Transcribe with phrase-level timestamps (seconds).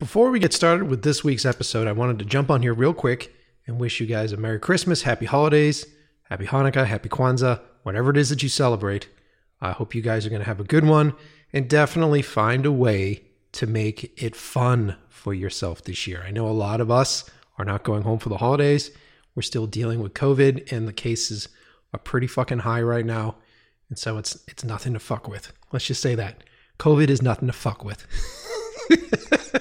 [0.00, 2.94] Before we get started with this week's episode, I wanted to jump on here real
[2.94, 3.34] quick
[3.66, 5.84] and wish you guys a Merry Christmas, Happy Holidays,
[6.22, 9.08] Happy Hanukkah, Happy Kwanzaa, whatever it is that you celebrate.
[9.60, 11.12] I hope you guys are going to have a good one
[11.52, 16.24] and definitely find a way to make it fun for yourself this year.
[16.26, 17.28] I know a lot of us
[17.58, 18.90] are not going home for the holidays.
[19.34, 21.48] We're still dealing with COVID and the cases
[21.92, 23.36] are pretty fucking high right now.
[23.90, 25.52] And so it's it's nothing to fuck with.
[25.72, 26.42] Let's just say that.
[26.78, 28.06] COVID is nothing to fuck with.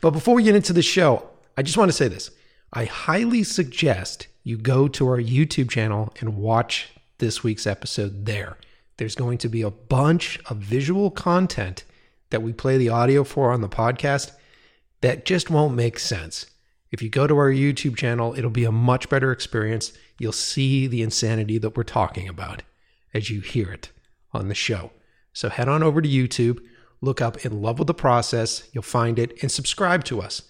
[0.00, 2.30] but before we get into the show, I just want to say this.
[2.72, 8.56] I highly suggest you go to our YouTube channel and watch this week's episode there.
[8.96, 11.84] There's going to be a bunch of visual content
[12.30, 14.32] that we play the audio for on the podcast
[15.00, 16.46] that just won't make sense.
[16.90, 19.92] If you go to our YouTube channel, it'll be a much better experience.
[20.18, 22.62] You'll see the insanity that we're talking about
[23.14, 23.90] as you hear it
[24.32, 24.90] on the show.
[25.32, 26.60] So head on over to YouTube,
[27.00, 30.42] look up In Love with the Process, you'll find it, and subscribe to us.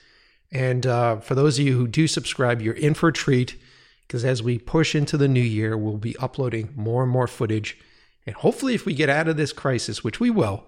[0.53, 3.57] And uh, for those of you who do subscribe, you're in for a treat
[4.07, 7.79] because as we push into the new year, we'll be uploading more and more footage.
[8.27, 10.65] And hopefully, if we get out of this crisis, which we will,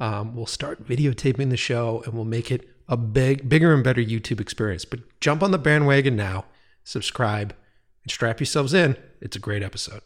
[0.00, 4.02] um, we'll start videotaping the show and we'll make it a big, bigger and better
[4.02, 4.84] YouTube experience.
[4.84, 6.44] But jump on the bandwagon now,
[6.82, 7.54] subscribe,
[8.02, 8.98] and strap yourselves in.
[9.20, 10.02] It's a great episode.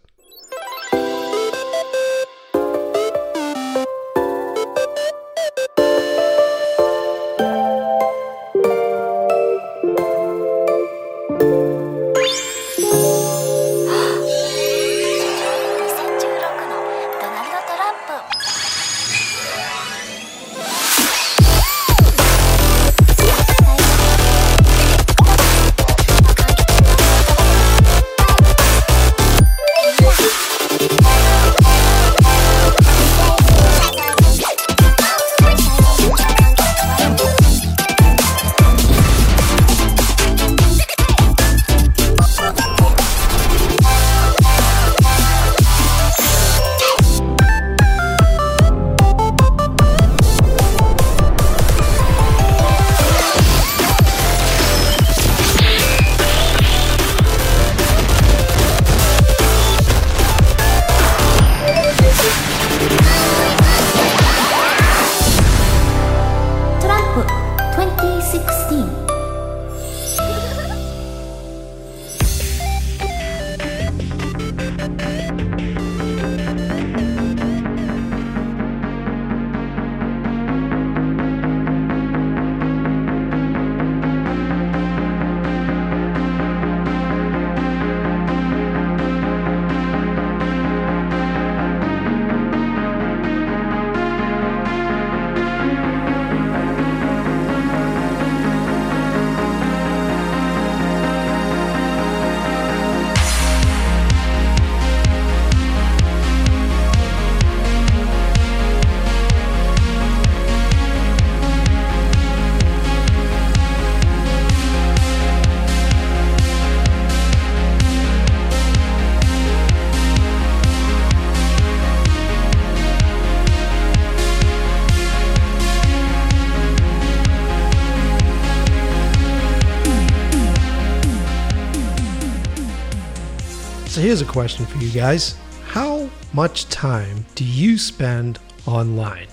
[134.22, 139.26] A question for you guys How much time do you spend online?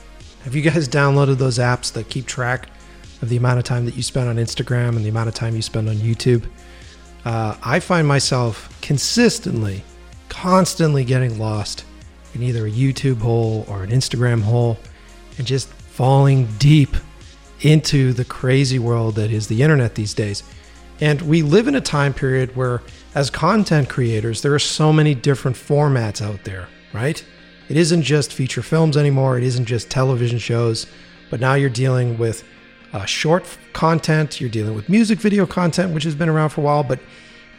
[0.43, 2.69] Have you guys downloaded those apps that keep track
[3.21, 5.55] of the amount of time that you spend on Instagram and the amount of time
[5.55, 6.45] you spend on YouTube?
[7.23, 9.83] Uh, I find myself consistently,
[10.29, 11.85] constantly getting lost
[12.33, 14.77] in either a YouTube hole or an Instagram hole
[15.37, 16.95] and just falling deep
[17.61, 20.43] into the crazy world that is the internet these days.
[21.01, 22.81] And we live in a time period where,
[23.15, 27.23] as content creators, there are so many different formats out there, right?
[27.69, 30.85] It isn't just feature films anymore, it isn't just television shows,
[31.29, 32.43] but now you're dealing with
[32.93, 36.63] uh, short content, you're dealing with music video content, which has been around for a
[36.63, 36.99] while, but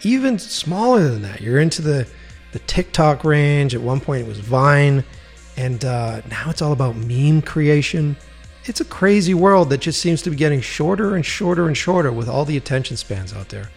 [0.03, 2.07] even smaller than that, you're into the,
[2.53, 3.75] the TikTok range.
[3.75, 5.03] At one point, it was Vine,
[5.57, 8.17] and uh, now it's all about meme creation
[8.69, 12.11] it's a crazy world that just seems to be getting shorter and shorter and shorter
[12.13, 13.71] with all the attention spans out there.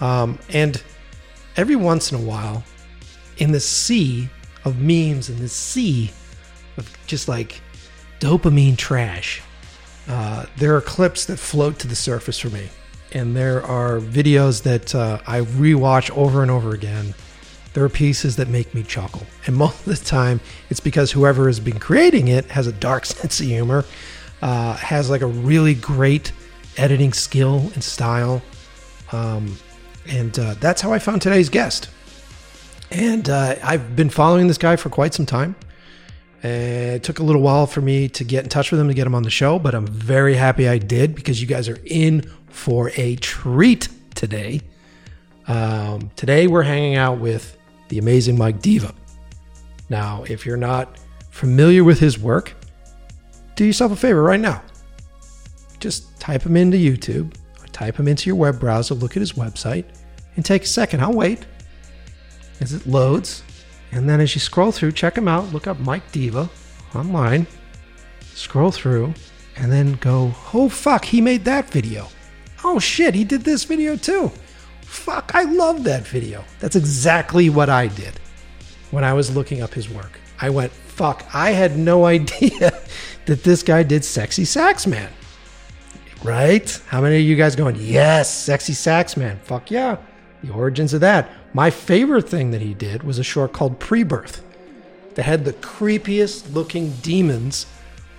[0.00, 0.82] Um, and
[1.56, 2.64] every once in a while,
[3.38, 4.28] in the sea
[4.64, 6.10] of memes and the sea
[6.76, 7.60] of just like
[8.20, 9.42] dopamine trash,
[10.08, 12.68] uh, there are clips that float to the surface for me.
[13.12, 17.14] And there are videos that uh, I rewatch over and over again.
[17.72, 19.26] There are pieces that make me chuckle.
[19.46, 23.06] And most of the time, it's because whoever has been creating it has a dark
[23.06, 23.84] sense of humor
[24.42, 26.32] uh, has like a really great
[26.76, 28.42] editing skill and style.
[29.12, 29.56] Um,
[30.08, 31.90] and uh, that's how I found today's guest.
[32.90, 35.56] And uh, I've been following this guy for quite some time.
[36.42, 38.94] And it took a little while for me to get in touch with him to
[38.94, 41.78] get him on the show, but I'm very happy I did because you guys are
[41.84, 44.60] in for a treat today.
[45.48, 47.56] Um, today we're hanging out with
[47.88, 48.94] the amazing Mike Diva.
[49.88, 50.98] Now, if you're not
[51.30, 52.54] familiar with his work,
[53.54, 54.62] do yourself a favor right now.
[55.80, 57.34] Just type him into YouTube,
[57.76, 59.84] type him into your web browser, look at his website,
[60.34, 61.02] and take a second.
[61.02, 61.44] I'll wait
[62.60, 63.42] as it loads.
[63.92, 65.52] And then as you scroll through, check him out.
[65.52, 66.48] Look up Mike Diva
[66.94, 67.46] online.
[68.34, 69.12] Scroll through,
[69.56, 72.08] and then go, oh fuck, he made that video.
[72.64, 74.32] Oh shit, he did this video too.
[74.80, 76.44] Fuck, I love that video.
[76.60, 78.18] That's exactly what I did
[78.90, 80.18] when I was looking up his work.
[80.40, 82.72] I went, fuck, I had no idea
[83.26, 85.10] that this guy did Sexy Sax Man.
[86.24, 86.80] Right?
[86.88, 89.38] How many of you guys going, yes, Sexy Sax Man?
[89.44, 89.96] Fuck yeah.
[90.42, 91.30] The origins of that.
[91.52, 94.44] My favorite thing that he did was a short called Pre-Birth
[95.14, 97.66] that had the creepiest looking demons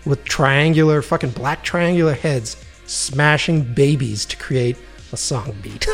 [0.06, 4.78] with triangular, fucking black triangular heads smashing babies to create
[5.12, 5.88] a song beat.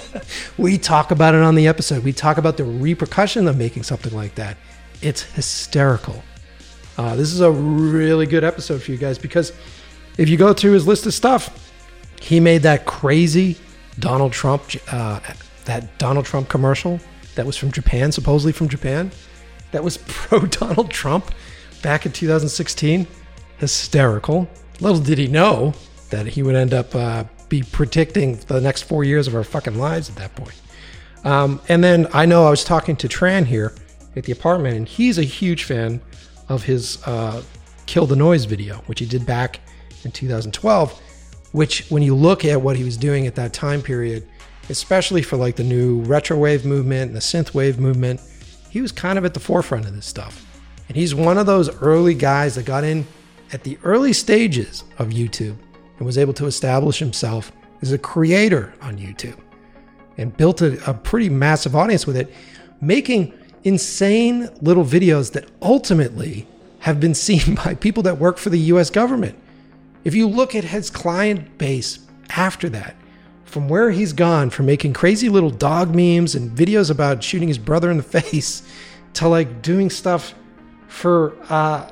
[0.58, 2.04] we talk about it on the episode.
[2.04, 4.56] We talk about the repercussion of making something like that.
[5.00, 6.22] It's hysterical.
[6.96, 9.52] Uh, this is a really good episode for you guys because
[10.18, 11.72] if you go through his list of stuff,
[12.20, 13.56] he made that crazy
[13.98, 15.20] Donald Trump, uh,
[15.64, 17.00] that Donald Trump commercial
[17.34, 19.10] that was from Japan, supposedly from Japan,
[19.72, 21.34] that was pro Donald Trump
[21.82, 23.06] back in 2016.
[23.58, 24.48] Hysterical.
[24.80, 25.72] Little did he know
[26.10, 29.78] that he would end up uh, be predicting the next four years of our fucking
[29.78, 30.60] lives at that point.
[31.24, 33.72] Um, and then I know I was talking to Tran here
[34.16, 36.00] at the apartment, and he's a huge fan
[36.48, 37.42] of his uh,
[37.86, 39.60] Kill the Noise video, which he did back
[40.04, 41.00] in 2012.
[41.52, 44.26] Which, when you look at what he was doing at that time period,
[44.70, 48.20] especially for like the new retro wave movement and the synth wave movement,
[48.70, 50.46] he was kind of at the forefront of this stuff.
[50.88, 53.06] And he's one of those early guys that got in
[53.52, 55.56] at the early stages of YouTube
[55.98, 57.52] and was able to establish himself
[57.82, 59.38] as a creator on YouTube
[60.16, 62.32] and built a, a pretty massive audience with it,
[62.80, 63.32] making
[63.64, 66.46] insane little videos that ultimately
[66.80, 69.38] have been seen by people that work for the US government.
[70.04, 72.00] If you look at his client base
[72.30, 72.96] after that,
[73.44, 77.58] from where he's gone from making crazy little dog memes and videos about shooting his
[77.58, 78.62] brother in the face
[79.14, 80.34] to like doing stuff
[80.88, 81.88] for uh,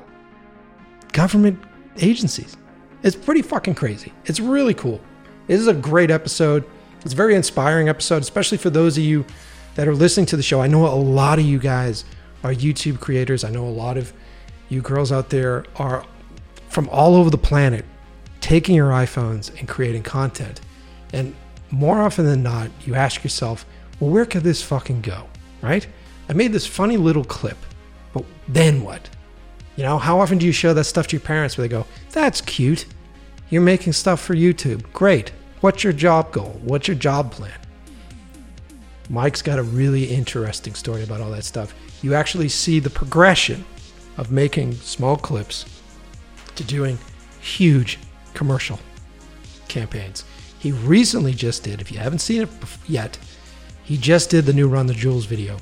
[1.13, 1.63] government
[1.99, 2.57] agencies.
[3.03, 4.13] It's pretty fucking crazy.
[4.25, 5.01] It's really cool.
[5.47, 6.65] This is a great episode.
[7.03, 9.27] It's a very inspiring episode, especially for those of you
[9.75, 10.61] that are listening to the show.
[10.61, 12.05] I know a lot of you guys
[12.43, 13.45] are YouTube creators.
[13.45, 14.13] I know a lot of
[14.69, 16.05] you girls out there are
[16.69, 17.85] from all over the planet
[18.41, 20.61] taking your iPhones and creating content.
[21.13, 21.35] And
[21.71, 23.65] more often than not, you ask yourself,
[23.99, 25.27] well, where could this fucking go?
[25.63, 25.87] Right?
[26.29, 27.59] I made this funny little clip,
[28.13, 29.09] but then what?
[29.77, 31.87] You know, how often do you show that stuff to your parents where they go,
[32.11, 32.87] that's cute?
[33.51, 34.91] You're making stuff for YouTube.
[34.93, 35.33] Great.
[35.61, 36.59] What's your job goal?
[36.63, 37.59] What's your job plan?
[39.09, 41.75] Mike's got a really interesting story about all that stuff.
[42.03, 43.65] You actually see the progression
[44.17, 45.65] of making small clips
[46.55, 46.99] to doing
[47.41, 47.99] huge
[48.35, 48.79] commercial
[49.69, 50.25] campaigns.
[50.59, 52.49] He recently just did, if you haven't seen it
[52.87, 53.19] yet,
[53.83, 55.57] he just did the new Run the Jewels video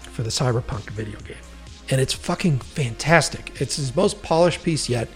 [0.00, 1.36] for the Cyberpunk video game
[1.92, 3.60] and it's fucking fantastic.
[3.60, 5.08] It's his most polished piece yet.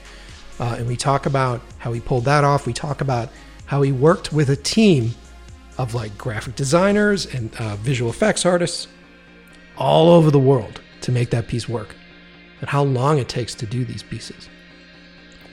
[0.60, 2.66] Uh, and we talk about how he pulled that off.
[2.66, 3.30] We talk about
[3.64, 5.14] how he worked with a team
[5.78, 8.88] of like graphic designers and uh, visual effects artists
[9.78, 11.94] all over the world to make that piece work,
[12.60, 14.48] and how long it takes to do these pieces.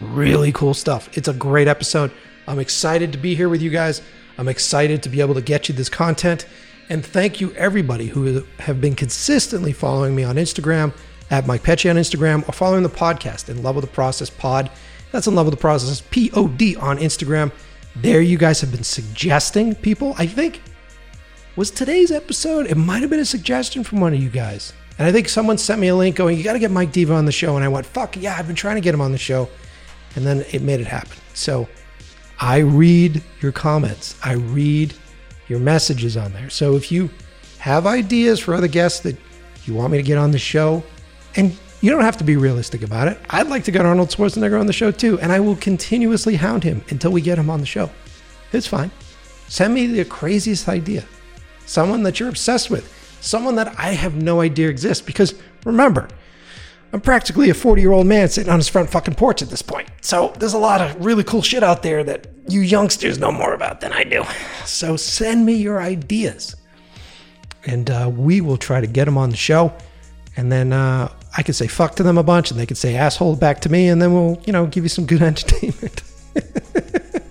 [0.02, 1.10] Really cool stuff.
[1.18, 2.12] It's a great episode.
[2.48, 4.02] I'm excited to be here with you guys.
[4.38, 6.46] I'm excited to be able to get you this content.
[6.90, 10.94] And thank you, everybody who have been consistently following me on Instagram
[11.32, 14.70] at Mike Pecci on Instagram or following the podcast in Love with the Process Pod.
[15.12, 17.52] That's in Love with the Process P O D on Instagram.
[17.96, 20.16] There, you guys have been suggesting people.
[20.18, 20.62] I think
[21.56, 22.66] was today's episode.
[22.66, 25.60] It might have been a suggestion from one of you guys, and I think someone
[25.60, 27.64] sent me a link going, "You got to get Mike Diva on the show." And
[27.64, 29.48] I went, "Fuck yeah, I've been trying to get him on the show,"
[30.16, 31.18] and then it made it happen.
[31.34, 31.68] So
[32.40, 34.16] I read your comments.
[34.24, 34.94] I read
[35.48, 36.50] your messages on there.
[36.50, 37.10] So if you
[37.60, 39.18] have ideas for other guests that
[39.66, 40.84] you want me to get on the show,
[41.36, 43.20] and you don't have to be realistic about it.
[43.30, 46.64] I'd like to get Arnold Schwarzenegger on the show too, and I will continuously hound
[46.64, 47.90] him until we get him on the show.
[48.54, 48.92] It's fine.
[49.50, 51.06] Send me the craziest idea.
[51.66, 52.90] Someone that you're obsessed with.
[53.20, 55.06] Someone that I have no idea exists.
[55.06, 56.08] Because remember,
[56.94, 59.64] I'm practically a 40 year old man sitting on his front fucking porch at this
[59.64, 59.90] point.
[60.02, 63.56] So there's a lot of really cool shit out there that you youngsters know more
[63.56, 64.24] about than I do.
[64.66, 66.56] So send me your ideas,
[67.66, 69.74] and uh, we will try to get them on the show.
[70.38, 72.96] And then uh, I can say fuck to them a bunch, and they can say
[72.96, 76.04] asshole back to me, and then we'll you know give you some good entertainment.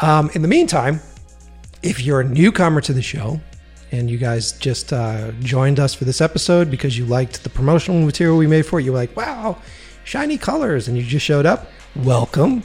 [0.00, 1.00] um, in the meantime,
[1.82, 3.40] if you're a newcomer to the show
[3.92, 8.00] and you guys just uh, joined us for this episode because you liked the promotional
[8.04, 9.56] material we made for it, you were like, wow,
[10.04, 11.66] shiny colors, and you just showed up,
[11.96, 12.62] welcome.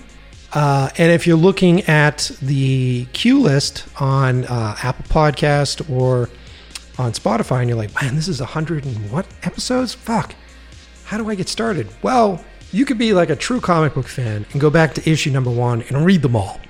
[0.53, 6.29] Uh, and if you're looking at the queue list on uh, Apple Podcast or
[6.99, 9.93] on Spotify, and you're like, man, this is a hundred and what episodes?
[9.93, 10.35] Fuck.
[11.05, 11.87] How do I get started?
[12.03, 15.31] Well, you could be like a true comic book fan and go back to issue
[15.31, 16.59] number one and read them all.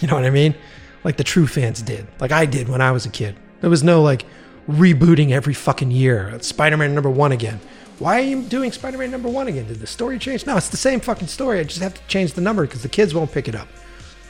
[0.00, 0.56] You know what I mean?
[1.04, 3.36] Like the true fans did, like I did when I was a kid.
[3.62, 4.26] There was no like
[4.68, 6.38] rebooting every fucking year.
[6.40, 7.60] Spider Man number one again.
[7.98, 9.66] Why are you doing Spider Man number one again?
[9.66, 10.44] Did the story change?
[10.44, 11.60] No, it's the same fucking story.
[11.60, 13.68] I just have to change the number because the kids won't pick it up.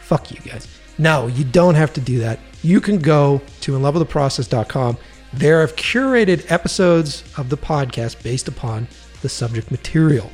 [0.03, 0.69] Fuck you guys.
[0.99, 2.39] No, you don't have to do that.
[2.63, 4.99] You can go to inlovewiththeprocess.com.
[5.33, 8.87] There I've curated episodes of the podcast based upon
[9.23, 10.31] the subject material.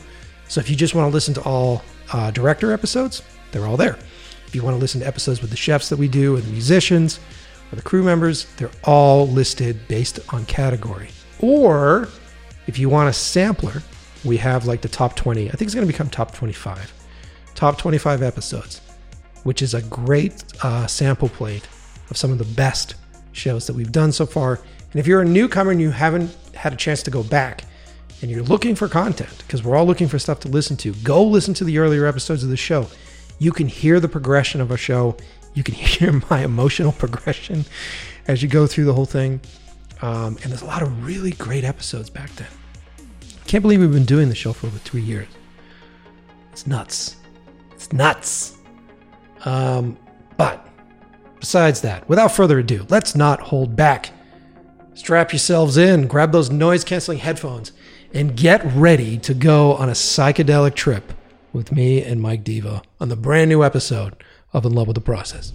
[0.48, 3.96] So if you just want to listen to all uh, director episodes, they're all there.
[4.48, 6.50] If you want to listen to episodes with the chefs that we do and the
[6.50, 7.20] musicians
[7.76, 11.08] the crew members, they're all listed based on category.
[11.40, 12.08] Or
[12.66, 13.82] if you want a sampler,
[14.24, 15.48] we have like the top 20.
[15.48, 16.92] I think it's going to become top 25.
[17.54, 18.80] Top 25 episodes,
[19.42, 21.68] which is a great uh, sample plate
[22.10, 22.94] of some of the best
[23.32, 24.60] shows that we've done so far.
[24.92, 27.64] And if you're a newcomer and you haven't had a chance to go back
[28.22, 31.22] and you're looking for content, because we're all looking for stuff to listen to, go
[31.22, 32.86] listen to the earlier episodes of the show
[33.38, 35.16] you can hear the progression of a show.
[35.54, 37.64] You can hear my emotional progression
[38.26, 39.40] as you go through the whole thing.
[40.00, 42.48] Um, and there's a lot of really great episodes back then.
[43.46, 45.28] Can't believe we've been doing the show for over three years.
[46.52, 47.16] It's nuts.
[47.72, 48.58] It's nuts.
[49.44, 49.96] Um,
[50.36, 50.68] but
[51.40, 54.10] besides that, without further ado, let's not hold back.
[54.94, 57.72] Strap yourselves in, grab those noise canceling headphones,
[58.12, 61.12] and get ready to go on a psychedelic trip
[61.52, 64.16] with me and Mike Diva on the brand new episode
[64.52, 65.52] of In Love with the Process.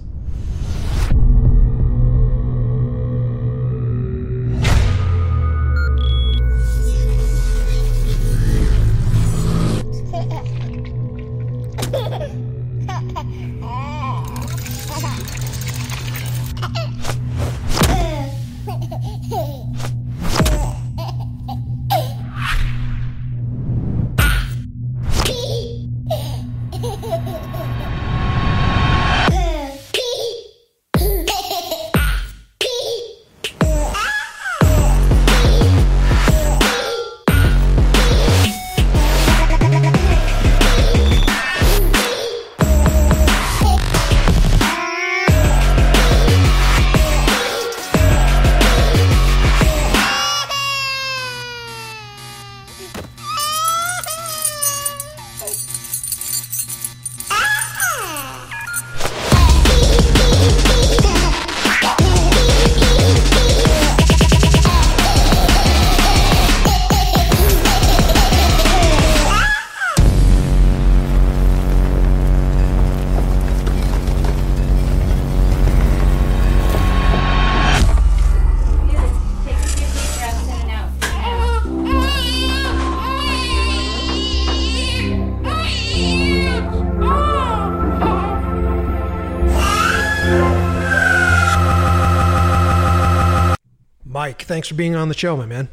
[94.44, 95.70] Mike, thanks for being on the show, my man.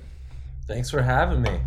[0.69, 1.59] Thanks for having me.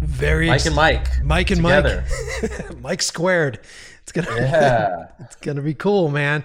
[0.00, 1.08] Very Mike ex- and Mike.
[1.24, 2.04] Mike and together.
[2.40, 2.80] Mike.
[2.82, 3.58] Mike squared.
[4.02, 5.06] It's gonna Yeah.
[5.18, 6.44] it's gonna be cool, man.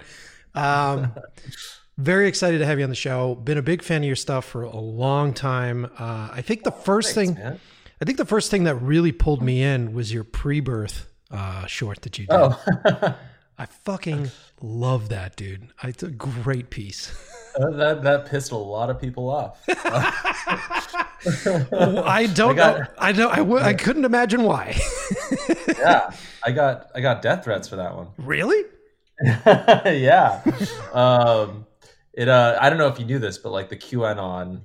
[0.55, 1.13] Um,
[1.99, 3.35] very excited to have you on the show.
[3.35, 5.85] Been a big fan of your stuff for a long time.
[5.99, 7.59] Uh, I think the first Thanks, thing, man.
[8.01, 12.01] I think the first thing that really pulled me in was your pre-birth uh, short
[12.01, 12.33] that you did.
[12.35, 13.15] Oh,
[13.59, 14.31] I fucking
[14.61, 15.67] love that, dude.
[15.83, 17.11] It's a great piece.
[17.57, 19.61] that that pissed a lot of people off.
[21.25, 22.85] I don't I got- know.
[22.97, 23.31] I don't.
[23.31, 24.79] I w- I couldn't imagine why.
[25.77, 26.11] yeah,
[26.43, 28.07] I got I got death threats for that one.
[28.17, 28.63] really?
[29.23, 30.41] yeah.
[30.93, 31.65] Um,
[32.13, 32.27] it.
[32.27, 34.61] Uh, I don't know if you knew this, but like the QAnon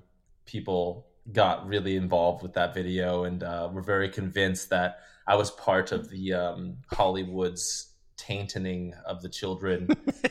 [0.47, 5.51] people got really involved with that video and uh, were very convinced that I was
[5.51, 9.89] part of the um, Hollywood's tainting of the children,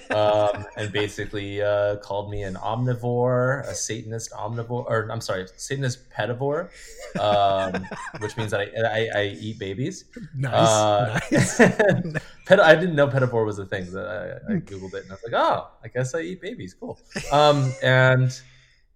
[0.09, 6.09] um, and basically uh, called me an omnivore, a Satanist omnivore, or I'm sorry, Satanist
[6.09, 6.69] pedivore,
[7.19, 7.87] um,
[8.19, 10.05] which means that I, I, I eat babies.
[10.35, 10.53] Nice.
[10.53, 11.57] Uh, nice.
[12.45, 13.85] Ped- I didn't know pedivore was a thing.
[13.85, 16.73] So I, I googled it and I was like, oh, I guess I eat babies.
[16.73, 16.99] Cool.
[17.31, 18.39] Um, and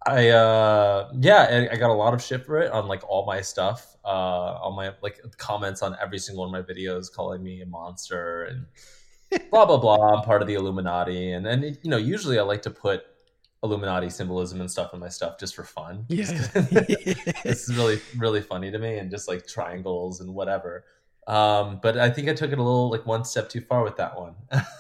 [0.08, 3.26] I uh, yeah, I, I got a lot of shit for it on like all
[3.26, 7.44] my stuff, uh, all my like comments on every single one of my videos, calling
[7.44, 8.66] me a monster and
[9.52, 10.16] blah blah blah.
[10.16, 13.04] I'm part of the Illuminati, and and you know, usually I like to put
[13.62, 16.06] Illuminati symbolism and stuff in my stuff just for fun.
[16.10, 16.32] Yeah.
[17.44, 20.86] this is really really funny to me and just like triangles and whatever
[21.28, 23.98] um, but i think i took it a little like one step too far with
[23.98, 24.36] that one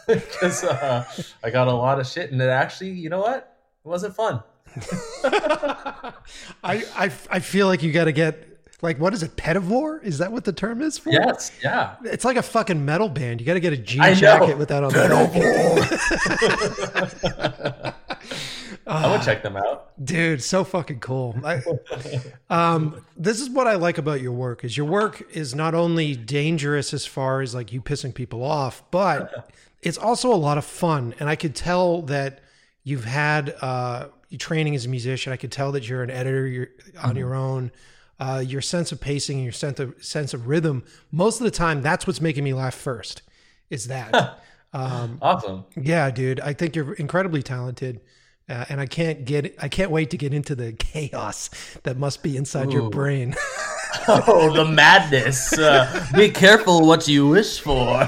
[0.08, 1.06] because uh,
[1.44, 4.42] i got a lot of shit and it actually you know what it wasn't fun
[6.64, 8.46] I, I I feel like you got to get
[8.82, 9.36] like what is it?
[9.36, 10.02] Pedivore?
[10.04, 11.12] Is that what the term is for?
[11.12, 13.42] yes yeah It's like a fucking metal band.
[13.42, 14.92] You got to get a jean jacket with that on
[18.88, 21.36] i would check them out Dude, so fucking cool.
[21.44, 21.62] I,
[22.50, 26.16] um, this is what I like about your work is your work is not only
[26.16, 30.64] dangerous as far as like you pissing people off, but it's also a lot of
[30.64, 31.16] fun.
[31.20, 32.40] And I could tell that
[32.86, 34.06] you've had uh,
[34.38, 35.34] training as a musician.
[35.34, 36.46] I could tell that you're an editor.
[36.48, 36.70] You're
[37.02, 37.72] on your own.
[38.20, 40.84] Uh, your sense of pacing and your sense of sense of rhythm.
[41.10, 43.22] Most of the time, that's what's making me laugh first.
[43.70, 44.14] Is that?
[44.74, 46.40] um, awesome yeah, dude.
[46.42, 48.02] I think you're incredibly talented.
[48.50, 51.50] Uh, and I can't get I can't wait to get into the chaos
[51.84, 53.36] that must be inside your brain.
[54.08, 57.76] oh the madness uh, be careful what you wish for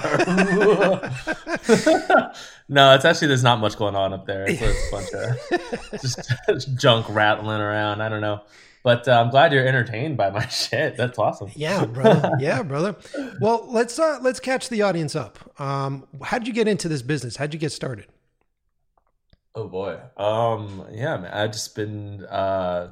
[2.70, 6.78] no it's actually there's not much going on up there it's a bunch of just
[6.78, 8.42] junk rattling around i don't know
[8.84, 12.32] but uh, i'm glad you're entertained by my shit that's awesome yeah, brother.
[12.40, 12.96] Yeah, brother.
[13.40, 15.40] Well, let's uh let's catch the audience up.
[15.60, 17.36] Um how did you get into this business?
[17.36, 18.08] How'd you get started?
[19.54, 20.00] Oh boy.
[20.18, 21.32] Um yeah, man.
[21.34, 22.92] I've just been uh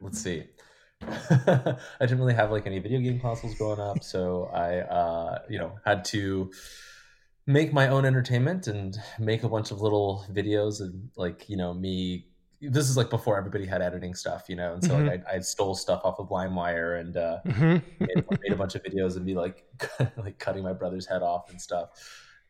[0.00, 0.44] let's see.
[1.02, 5.58] I didn't really have like any video game consoles growing up, so I uh you
[5.58, 6.50] know had to
[7.46, 11.72] make my own entertainment and make a bunch of little videos and like, you know,
[11.74, 12.26] me
[12.60, 15.40] this is like before everybody had editing stuff, you know, and so like I, I
[15.40, 18.04] stole stuff off of LimeWire and uh Mm-hmm.
[18.04, 19.64] made, made a bunch of videos and be like
[20.16, 21.90] like cutting my brother's head off and stuff.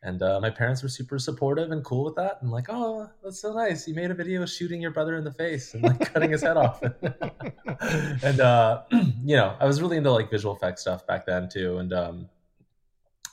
[0.03, 3.41] And uh, my parents were super supportive and cool with that, and like, oh, that's
[3.41, 3.87] so nice.
[3.87, 6.55] You made a video shooting your brother in the face and like cutting his head
[6.55, 6.81] off.
[8.23, 11.79] and uh, you know, I was really into like visual effects stuff back then too.
[11.79, 12.29] And um,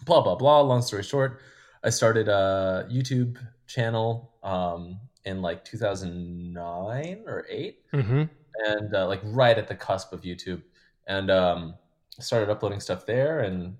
[0.06, 0.60] blah blah blah.
[0.60, 1.40] Long story short,
[1.84, 8.22] I started a YouTube channel um, in like 2009 or eight Mm-hmm.
[8.66, 10.62] and uh, like right at the cusp of YouTube,
[11.06, 11.74] and um,
[12.20, 13.40] started uploading stuff there.
[13.40, 13.76] And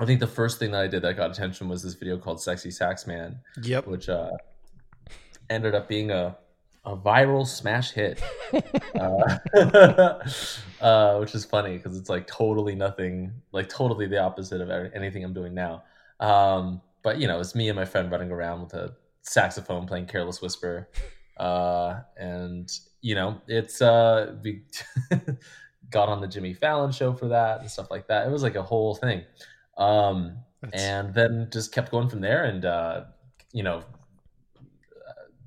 [0.00, 2.40] I think the first thing that I did that got attention was this video called
[2.40, 3.86] "Sexy Sax Man," Yep.
[3.86, 4.30] which uh,
[5.50, 6.36] ended up being a
[6.84, 8.20] a viral smash hit,
[8.98, 9.38] uh,
[10.84, 15.24] uh, which is funny because it's like totally nothing, like totally the opposite of anything
[15.24, 15.84] I'm doing now.
[16.18, 20.06] Um, but you know, it's me and my friend running around with a saxophone playing
[20.06, 20.88] "Careless Whisper,"
[21.36, 24.62] uh, and you know, it's uh, we
[25.90, 28.26] got on the Jimmy Fallon show for that and stuff like that.
[28.26, 29.22] It was like a whole thing,
[29.76, 33.04] um, That's- and then just kept going from there, and uh,
[33.52, 33.82] you know,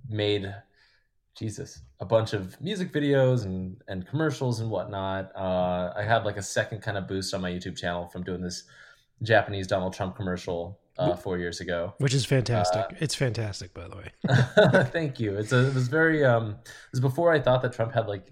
[0.10, 0.54] made
[1.38, 5.32] Jesus a bunch of music videos and and commercials and whatnot.
[5.36, 8.42] Uh, I had like a second kind of boost on my YouTube channel from doing
[8.42, 8.64] this
[9.24, 11.94] Japanese Donald Trump commercial uh, four years ago.
[11.98, 12.82] Which is fantastic.
[12.82, 14.86] Uh, it's fantastic, by the way.
[14.92, 15.36] Thank you.
[15.38, 18.32] It's a, it was very um it was before I thought that Trump had like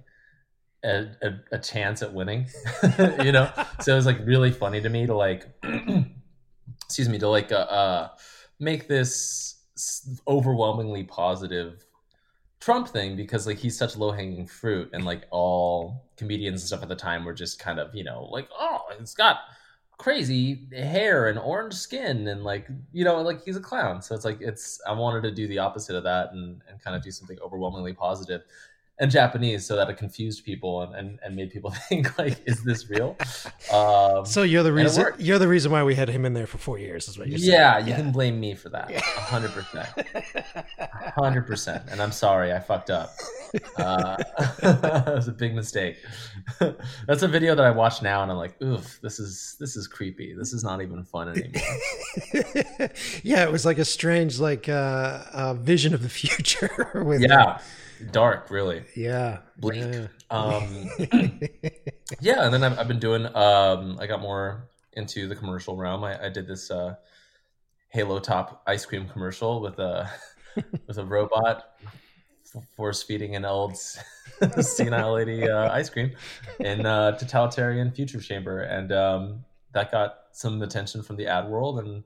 [0.83, 2.47] a, a, a chance at winning.
[3.23, 3.49] you know?
[3.81, 5.47] So it was like really funny to me to like
[6.85, 8.09] excuse me, to like uh, uh
[8.59, 9.63] make this
[10.27, 11.85] overwhelmingly positive
[12.59, 16.83] Trump thing because like he's such low hanging fruit and like all comedians and stuff
[16.83, 19.39] at the time were just kind of, you know, like, oh, it's got
[19.97, 24.25] crazy hair and orange skin and like you know like he's a clown so it's
[24.25, 27.11] like it's i wanted to do the opposite of that and, and kind of do
[27.11, 28.41] something overwhelmingly positive
[29.03, 32.63] and japanese so that it confused people and, and, and made people think like is
[32.63, 33.17] this real?
[33.71, 36.57] Um, So you're the reason you're the reason why we had him in there for
[36.57, 37.51] four years, is what you're saying.
[37.51, 38.89] yeah you can blame me for that.
[38.89, 40.07] 100%
[41.17, 43.13] 100% and i'm sorry i fucked up.
[43.77, 44.15] Uh,
[44.63, 45.97] it was a big mistake.
[47.07, 49.85] That's a video that i watch now and i'm like oof this is this is
[49.85, 50.33] creepy.
[50.33, 52.89] This is not even fun anymore.
[53.21, 57.59] Yeah, it was like a strange like uh, uh vision of the future with yeah
[58.11, 59.39] dark really Yeah.
[59.57, 59.83] Bleak.
[59.83, 60.07] Yeah.
[60.29, 60.89] um
[62.21, 66.03] yeah and then I've, I've been doing um i got more into the commercial realm
[66.03, 66.95] i, I did this uh
[67.93, 70.09] Halo Top ice cream commercial with a
[70.87, 71.75] with a robot
[72.75, 73.77] force feeding an old
[74.61, 76.11] senile lady uh, ice cream
[76.59, 81.79] in a totalitarian future chamber, and um, that got some attention from the ad world.
[81.79, 82.03] And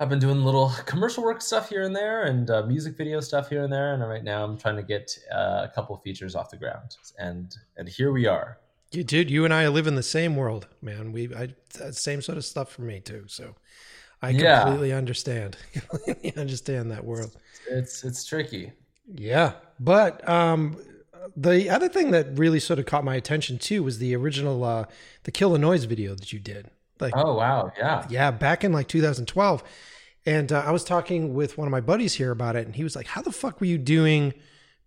[0.00, 3.48] I've been doing little commercial work stuff here and there, and uh, music video stuff
[3.48, 3.94] here and there.
[3.94, 7.54] And right now, I'm trying to get uh, a couple features off the ground, and
[7.76, 8.58] and here we are.
[8.90, 11.12] You, dude, you and I live in the same world, man.
[11.12, 11.54] We, I,
[11.90, 13.24] same sort of stuff for me too.
[13.26, 13.54] So,
[14.22, 14.62] I Yeah.
[14.62, 15.58] completely understand.
[15.72, 17.36] completely understand that world.
[17.68, 18.72] It's it's tricky.
[19.14, 20.80] Yeah, but um,
[21.36, 24.84] the other thing that really sort of caught my attention too was the original, uh,
[25.24, 26.70] the Kill the Noise video that you did.
[27.00, 28.06] Like, Oh wow, yeah.
[28.08, 29.62] yeah, back in like 2012.
[30.26, 32.84] And uh, I was talking with one of my buddies here about it, and he
[32.84, 34.34] was like, "How the fuck were you doing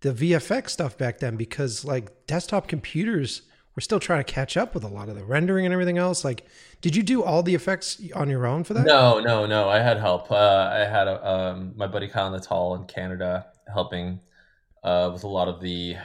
[0.02, 1.36] the VFX stuff back then?
[1.36, 3.42] Because like desktop computers
[3.76, 6.26] were still trying to catch up with a lot of the rendering and everything else.
[6.26, 6.46] Like,
[6.82, 8.86] did you do all the effects on your own for that?
[8.86, 9.70] No, no, no.
[9.70, 10.30] I had help.
[10.30, 14.20] Uh, I had a, um, my buddy Kyle Natal in Canada helping
[14.84, 15.96] uh, with a lot of the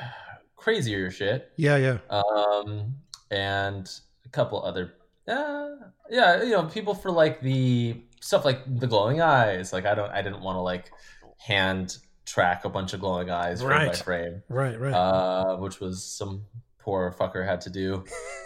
[0.54, 1.98] crazier shit, Yeah, yeah.
[2.10, 2.94] um,
[3.30, 3.90] and
[4.24, 4.94] a couple other.
[5.28, 5.76] Uh,
[6.10, 9.72] yeah, you know, people for like the stuff like the glowing eyes.
[9.72, 10.90] Like I don't, I didn't want to like
[11.38, 13.96] hand track a bunch of glowing eyes frame by Right.
[13.96, 14.42] frame.
[14.48, 14.92] Right, right.
[14.94, 16.44] uh, which was some
[16.78, 18.04] poor fucker had to do,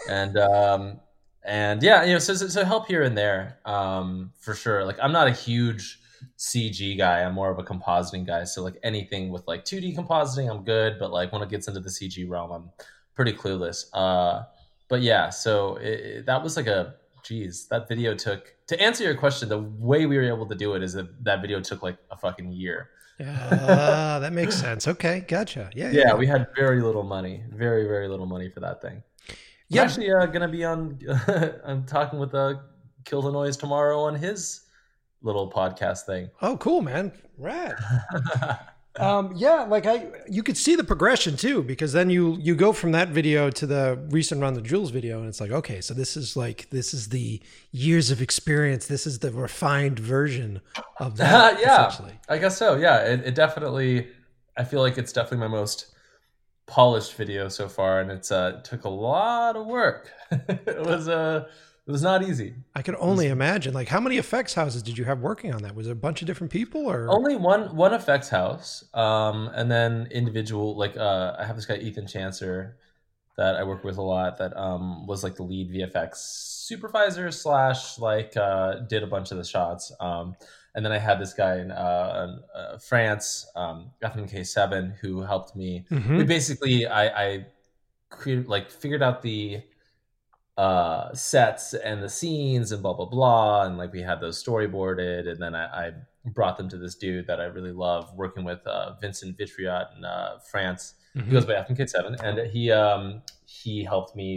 [0.08, 1.00] and um,
[1.44, 4.84] and yeah, you know, so, so so help here and there, um, for sure.
[4.84, 5.98] Like I'm not a huge
[6.38, 7.22] CG guy.
[7.22, 8.44] I'm more of a compositing guy.
[8.44, 10.98] So like anything with like 2D compositing, I'm good.
[10.98, 12.70] But like when it gets into the CG realm, I'm
[13.14, 13.84] pretty clueless.
[13.94, 14.44] Uh,
[14.90, 18.54] but yeah, so it, that was like a geez, that video took.
[18.66, 21.40] To answer your question, the way we were able to do it is that that
[21.40, 22.90] video took like a fucking year.
[23.20, 24.88] Ah, that makes sense.
[24.88, 25.70] Okay, gotcha.
[25.74, 29.02] Yeah, Yeah, we had very little money, very very little money for that thing.
[29.28, 29.34] Yeah.
[29.68, 30.98] Yeah, actually, uh, gonna be on.
[31.64, 32.54] I'm talking with uh,
[33.04, 34.62] Kill the Noise tomorrow on his
[35.22, 36.30] little podcast thing.
[36.42, 37.12] Oh, cool, man.
[37.38, 37.76] Rad.
[38.96, 42.72] Um, yeah, like I, you could see the progression too, because then you you go
[42.72, 45.94] from that video to the recent Run the Jewels video, and it's like, okay, so
[45.94, 48.88] this is like this is the years of experience.
[48.88, 50.60] This is the refined version
[50.98, 51.60] of that.
[51.60, 52.18] yeah, essentially.
[52.28, 52.74] I guess so.
[52.76, 54.08] Yeah, it, it definitely.
[54.56, 55.86] I feel like it's definitely my most
[56.66, 60.10] polished video so far, and it's uh, took a lot of work.
[60.32, 61.46] it was uh,
[61.90, 62.54] it was not easy.
[62.72, 63.74] I can only imagine.
[63.74, 65.74] Like, how many effects houses did you have working on that?
[65.74, 69.68] Was it a bunch of different people, or Only one one effects house, um, and
[69.68, 70.76] then individual.
[70.76, 72.74] Like uh, I have this guy Ethan Chancer
[73.36, 74.38] that I work with a lot.
[74.38, 79.38] That um, was like the lead VFX supervisor slash like uh, did a bunch of
[79.38, 79.90] the shots.
[79.98, 80.36] Um,
[80.76, 85.56] and then I had this guy in, uh, in uh, France, um, FMK7, who helped
[85.56, 85.84] me.
[85.90, 86.18] Mhm.
[86.18, 87.46] We basically I, I
[88.10, 89.62] created like figured out the
[90.60, 95.22] uh sets and the scenes and blah blah blah and like we had those storyboarded
[95.30, 95.86] and then I, I
[96.38, 100.04] brought them to this dude that I really love working with uh Vincent Vitriot in
[100.04, 101.24] uh France Mhm.
[101.26, 104.28] he goes by FMK7 and he um he helped me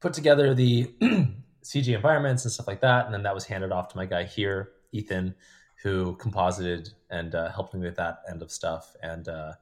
[0.00, 0.72] put together the
[1.70, 4.24] CG environments and stuff like that and then that was handed off to my guy
[4.24, 4.58] here
[4.92, 5.34] Ethan
[5.82, 9.52] who composited and uh, helped me with that end of stuff and uh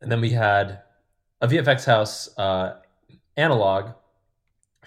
[0.00, 0.66] and then we had
[1.40, 2.68] a VFX house uh
[3.36, 3.82] analog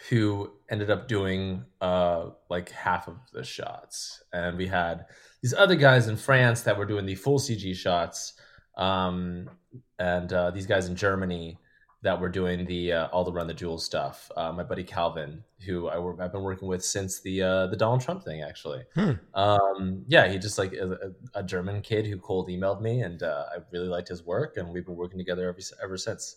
[0.10, 4.24] who ended up doing uh like half of the shots.
[4.34, 5.06] And we had
[5.42, 8.34] these other guys in France that were doing the full CG shots
[8.78, 9.50] um
[9.98, 11.60] and uh these guys in Germany
[12.04, 14.32] that were doing the uh, all the run the jewels stuff.
[14.38, 17.76] Uh, my buddy Calvin who I work, I've been working with since the uh the
[17.76, 18.84] Donald Trump thing actually.
[18.94, 19.14] Hmm.
[19.34, 23.46] um yeah he just like a, a German kid who cold emailed me and uh,
[23.52, 26.36] I really liked his work and we've been working together ever, ever since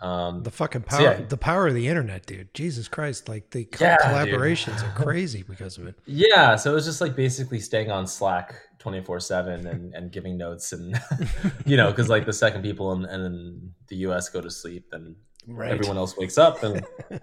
[0.00, 1.26] um The fucking So, power, yeah.
[1.28, 2.52] the power of the internet, dude.
[2.54, 3.28] Jesus Christ!
[3.28, 4.06] Like the Yeah, dude.
[4.06, 5.96] collaborations are crazy because of it.
[6.06, 10.10] Yeah, so it was just like basically staying on Slack twenty four seven and and
[10.10, 11.00] giving notes and
[11.66, 14.28] you know because like the second people in, in the U.S.
[14.28, 15.72] go to sleep, then Right.
[15.72, 16.86] everyone else wakes up and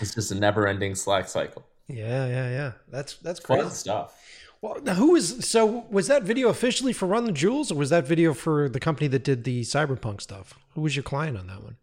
[0.00, 1.64] it's just a never ending Slack cycle.
[1.88, 2.72] Yeah, yeah, yeah.
[2.90, 3.74] That's that's Fun crazy.
[3.74, 4.20] stuff.
[4.60, 5.84] Well, now who was so?
[5.90, 9.08] Was that video officially for Run the Jewels, or was that video for the company
[9.08, 10.54] that did the cyberpunk stuff?
[10.74, 11.76] Who was your client on that one?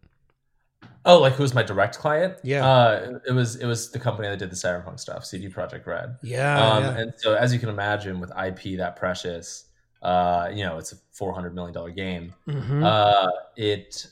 [1.06, 2.36] Oh, like who's my direct client?
[2.44, 2.66] Yeah.
[2.68, 6.18] uh, it was it was the company that did the Cyberpunk stuff, CD Projekt Red.
[6.22, 6.98] Yeah, um, yeah.
[6.98, 9.66] And so, as you can imagine, with IP that precious,
[10.04, 12.34] uh, you know, it's a four hundred million dollar game.
[12.48, 12.84] Mhm.
[12.84, 14.08] uh, it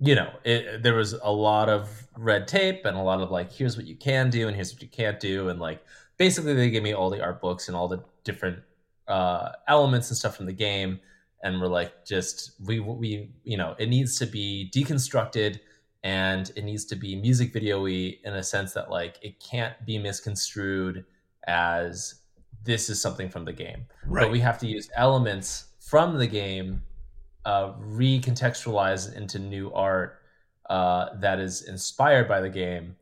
[0.00, 3.50] you know it, there was a lot of red tape and a lot of like
[3.52, 5.82] here's what you can do and here's what you can't do and like
[6.18, 8.60] basically they gave me all the art books and all the different
[9.08, 11.00] uh, elements and stuff from the game
[11.42, 15.58] and we're like just we we you know it needs to be deconstructed
[16.04, 19.98] and it needs to be music video-y in a sense that like it can't be
[19.98, 21.04] misconstrued
[21.46, 22.20] as
[22.64, 23.86] this is something from the game.
[24.06, 24.22] Right.
[24.24, 26.82] But we have to use elements from the game,
[27.44, 30.20] uh, recontextualize into new art
[30.68, 32.96] uh, that is inspired by the game.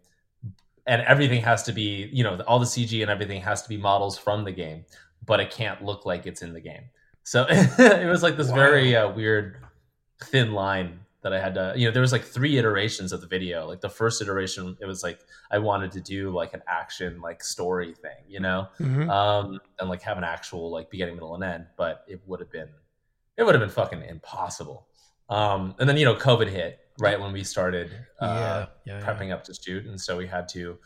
[0.87, 3.77] And everything has to be, you know, all the CG and everything has to be
[3.77, 4.85] models from the game,
[5.25, 6.85] but it can't look like it's in the game.
[7.25, 8.55] So it was like this Wow.
[8.55, 9.57] very uh, weird
[10.23, 13.27] thin line that I had to, you know, there was like three iterations of the
[13.27, 13.67] video.
[13.67, 15.19] Like the first iteration, it was like
[15.51, 19.11] I wanted to do like an action, like story thing, you know, Mhm.
[19.11, 21.67] um, and like have an actual like beginning, middle, and end.
[21.77, 22.69] But it would have been,
[23.37, 24.87] it would have been fucking impossible.
[25.29, 29.05] Um, and then you know, COVID hit right when we started uh, yeah, yeah, yeah.
[29.05, 30.79] prepping up to shoot, and so we had to.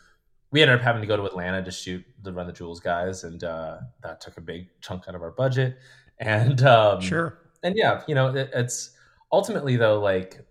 [0.49, 3.23] We ended up having to go to Atlanta to shoot the Run the Jewels guys,
[3.25, 5.77] and uh, that took a big chunk out of our budget.
[6.17, 7.37] And um, Sure.
[7.63, 8.97] and yeah, you know, it, it's
[9.31, 10.45] ultimately though, like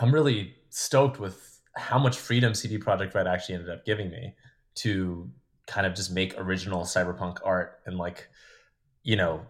[0.00, 4.34] I'm really stoked with how much freedom CD Projekt Red actually ended up giving me
[4.76, 5.30] to
[5.66, 8.28] kind of just make original cyberpunk art and like,
[9.02, 9.42] you know,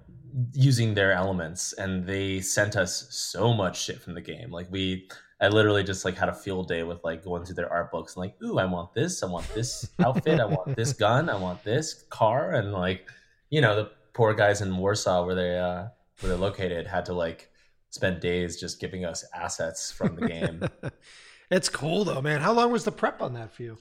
[0.53, 1.73] using their elements.
[1.75, 4.51] And they sent us so much shit from the game.
[4.51, 5.09] Like we,
[5.41, 8.17] I literally just like had a field day with like going through their art books
[8.17, 11.37] and like, ooh, I want this, I want this outfit, I want this gun, I
[11.37, 13.09] want this car, and like,
[13.51, 15.87] you know, the poor guys in Warsaw where they uh
[16.21, 17.51] where they're located had to like
[17.91, 20.63] spend days just giving us assets from the game.
[21.51, 22.41] it's cool though, man.
[22.41, 23.79] How long was the prep on that for you?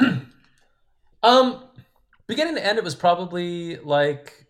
[1.22, 1.64] um
[2.26, 4.46] beginning to end it was probably like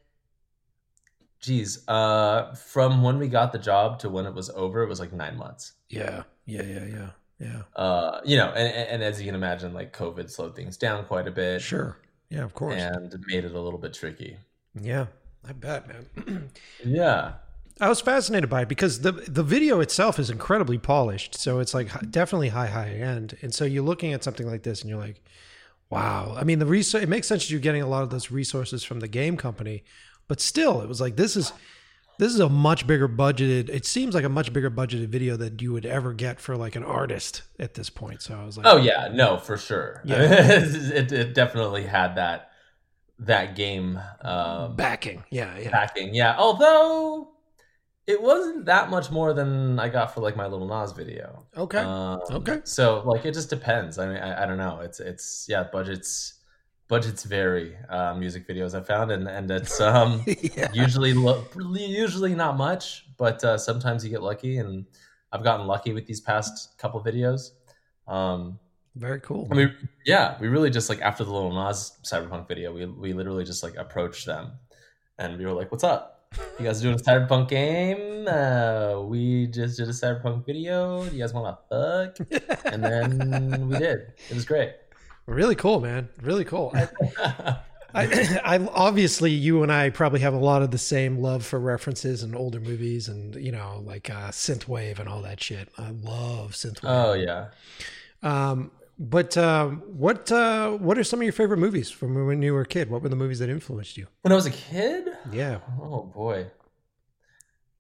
[1.41, 5.01] geez, uh from when we got the job to when it was over, it was
[5.01, 5.73] like nine months.
[5.89, 7.63] Yeah, yeah, yeah, yeah, yeah.
[7.77, 11.29] Uh, you know, and, and as you can imagine, like COVID slowed things down quite
[11.29, 11.63] a bit.
[11.63, 11.99] Sure.
[12.31, 12.81] Yeah, of course.
[12.81, 14.37] And made it a little bit tricky.
[14.81, 15.07] Yeah,
[15.47, 16.51] I bet, man.
[16.85, 17.35] Yeah.
[17.81, 21.35] I was fascinated by it because the the video itself is incredibly polished.
[21.37, 23.37] So it's like definitely high high end.
[23.43, 25.23] And so you're looking at something like this and you're like,
[25.91, 26.35] wow.
[26.37, 28.83] I mean, the res- it makes sense that you're getting a lot of those resources
[28.85, 29.85] from the game company,
[30.27, 31.53] but still, it was like this is
[32.19, 33.69] this is a much bigger budgeted.
[33.69, 36.75] It seems like a much bigger budgeted video that you would ever get for like
[36.75, 38.23] an artist at this point.
[38.23, 40.03] So I was like, Oh yeah, no, for sure.
[40.05, 40.17] Yeah.
[40.23, 42.51] it, it definitely had that
[43.21, 45.25] that game um, backing.
[45.31, 45.71] Yeah, yeah.
[45.71, 46.15] backing.
[46.15, 47.31] Yeah, although
[48.09, 51.45] it wasn't that much more than I got for like my Lil Nas video.
[51.55, 51.79] Okay.
[51.79, 52.61] Um, Okay.
[52.65, 53.99] So like it just depends.
[53.99, 54.81] I mean, I, I don't know.
[54.81, 56.35] It's it's yeah, budgets
[56.89, 57.77] budgets vary.
[57.91, 60.69] Uh, music videos I found, and and it's um yeah.
[60.73, 61.45] usually lo-
[61.77, 64.87] usually not much, but uh, sometimes you get lucky, and
[65.31, 67.51] I've gotten lucky with these past couple videos.
[68.07, 68.59] Um,
[68.97, 69.47] Very cool.
[69.51, 69.75] I mean,
[70.07, 73.63] yeah, we really just like after the Lil Nas cyberpunk video, we we literally just
[73.63, 74.53] like approached them,
[75.19, 76.18] and we were like, "What's up?
[76.59, 78.27] You guys doing a cyberpunk game?
[78.29, 81.05] Uh, we just did a cyberpunk video.
[81.05, 84.13] Do you guys want to fuck?" And then we did.
[84.29, 84.73] It was great.
[85.27, 86.09] really cool, man.
[86.23, 86.73] Really cool.
[86.75, 86.89] I,
[87.95, 91.59] I, I obviously you and I probably have a lot of the same love for
[91.59, 95.69] references and older movies and you know like uh, synthwave and all that shit.
[95.79, 96.85] I love synthwave.
[96.85, 97.49] oh yeah.
[98.23, 102.53] Um, but uh, what uh, what are some of your favorite movies from when you
[102.53, 102.91] were a kid?
[102.91, 104.07] What were the movies that influenced you?
[104.23, 105.59] When I was a kid, Yeah.
[105.81, 106.47] oh boy.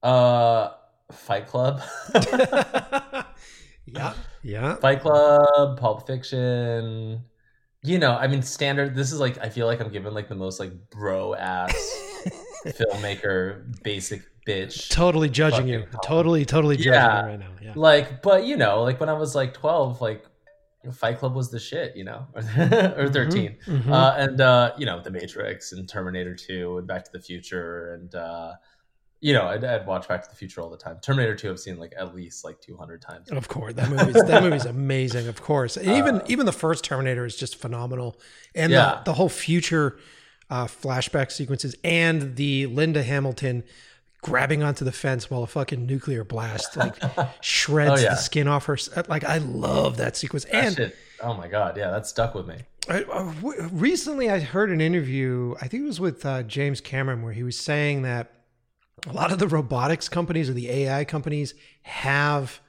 [0.03, 0.71] Uh,
[1.13, 1.83] Fight Club.
[3.87, 4.15] yeah.
[4.43, 4.75] Yeah.
[4.77, 7.25] Fight Club, Pulp Fiction.
[7.83, 8.95] You know, I mean, standard.
[8.95, 11.73] This is like I feel like I'm given like the most like bro ass
[12.67, 14.89] filmmaker basic bitch.
[14.91, 15.87] Totally judging you.
[16.05, 17.23] Totally, totally judging Yeah.
[17.23, 17.51] you right now.
[17.63, 17.73] Yeah.
[17.77, 20.25] Like, but you know, like when I was like 12, like
[20.93, 21.97] Fight Club was the shit.
[21.97, 23.57] You know, or 13.
[23.67, 23.91] Mhm.
[23.91, 27.95] Uh, and uh, you know, The Matrix and Terminator 2 and Back to the Future
[27.95, 28.53] and uh,
[29.21, 30.99] you know, I'd, I'd watch Back to the Future all the time.
[31.03, 33.31] Terminator 2 I've seen like at least like 200 times.
[33.33, 35.27] Of course, that movie's that movie's amazing.
[35.27, 38.21] Of course, And even Uh, even the first Terminator is just phenomenal,
[38.55, 39.01] and Yeah.
[39.05, 39.99] the, the whole future
[40.51, 43.65] uh, flashback sequences and the Linda Hamilton
[44.23, 46.97] grabbing onto the fence while a fucking nuclear blast like
[47.41, 48.11] shreds Oh, yeah.
[48.11, 48.77] the skin off her.
[49.09, 50.45] Like I love that sequence.
[50.47, 50.97] That and shit.
[51.23, 52.57] Oh my god, yeah, that stuck with me.
[52.89, 55.55] I, uh, w- recently, I heard an interview.
[55.61, 58.33] I think it was with uh, James Cameron, where he was saying that
[59.07, 62.61] a lot of the robotics companies or the AI companies have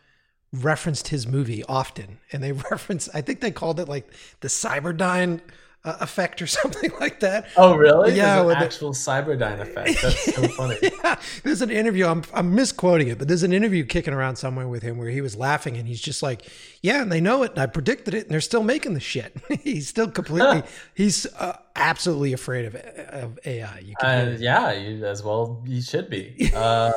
[0.52, 3.08] referenced his movie often, and they reference.
[3.14, 5.42] I think they called it like the Cyberdyne
[5.86, 7.48] uh, effect or something like that.
[7.56, 8.14] Oh really?
[8.16, 9.98] Yeah, There's with an the- actual Cyberdyne effect.
[10.02, 10.78] That's so funny.
[10.82, 12.06] yeah, there's an interview.
[12.06, 15.22] I'm I'm misquoting it, but there's an interview kicking around somewhere with him where he
[15.22, 16.50] was laughing and he's just like,
[16.82, 19.36] "Yeah, and they know it, and I predicted it, and they're still making the shit."
[19.64, 20.64] he's still completely,
[20.96, 23.80] he's uh, absolutely afraid of of AI.
[23.80, 26.52] You can Uh, yeah, you, as well you should be.
[26.54, 26.92] Uh,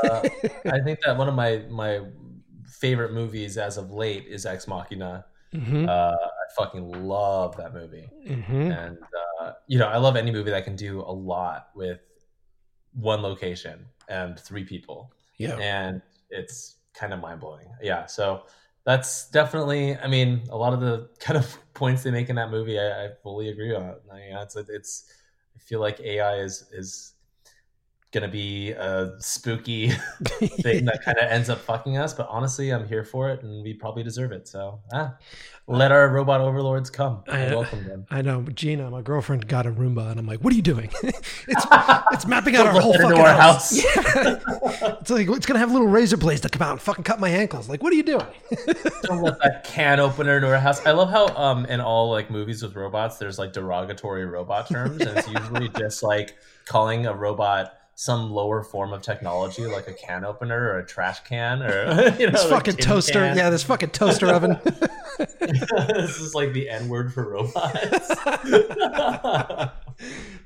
[0.66, 2.00] I think that one of my my
[2.66, 5.24] favorite movies as of late is Ex Machina.
[5.54, 6.16] Mhm, Uh,
[6.56, 8.86] fucking love that movie, mhm.
[8.86, 8.98] and
[9.40, 12.00] uh, you know, I love any movie that can do a lot with
[12.94, 15.12] one location and three people.
[15.38, 15.56] Yeah.
[15.56, 17.68] And it's kind of mind blowing.
[17.80, 18.06] Yeah.
[18.06, 18.42] So
[18.84, 22.50] that's definitely, I mean, a lot of the kind of points they make in that
[22.50, 23.94] movie, I, I fully agree on.
[24.12, 25.04] I mean, it's, it's,
[25.56, 27.14] I feel like AI is, is
[28.12, 29.88] going to be a spooky
[30.24, 32.12] thing that kind of ends up fucking us.
[32.12, 34.46] But honestly, I'm here for it and we probably deserve it.
[34.46, 35.16] So, ah,
[35.68, 37.22] let our robot overlords come.
[37.28, 38.06] I, welcome them.
[38.10, 40.90] I know, Gina, my girlfriend, got a Roomba, and I'm like, "What are you doing?
[41.02, 41.66] it's
[42.12, 43.80] it's mapping out our whole fucking our house.
[43.80, 44.14] house.
[44.14, 44.40] Yeah.
[45.00, 47.28] it's like it's gonna have little razor blades that come out and fucking cut my
[47.28, 47.68] ankles.
[47.68, 48.26] Like, what are you doing?
[49.02, 50.84] Don't let that can opener into our house.
[50.84, 55.00] I love how um in all like movies with robots, there's like derogatory robot terms,
[55.00, 59.92] and it's usually just like calling a robot some lower form of technology, like a
[59.92, 63.20] can opener or a trash can or you know, this fucking toaster.
[63.20, 63.36] can.
[63.36, 64.58] Yeah, this fucking toaster oven.
[65.40, 68.10] this is like the N word for robots.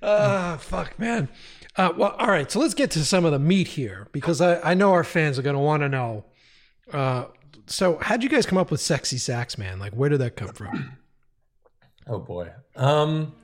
[0.02, 1.28] Ah, fuck, man.
[1.76, 2.50] Uh, well, all right.
[2.50, 5.38] So let's get to some of the meat here because I, I know our fans
[5.38, 6.24] are going to want to know.
[6.92, 7.26] Uh,
[7.66, 9.78] so, how'd you guys come up with "Sexy Sax Man"?
[9.78, 10.98] Like, where did that come from?
[12.06, 12.50] oh boy.
[12.76, 13.34] Um,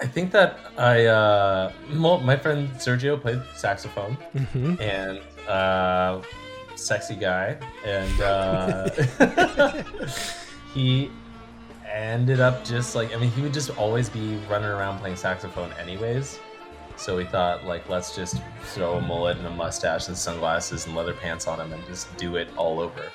[0.00, 6.22] I think that I uh, my friend Sergio played saxophone hmm and uh,
[6.74, 8.88] sexy guy, and uh,
[10.74, 11.10] he
[11.86, 15.70] ended up just like I mean he would just always be running around playing saxophone
[15.78, 16.40] anyways.
[16.96, 20.94] So we thought like let's just throw a mullet and a mustache and sunglasses and
[20.96, 23.10] leather pants on him and just do it all over.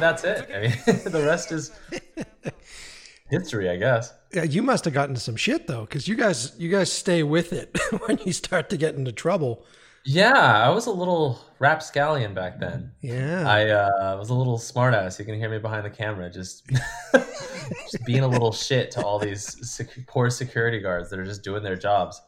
[0.00, 0.50] That's it.
[0.54, 0.72] I mean
[1.04, 1.72] the rest is
[3.30, 4.12] history, I guess.
[4.32, 7.52] Yeah, you must have gotten some shit though, because you guys you guys stay with
[7.52, 9.64] it when you start to get into trouble.
[10.04, 12.92] Yeah, I was a little rapscallion back then.
[13.02, 13.46] Yeah.
[13.46, 15.18] I uh, was a little smartass.
[15.18, 16.66] You can hear me behind the camera, just,
[17.12, 21.42] just being a little shit to all these sec- poor security guards that are just
[21.42, 22.22] doing their jobs.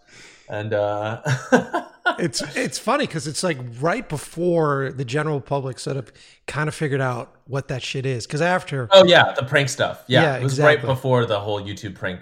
[0.52, 1.22] And uh,
[2.18, 6.12] it's it's funny because it's like right before the general public sort of
[6.46, 8.26] kind of figured out what that shit is.
[8.26, 10.04] Because after, oh yeah, the prank stuff.
[10.08, 10.76] Yeah, Yeah, it was exactly.
[10.76, 12.20] right before the whole YouTube prank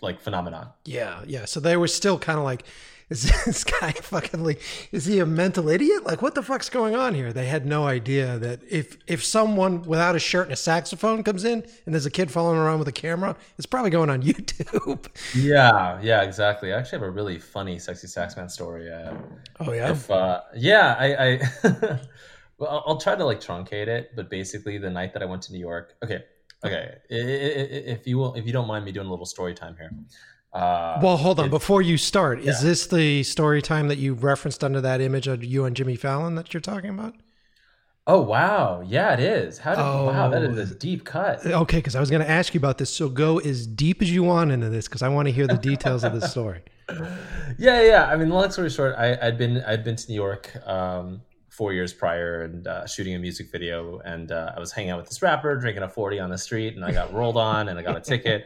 [0.00, 0.68] like phenomenon.
[0.84, 2.64] yeah, yeah, so they were still kind of like,
[3.10, 4.60] is this guy fucking like,
[4.92, 6.04] is he a mental idiot?
[6.04, 7.32] Like, what the fuck's going on here?
[7.32, 11.44] They had no idea that if if someone without a shirt and a saxophone comes
[11.44, 15.06] in and there's a kid following around with a camera, it's probably going on YouTube.
[15.34, 16.72] Yeah, yeah, exactly.
[16.72, 18.92] I actually have a really funny sexy saxman story.
[18.92, 19.14] Uh,
[19.60, 21.40] Oh yeah, if uh, yeah, I, I
[22.58, 25.52] well, I'll, try to like truncate it, but basically, the night that I went to
[25.52, 25.94] New York.
[26.02, 26.24] Okay,
[26.64, 26.96] okay.
[27.08, 29.92] If you will, if you don't mind me doing a little story time here.
[30.54, 31.50] Uh, Well, hold on.
[31.50, 35.42] Before you start, is this the story time that you referenced under that image of
[35.44, 37.14] you and Jimmy Fallon that you're talking about?
[38.06, 39.56] oh wow, yeah, it is.
[39.58, 40.28] How did wow?
[40.28, 40.74] That is Oh.
[40.74, 41.44] a deep cut.
[41.46, 42.90] Okay, because I was going to ask you about this.
[42.90, 45.56] So go as deep as you want into this because I want to hear the
[45.56, 46.62] details of this story.
[47.56, 48.04] Yeah, yeah.
[48.06, 51.72] I mean, long story short, I, I'd been I'd been to New York um, four
[51.72, 55.08] years prior and uh, shooting a music video, and uh, I was hanging out with
[55.08, 57.82] this rapper, drinking a forty on the street, and I got rolled on, and I
[57.82, 58.44] got a ticket.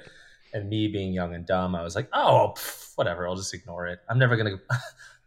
[0.55, 3.29] And me being young and dumb, I was like, "Oh, pff, whatever.
[3.29, 4.01] I'll just ignore it.
[4.09, 4.79] I'm never gonna, I'm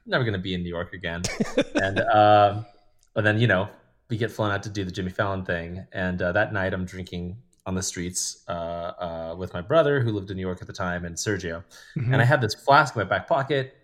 [0.06, 1.22] never gonna be in New York again."
[1.76, 2.66] and um,
[3.14, 3.70] but then you know
[4.10, 6.86] we get flown out to do the Jimmy Fallon thing, and uh, that night I'm
[6.86, 10.68] drinking on the streets uh, uh, with my brother who lived in New York at
[10.68, 11.64] the time, and Sergio
[11.96, 12.12] Mhm.
[12.14, 13.76] and I had this flask in my back pocket.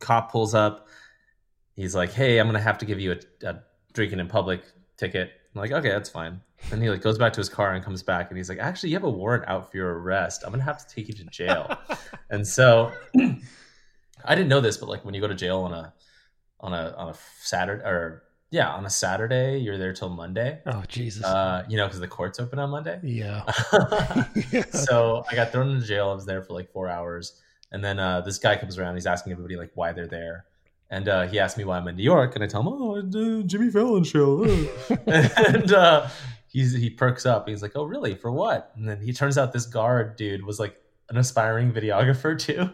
[0.00, 0.88] Cop pulls up.
[1.76, 3.60] He's like, "Hey, I'm gonna have to give you a, a
[3.92, 4.62] drinking in public
[4.96, 7.84] ticket." I'm like, "Okay, that's fine." And he like goes back to his car and
[7.84, 10.42] comes back, and he's like, "Actually, you have a warrant out for your arrest.
[10.44, 11.76] I'm gonna have to take you to jail."
[12.30, 12.92] and so,
[14.24, 15.92] I didn't know this, but like when you go to jail on a
[16.60, 20.60] on a on a Saturday or yeah on a Saturday, you're there till Monday.
[20.66, 21.24] oh Jesus!
[21.24, 23.50] Uh, you know, because the court's open on Monday yeah.
[24.70, 26.10] so I got thrown into jail.
[26.10, 27.40] I was there for like four hours,
[27.72, 28.94] and then uh, this guy comes around.
[28.94, 30.44] He's asking everybody like why they're there,
[30.90, 33.42] and uh, he asked me why I'm in New York, and I tell him, "Oh,
[33.46, 34.96] Jimmy Fallon show." uh."
[35.46, 36.08] and uh,
[36.48, 37.48] he's he perks up.
[37.48, 38.14] He's like, "Oh, really?
[38.14, 40.76] For what?" And then he turns out this guard dude was like
[41.08, 42.70] an aspiring videographer too,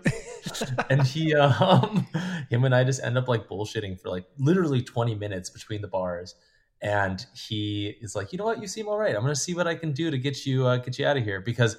[0.90, 2.06] and he um
[2.50, 5.88] him and I just end up like bullshitting for like literally 20 minutes between the
[5.88, 6.34] bars.
[6.82, 9.14] and he is like, you know what, you seem all right.
[9.14, 11.24] I'm gonna see what I can do to get you uh, get you out of
[11.24, 11.76] here because,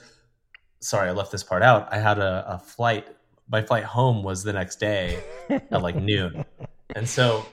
[0.82, 1.92] sorry, I left this part out.
[1.92, 3.08] I had a, a flight.
[3.50, 6.46] My flight home was the next day at like noon,
[6.96, 7.46] and so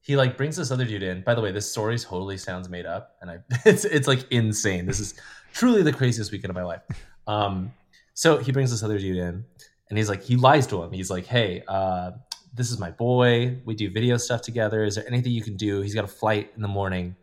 [0.00, 1.22] he like brings this other dude in.
[1.22, 4.86] By the way, this story totally sounds made up, and I it's it's like insane.
[4.86, 5.14] This is
[5.52, 6.82] truly the craziest weekend of my life.
[7.26, 7.72] Um,
[8.12, 9.44] so he brings this other dude in,
[9.88, 10.92] and he's like, he lies to him.
[10.92, 12.12] He's like, hey, uh,
[12.52, 13.58] this is my boy.
[13.64, 14.84] We do video stuff together.
[14.84, 15.80] Is there anything you can do?
[15.80, 17.16] He's got a flight in the morning.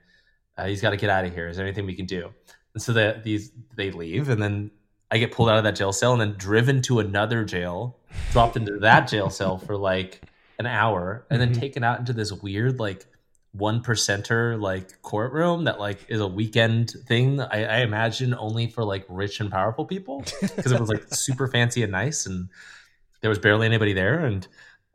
[0.57, 1.47] Uh, he's got to get out of here.
[1.47, 2.29] Is there anything we can do?
[2.73, 4.71] And so that these they leave, and then
[5.11, 7.97] I get pulled out of that jail cell and then driven to another jail,
[8.31, 10.21] dropped into that jail cell for like
[10.57, 11.59] an hour, and then Mhm.
[11.59, 13.05] taken out into this weird like
[13.53, 17.41] one percenter like courtroom that like is a weekend thing.
[17.41, 21.47] I, I imagine only for like rich and powerful people because it was like super
[21.49, 22.47] fancy and nice, and
[23.19, 24.25] there was barely anybody there.
[24.25, 24.47] And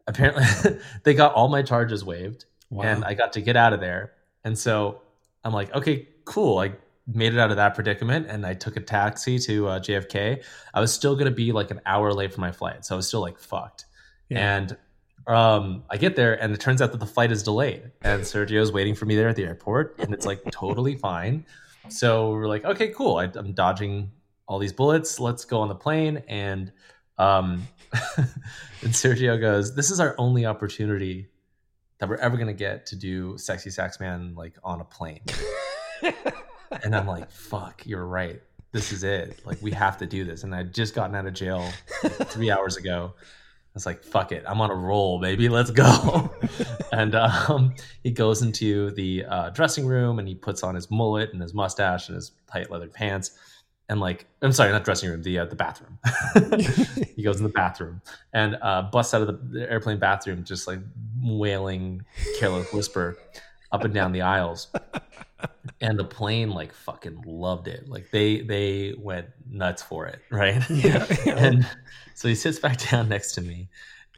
[0.06, 0.44] apparently,
[1.04, 2.84] they got all my charges waived Wow.
[2.84, 4.12] and I got to get out of there.
[4.44, 5.02] And so
[5.44, 6.58] I'm like, okay, cool.
[6.58, 6.72] I
[7.06, 10.42] made it out of that predicament, and I took a taxi to uh, JFK.
[10.74, 12.96] I was still going to be like an hour late for my flight, so I
[12.96, 13.86] was still like fucked.
[14.28, 14.56] Yeah.
[14.56, 14.76] And
[15.26, 18.72] um, I get there, and it turns out that the flight is delayed, and Sergio's
[18.72, 21.46] waiting for me there at the airport, and it's like totally fine.
[21.88, 23.18] So we're like, okay, cool.
[23.18, 24.10] I, I'm dodging
[24.48, 25.20] all these bullets.
[25.20, 26.72] Let's go on the plane, and
[27.18, 27.66] um,
[28.16, 31.28] and Sergio goes, "This is our only opportunity
[31.98, 35.22] that we're ever gonna get to do sexy sax man like on a plane."
[36.82, 38.40] and I'm like, "Fuck, you're right.
[38.72, 39.40] This is it.
[39.44, 41.68] Like we have to do this." And I'd just gotten out of jail
[42.02, 43.14] three hours ago.
[43.16, 45.48] I was like, "Fuck it, I'm on a roll, baby.
[45.48, 46.30] Let's go."
[46.92, 51.32] and um, he goes into the uh, dressing room and he puts on his mullet
[51.32, 53.38] and his mustache and his tight leather pants.
[53.88, 55.98] And like, I'm sorry, not dressing room, the uh, the bathroom.
[57.16, 58.02] he goes in the bathroom
[58.32, 60.80] and uh, busts out of the airplane bathroom, just like
[61.22, 62.04] wailing
[62.40, 63.16] careless whisper
[63.70, 64.68] up and down the aisles.
[65.80, 67.88] And the plane like fucking loved it.
[67.88, 70.62] Like they they went nuts for it, right?
[70.70, 71.06] Yeah.
[71.26, 71.68] and
[72.14, 73.68] so he sits back down next to me,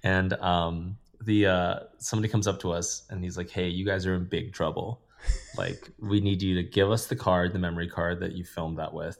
[0.05, 4.07] and um, the uh, somebody comes up to us and he's like, "Hey, you guys
[4.07, 5.03] are in big trouble.
[5.57, 8.79] Like, we need you to give us the card, the memory card that you filmed
[8.79, 9.19] that with,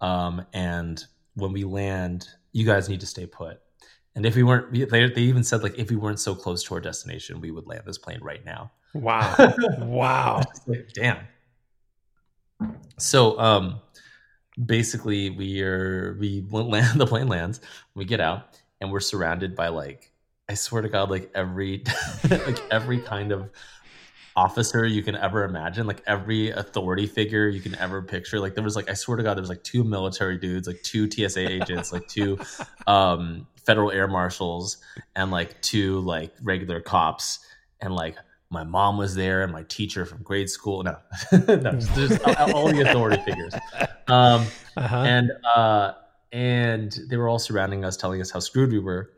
[0.00, 3.60] um, and when we land, you guys need to stay put."
[4.16, 6.74] And if we weren't, they, they even said like if we weren't so close to
[6.74, 8.70] our destination, we would land this plane right now.
[8.94, 9.34] wow.
[9.80, 10.42] Wow.
[10.66, 11.18] Like, damn.
[12.98, 13.80] So, um,
[14.64, 17.60] basically, we are we land the plane lands,
[17.94, 20.12] we get out, and we're surrounded by like
[20.48, 21.84] I swear to God, like every
[22.30, 23.50] like every kind of
[24.36, 28.40] officer you can ever imagine, like every authority figure you can ever picture.
[28.40, 30.82] Like there was like I swear to God, there was like two military dudes, like
[30.82, 32.38] two TSA agents, like two
[32.86, 34.78] um, federal air marshals,
[35.16, 37.38] and like two like regular cops,
[37.80, 38.16] and like
[38.54, 40.82] my mom was there and my teacher from grade school.
[40.82, 40.96] No,
[41.32, 42.22] no, just,
[42.54, 43.54] all the authority figures.
[44.08, 44.46] Um,
[44.76, 44.96] Uh-huh.
[44.96, 45.92] and uh,
[46.32, 49.10] and they were all surrounding us, telling us how screwed we were,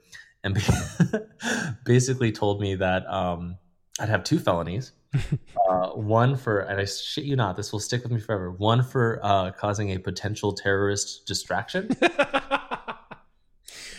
[0.44, 0.54] and
[1.84, 3.56] basically told me that um,
[4.00, 4.92] I'd have two felonies.
[5.68, 8.52] Uh, one for, and I shit you not, this will stick with me forever.
[8.52, 11.88] One for uh, causing a potential terrorist distraction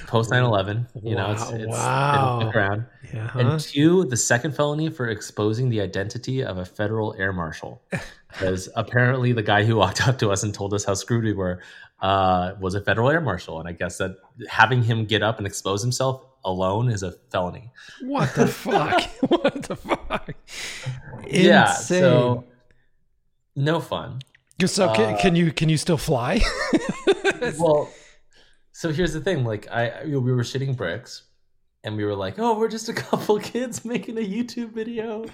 [0.07, 2.39] post 9-11 you know it's, Wow, it's wow.
[2.39, 3.27] been around yeah.
[3.27, 3.39] huh?
[3.39, 7.81] and two, the second felony for exposing the identity of a federal air marshal.
[8.29, 11.33] Because apparently the guy who walked up to us and told us how screwed we
[11.33, 11.61] were
[12.01, 13.59] uh, was a federal air marshal.
[13.59, 14.17] And I guess that
[14.49, 17.71] having him get up and expose himself alone is a felony.
[18.01, 19.01] What the fuck?
[19.29, 20.35] what the fuck?
[21.25, 21.69] Yeah.
[21.69, 22.01] Insane.
[22.01, 22.43] So
[23.55, 24.19] no fun.
[24.63, 26.41] So can, uh, can you can you still fly?
[27.57, 27.89] well,
[28.77, 29.43] so here's the thing.
[29.43, 31.23] Like I, we were shitting bricks.
[31.83, 35.25] And we were like, "Oh, we're just a couple kids making a YouTube video.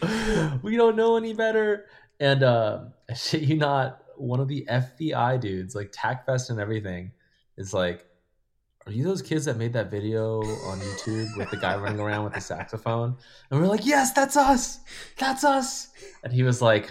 [0.61, 1.87] We don't know any better."
[2.21, 7.11] And uh, shit you not, one of the FBI dudes, like tac vests and everything,
[7.57, 8.05] is like,
[8.85, 12.23] "Are you those kids that made that video on YouTube with the guy running around
[12.23, 13.17] with the saxophone?"
[13.51, 14.79] And we are like, "Yes, that's us.
[15.17, 15.89] That's us."
[16.23, 16.89] And he was like,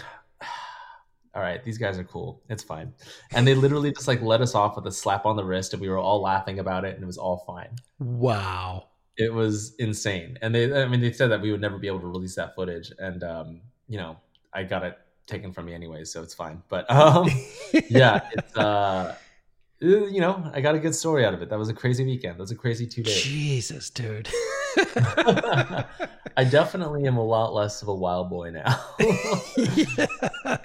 [1.35, 2.41] "All right, these guys are cool.
[2.49, 2.93] It's fine."
[3.31, 5.81] And they literally just like let us off with a slap on the wrist, and
[5.81, 8.87] we were all laughing about it, and it was all fine wow.
[9.17, 11.99] it was insane and they i mean they said that we would never be able
[11.99, 14.17] to release that footage and um you know
[14.53, 17.27] i got it taken from me anyway so it's fine but um
[17.89, 19.15] yeah it's uh
[19.79, 22.35] you know i got a good story out of it that was a crazy weekend
[22.35, 24.29] that was a crazy two days Jesus, dude.
[26.37, 28.79] i definitely am a lot less of a wild boy now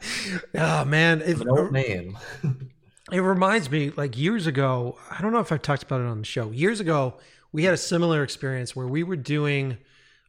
[0.54, 2.14] oh man, it, an old man
[3.12, 4.98] it reminds me like years ago.
[5.10, 6.50] I don't know if I've talked about it on the show.
[6.50, 7.14] Years ago,
[7.52, 9.78] we had a similar experience where we were doing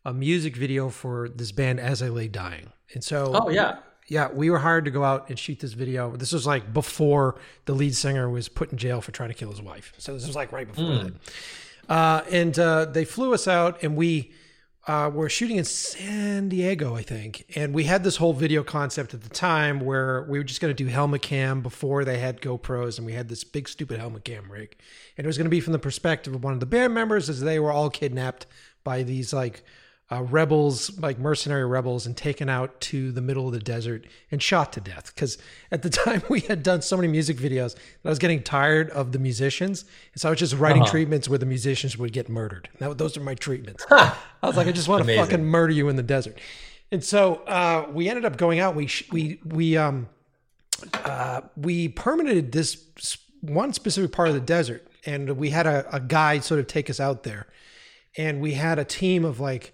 [0.06, 4.30] a music video for this band As I Lay Dying, and so oh yeah yeah,
[4.34, 6.16] we were hired to go out and shoot this video.
[6.16, 7.36] This was like before
[7.66, 9.94] the lead singer was put in jail for trying to kill his wife.
[10.00, 11.04] So this was like right before hmm.
[11.04, 11.14] that.
[11.90, 14.32] Uh, and uh, they flew us out, and we
[14.88, 17.46] uh, were shooting in San Diego, I think.
[17.56, 20.74] And we had this whole video concept at the time where we were just going
[20.74, 24.24] to do helmet cam before they had GoPros, and we had this big stupid helmet
[24.24, 24.78] cam rig.
[25.18, 27.30] And it was going to be from the perspective of one of the band members
[27.30, 28.46] as they were all kidnapped
[28.84, 29.64] by these like
[30.12, 34.42] uh, rebels, like mercenary rebels, and taken out to the middle of the desert and
[34.42, 35.14] shot to death.
[35.14, 35.38] Because
[35.72, 38.90] at the time we had done so many music videos that I was getting tired
[38.90, 42.30] of the musicians, and so I was just writing treatments where the musicians would get
[42.30, 42.70] murdered.
[42.80, 43.86] That, those are my treatments.
[43.92, 46.40] I was like, I just want to fucking murder you in the desert.
[46.92, 48.76] And so uh, we ended up going out.
[48.76, 50.10] We sh- we we um
[50.94, 52.84] uh, we permitted this
[53.42, 56.90] one specific part of the desert, and we had a, a guide sort of take
[56.90, 57.48] us out there,
[58.18, 59.74] and we had a team of like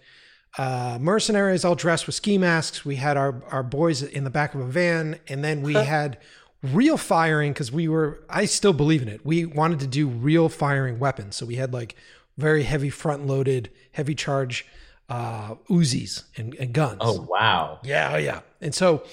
[0.58, 2.86] uh, mercenaries all dressed with ski masks.
[2.86, 6.18] We had our our boys in the back of a van, and then we had
[6.64, 8.24] real firing because we were.
[8.30, 9.26] I still believe in it.
[9.26, 11.96] We wanted to do real firing weapons, so we had like
[12.38, 14.66] very heavy front loaded, heavy charge
[15.10, 16.98] uh, Uzis and, and guns.
[17.02, 17.80] Oh wow.
[17.84, 18.42] Yeah, oh yeah.
[18.62, 19.04] And so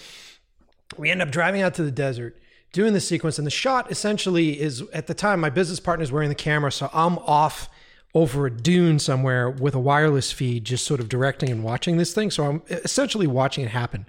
[0.97, 2.39] we end up driving out to the desert,
[2.73, 6.13] doing the sequence, and the shot essentially is at the time my business partner is
[6.13, 7.69] wearing the camera, so I'm off
[8.15, 12.13] over a dune somewhere with a wireless feed, just sort of directing and watching this
[12.13, 12.31] thing.
[12.31, 14.07] So I'm essentially watching it happen.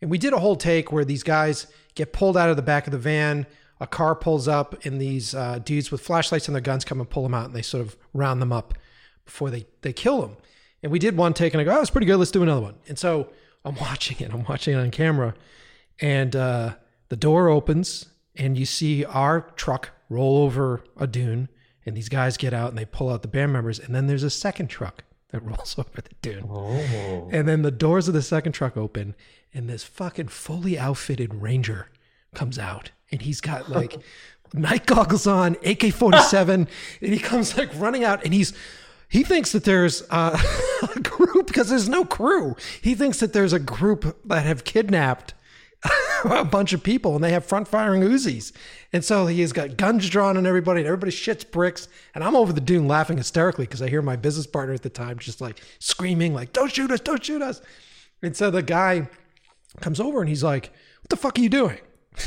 [0.00, 2.86] And we did a whole take where these guys get pulled out of the back
[2.86, 3.46] of the van.
[3.80, 7.08] A car pulls up, and these uh, dudes with flashlights and their guns come and
[7.08, 8.74] pull them out, and they sort of round them up
[9.24, 10.36] before they they kill them.
[10.82, 12.18] And we did one take, and I go, "Oh, it's pretty good.
[12.18, 13.30] Let's do another one." And so
[13.64, 14.34] I'm watching it.
[14.34, 15.34] I'm watching it on camera,
[15.98, 16.74] and uh,
[17.08, 21.48] the door opens, and you see our truck roll over a dune,
[21.86, 24.22] and these guys get out and they pull out the band members, and then there's
[24.22, 26.46] a second truck that rolls over the dune.
[26.50, 27.28] Oh.
[27.32, 29.14] And then the doors of the second truck open,
[29.54, 31.88] and this fucking fully outfitted ranger
[32.34, 33.96] comes out, and he's got like
[34.54, 36.68] night goggles on, AK forty seven,
[37.00, 38.52] and he comes like running out, and he's
[39.08, 40.40] he thinks that there's uh,
[40.94, 42.54] a group because there's no crew.
[42.80, 45.34] He thinks that there's a group that have kidnapped
[46.24, 48.52] a bunch of people and they have front firing Uzis.
[48.92, 51.88] And so he's got guns drawn on everybody and everybody shits bricks.
[52.14, 54.90] And I'm over the dune laughing hysterically because I hear my business partner at the
[54.90, 57.62] time just like screaming, like, don't shoot us, don't shoot us.
[58.22, 59.08] And so the guy
[59.80, 61.78] comes over and he's like, what the fuck are you doing?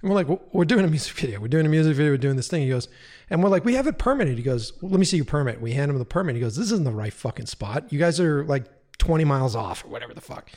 [0.00, 1.40] And we're like, we're doing a music video.
[1.40, 2.12] We're doing a music video.
[2.12, 2.62] We're doing this thing.
[2.62, 2.86] He goes,
[3.30, 4.36] and we're like, we have it permitted.
[4.36, 5.60] He goes, well, let me see your permit.
[5.60, 6.36] We hand him the permit.
[6.36, 7.92] He goes, this isn't the right fucking spot.
[7.92, 8.66] You guys are like
[8.98, 10.52] 20 miles off or whatever the fuck.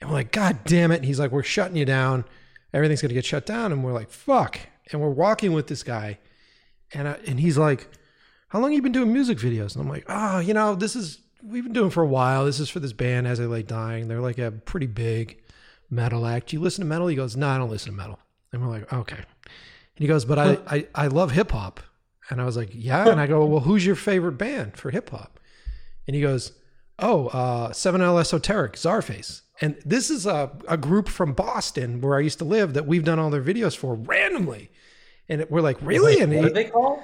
[0.00, 0.96] And we're like, God damn it.
[0.96, 2.24] And he's like, we're shutting you down.
[2.72, 3.72] Everything's going to get shut down.
[3.72, 4.58] And we're like, fuck.
[4.92, 6.18] And we're walking with this guy.
[6.92, 7.88] And, I, and he's like,
[8.48, 9.74] how long you been doing music videos?
[9.74, 12.44] And I'm like, oh, you know, this is, we've been doing for a while.
[12.44, 14.08] This is for this band, As I Lay Dying.
[14.08, 15.42] They're like a pretty big
[15.90, 16.48] metal act.
[16.48, 17.08] Do you listen to metal?
[17.08, 18.18] He goes, no, I don't listen to metal.
[18.52, 19.16] And we're like, okay.
[19.16, 21.80] And he goes, but I, I, I love hip hop.
[22.30, 23.08] And I was like, yeah.
[23.08, 25.40] And I go, well, who's your favorite band for hip hop?
[26.06, 26.52] And he goes,
[26.98, 29.42] oh, uh, 7L Esoteric, Czarface.
[29.60, 33.04] And this is a, a group from Boston where I used to live that we've
[33.04, 34.70] done all their videos for randomly.
[35.28, 36.20] And it, we're like, really?
[36.20, 37.00] and What are they called?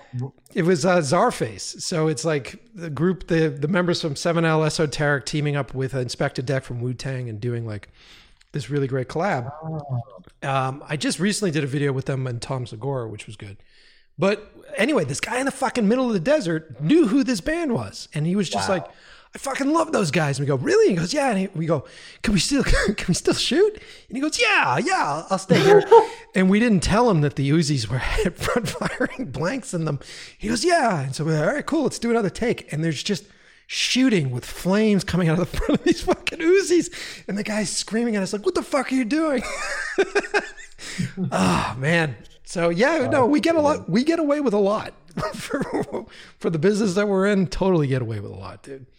[0.54, 1.82] it was uh, Czarface.
[1.82, 6.44] So it's like the group, the the members from 7L Esoteric teaming up with Inspectah
[6.46, 7.90] Deck from Wu Tang and doing like
[8.52, 9.52] this really great collab.
[10.42, 13.56] Um, I just recently did a video with them and Tom Segura, which was good.
[14.16, 17.74] But anyway, this guy in the fucking middle of the desert knew who this band
[17.74, 18.76] was, and he was just Wow.
[18.76, 18.86] like,
[19.34, 21.48] "I fucking love those guys." And we go, "Really?" And he goes, "Yeah." And he,
[21.54, 21.84] we go,
[22.22, 22.62] "Can we still
[22.96, 23.72] can we still shoot?"
[24.08, 25.82] And he goes, "Yeah, yeah, I'll- I'll stay here."
[26.34, 27.98] and we didn't tell him that the Uzis were
[28.30, 29.98] front firing blanks in them.
[30.38, 31.82] He goes, "Yeah." And so we're like, "All right, cool.
[31.84, 33.24] Let's do another take." And there's just
[33.66, 36.92] shooting with flames coming out of the front of these fucking Uzis,
[37.26, 39.42] and the guy's screaming at us like, "What the fuck are you doing?"
[41.32, 42.16] oh man.
[42.44, 43.88] So yeah, no, we get a lot.
[43.88, 44.92] We get away with a lot
[45.34, 46.06] for
[46.38, 47.46] for the business that we're in.
[47.46, 48.86] Totally get away with a lot, dude.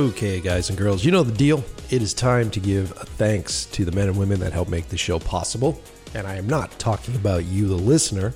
[0.00, 1.62] Okay, guys and girls, you know the deal.
[1.90, 4.88] It is time to give a thanks to the men and women that help make
[4.88, 5.78] the show possible.
[6.14, 8.34] And I am not talking about you, the listener,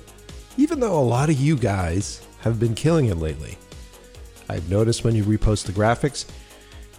[0.57, 3.57] even though a lot of you guys have been killing it lately.
[4.47, 6.27] I've noticed when you repost the graphics,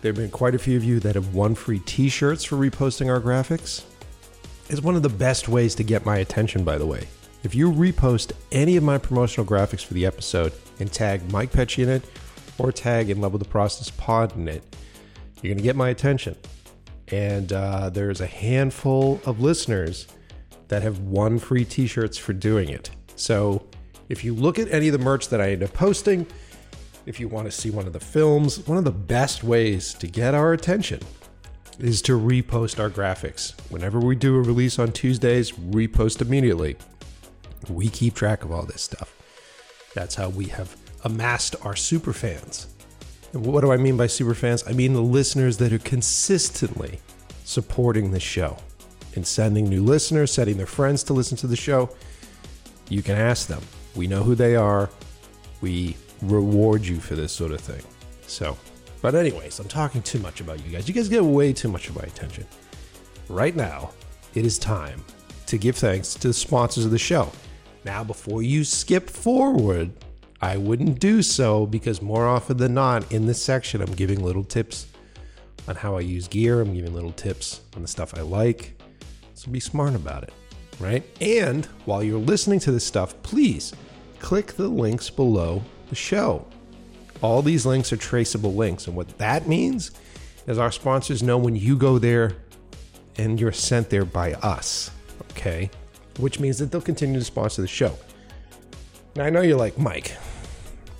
[0.01, 2.57] there have been quite a few of you that have won free t shirts for
[2.57, 3.85] reposting our graphics.
[4.69, 7.07] It's one of the best ways to get my attention, by the way.
[7.45, 11.85] If you repost any of my promotional graphics for the episode and tag Mike Pecci
[11.85, 12.03] in it
[12.59, 14.63] or tag In Love With the Process Pod in it,
[15.43, 16.37] you're going to get my attention.
[17.09, 20.09] And uh, there's a handful of listeners
[20.69, 22.91] that have won free t shirts for doing it.
[23.15, 23.67] So
[24.09, 26.27] if you look at any of the merch that I end up posting,
[27.07, 30.09] if you want to see one of the films, one of the best ways to
[30.09, 31.01] get our attention
[31.79, 33.59] is to repost our graphics.
[33.71, 36.77] Whenever we do a release on Tuesdays, repost immediately.
[37.69, 39.15] We keep track of all this stuff.
[39.95, 40.77] That's how we have
[41.07, 42.67] amassed our super fans.
[43.33, 44.65] And what do I mean by super fans?
[44.67, 46.99] I mean the listeners that are consistently
[47.45, 48.57] supporting the show
[49.15, 51.91] and sending new listeners, setting their friends to listen to the show.
[52.89, 53.63] You can ask them.
[53.95, 54.91] We know who they are.
[55.61, 57.83] We reward you for this sort of thing.
[58.27, 58.59] So,
[59.01, 60.89] but anyways, I'm talking too much about you guys.
[60.89, 62.47] You guys get way too much of my attention.
[63.29, 63.91] Right now,
[64.35, 65.05] it is time
[65.47, 67.31] to give thanks to the sponsors of the show.
[67.85, 69.93] Now, before you skip forward,
[70.41, 74.45] I wouldn't do so because more often than not, in this section, I'm giving little
[74.45, 74.87] tips
[75.69, 76.61] on how I use gear.
[76.61, 78.79] I'm giving little tips on the stuff I like.
[79.35, 80.33] So be smart about it,
[80.79, 81.05] right?
[81.21, 83.73] And while you're listening to this stuff, please
[84.19, 86.47] click the links below the show.
[87.23, 88.87] All these links are traceable links.
[88.87, 89.93] And what that means
[90.47, 92.37] is our sponsors know when you go there
[93.17, 94.91] and you're sent there by us,
[95.33, 95.71] okay?
[96.19, 97.97] Which means that they'll continue to sponsor the show.
[99.17, 100.13] Now, I know you're like, Mike,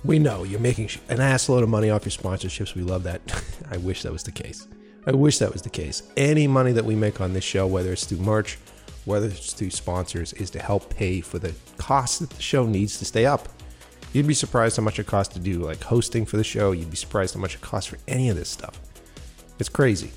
[0.03, 2.75] we know you're making an assload of money off your sponsorships.
[2.75, 3.21] We love that.
[3.71, 4.67] I wish that was the case.
[5.05, 6.03] I wish that was the case.
[6.17, 8.57] Any money that we make on this show, whether it's through merch,
[9.05, 12.99] whether it's through sponsors, is to help pay for the cost that the show needs
[12.99, 13.47] to stay up.
[14.13, 16.71] You'd be surprised how much it costs to do like hosting for the show.
[16.71, 18.79] You'd be surprised how much it costs for any of this stuff.
[19.59, 20.11] It's crazy.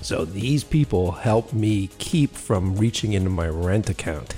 [0.00, 4.34] So these people help me keep from reaching into my rent account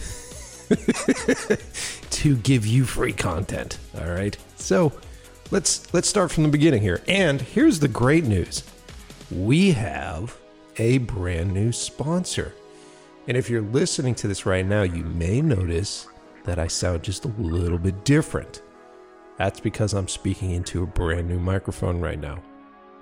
[2.17, 3.79] to give you free content.
[3.99, 4.37] All right.
[4.57, 4.91] So
[5.51, 7.03] let's let's start from the beginning here.
[7.07, 8.65] And here's the great news.
[9.31, 10.37] We have
[10.79, 12.55] a brand new sponsor.
[13.29, 16.09] And if you're listening to this right now, you may notice
[16.45, 18.63] that I sound just a little bit different.
[19.37, 22.43] That's because I'm speaking into a brand new microphone right now.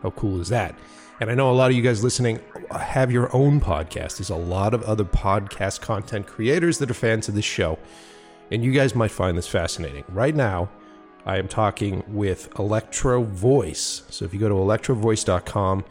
[0.02, 0.74] How cool is that?
[1.20, 2.40] And I know a lot of you guys listening
[2.72, 4.18] have your own podcast.
[4.18, 7.78] There's a lot of other podcast content creators that are fans of this show.
[8.54, 10.04] And you guys might find this fascinating.
[10.08, 10.70] Right now,
[11.26, 14.04] I am talking with Electro Voice.
[14.10, 15.84] So if you go to electrovoice.com,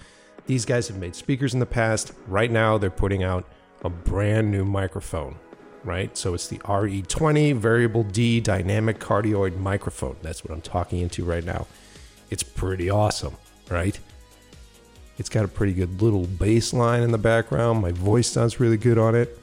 [0.45, 2.13] these guys have made speakers in the past.
[2.25, 3.45] Right now, they're putting out
[3.83, 5.35] a brand new microphone,
[5.83, 6.17] right?
[6.17, 10.15] So it's the RE20 Variable D Dynamic Cardioid Microphone.
[10.21, 11.67] That's what I'm talking into right now.
[12.29, 13.35] It's pretty awesome,
[13.69, 13.99] right?
[15.17, 17.81] It's got a pretty good little bass line in the background.
[17.81, 19.37] My voice sounds really good on it.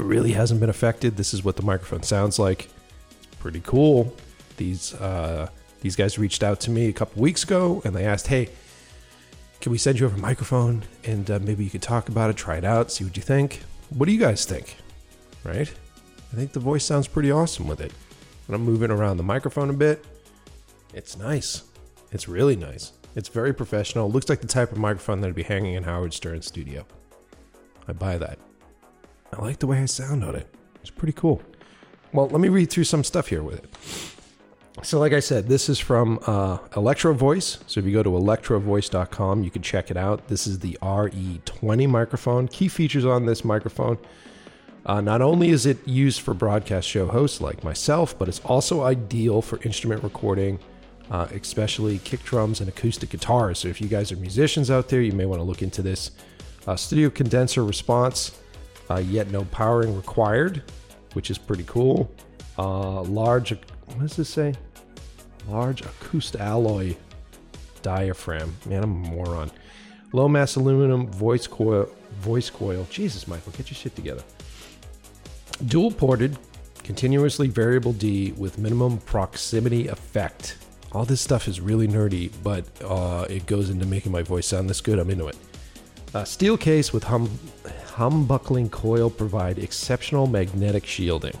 [0.00, 1.16] Really hasn't been affected.
[1.16, 2.68] This is what the microphone sounds like.
[3.22, 4.14] It's pretty cool.
[4.56, 5.48] These uh,
[5.80, 8.48] these guys reached out to me a couple weeks ago and they asked, "Hey,
[9.60, 12.36] can we send you over a microphone and uh, maybe you could talk about it,
[12.36, 13.60] try it out, see what you think?
[13.90, 14.76] What do you guys think?
[15.44, 15.72] Right?
[16.32, 17.92] I think the voice sounds pretty awesome with it.
[18.46, 20.04] And I'm moving around the microphone a bit.
[20.94, 21.64] It's nice.
[22.10, 22.92] It's really nice.
[23.14, 24.06] It's very professional.
[24.06, 26.86] It looks like the type of microphone that'd be hanging in Howard Stern's studio.
[27.86, 28.38] I buy that.
[29.32, 30.46] I like the way I sound on it.
[30.80, 31.42] It's pretty cool.
[32.12, 33.74] Well, let me read through some stuff here with it.
[34.82, 37.58] So, like I said, this is from uh, Electro Voice.
[37.66, 40.28] So, if you go to electrovoice.com, you can check it out.
[40.28, 42.48] This is the RE20 microphone.
[42.48, 43.98] Key features on this microphone
[44.86, 48.82] uh, not only is it used for broadcast show hosts like myself, but it's also
[48.82, 50.58] ideal for instrument recording,
[51.10, 53.58] uh, especially kick drums and acoustic guitars.
[53.58, 56.10] So, if you guys are musicians out there, you may want to look into this.
[56.66, 58.38] Uh, studio condenser response,
[58.90, 60.62] uh, yet no powering required,
[61.12, 62.10] which is pretty cool.
[62.58, 64.54] Uh, large, what does this say?
[65.48, 66.96] Large acoustic alloy
[67.82, 68.54] diaphragm.
[68.66, 69.50] Man, I'm a moron.
[70.12, 71.88] Low mass aluminum voice coil.
[72.18, 72.86] Voice coil.
[72.90, 74.22] Jesus, Michael, get your shit together.
[75.66, 76.36] Dual ported,
[76.82, 80.56] continuously variable D with minimum proximity effect.
[80.92, 84.68] All this stuff is really nerdy, but uh, it goes into making my voice sound
[84.68, 84.98] this good.
[84.98, 85.36] I'm into it.
[86.12, 87.30] Uh, steel case with hum,
[88.00, 91.38] humbuckling coil provide exceptional magnetic shielding.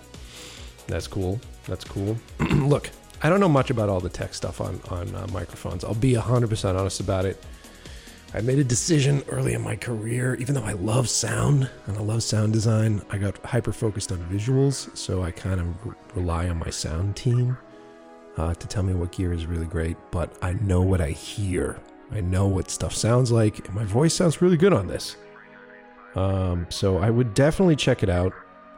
[0.88, 1.40] That's cool.
[1.64, 2.18] That's cool.
[2.40, 2.90] Look,
[3.22, 5.84] I don't know much about all the tech stuff on on uh, microphones.
[5.84, 7.42] I'll be 100% honest about it.
[8.34, 12.00] I made a decision early in my career, even though I love sound and I
[12.00, 16.48] love sound design, I got hyper focused on visuals, so I kind of re- rely
[16.48, 17.56] on my sound team
[18.36, 19.96] uh, to tell me what gear is really great.
[20.10, 21.80] But I know what I hear,
[22.12, 25.16] I know what stuff sounds like, and my voice sounds really good on this.
[26.14, 28.32] Um, so I would definitely check it out.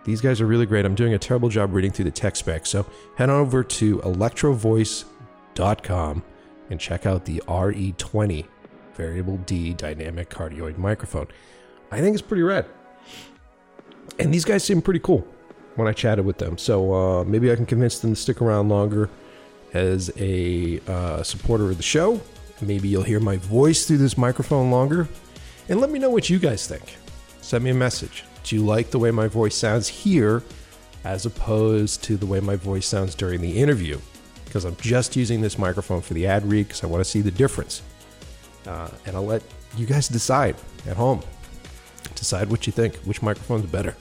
[0.05, 0.85] These guys are really great.
[0.85, 2.71] I'm doing a terrible job reading through the tech specs.
[2.71, 6.25] So head on over to electrovoice.com
[6.71, 8.47] and check out the RE20
[8.95, 11.29] variable D dynamic cardioid microphone.
[11.91, 12.67] I think it's pretty rad.
[14.19, 15.27] And these guys seem pretty cool
[15.77, 16.59] when I chatted with them.
[16.59, 19.09] So uh, maybe I can convince them to stick around longer
[19.73, 22.21] as a uh, supporter of the show.
[22.61, 25.09] Maybe you'll hear my voice through this microphone longer.
[25.69, 26.97] And let me know what you guys think.
[27.43, 28.25] Send me a message.
[28.45, 30.43] Do you like the way my voice sounds here
[31.05, 33.99] as opposed to the way my voice sounds during the interview?
[34.45, 37.21] Because I'm just using this microphone for the ad read because I want to see
[37.21, 37.83] the difference.
[38.67, 39.43] Uh, and I'll let
[39.77, 41.21] you guys decide at home.
[42.15, 43.97] Decide what you think, which microphone's better.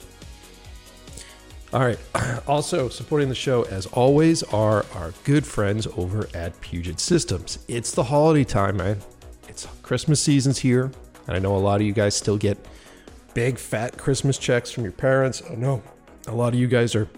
[1.72, 1.98] All right.
[2.48, 7.60] Also, supporting the show, as always, are our good friends over at Puget Systems.
[7.68, 8.98] It's the holiday time, man.
[9.48, 10.90] It's Christmas season's here.
[11.26, 12.58] And I know a lot of you guys still get
[13.34, 15.42] big, fat Christmas checks from your parents.
[15.48, 15.82] Oh, I know
[16.28, 17.08] a lot of you guys are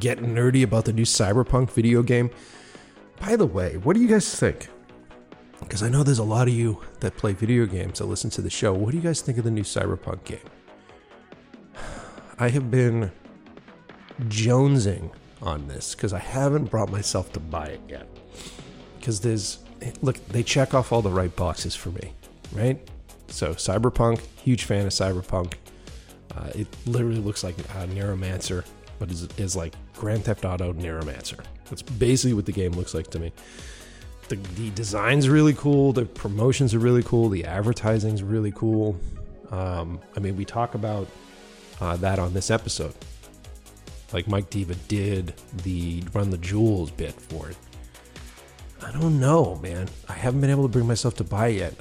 [0.00, 2.30] getting nerdy about the new Cyberpunk video game.
[3.20, 4.68] By the way, what do you guys think?
[5.60, 8.42] Because I know there's a lot of you that play video games that listen to
[8.42, 8.72] the show.
[8.72, 10.38] What do you guys think of the new Cyberpunk game?
[12.38, 13.10] I have been
[14.22, 15.10] jonesing
[15.42, 18.06] on this because I haven't brought myself to buy it yet.
[18.98, 19.58] Because there's,
[20.00, 22.12] look, they check off all the right boxes for me,
[22.52, 22.78] right?
[23.28, 25.54] So, Cyberpunk, huge fan of Cyberpunk.
[26.36, 28.64] Uh, it literally looks like a Neuromancer,
[28.98, 31.44] but is, is like Grand Theft Auto Neuromancer.
[31.68, 33.32] That's basically what the game looks like to me.
[34.28, 35.92] The, the design's really cool.
[35.92, 37.28] The promotions are really cool.
[37.28, 38.98] The advertising's really cool.
[39.50, 41.08] Um, I mean, we talk about
[41.80, 42.94] uh, that on this episode.
[44.12, 47.56] Like Mike Diva did the Run the Jewels bit for it.
[48.82, 49.88] I don't know, man.
[50.08, 51.74] I haven't been able to bring myself to buy it yet.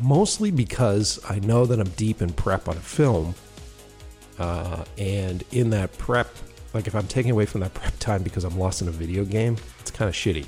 [0.00, 3.34] Mostly because I know that I'm deep in prep on a film.
[4.38, 6.28] Uh, and in that prep,
[6.74, 9.24] like if I'm taking away from that prep time because I'm lost in a video
[9.24, 10.46] game, it's kind of shitty.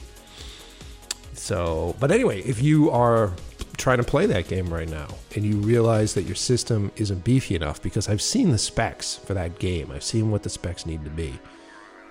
[1.32, 3.32] So, but anyway, if you are
[3.76, 7.56] trying to play that game right now and you realize that your system isn't beefy
[7.56, 11.02] enough, because I've seen the specs for that game, I've seen what the specs need
[11.04, 11.32] to be,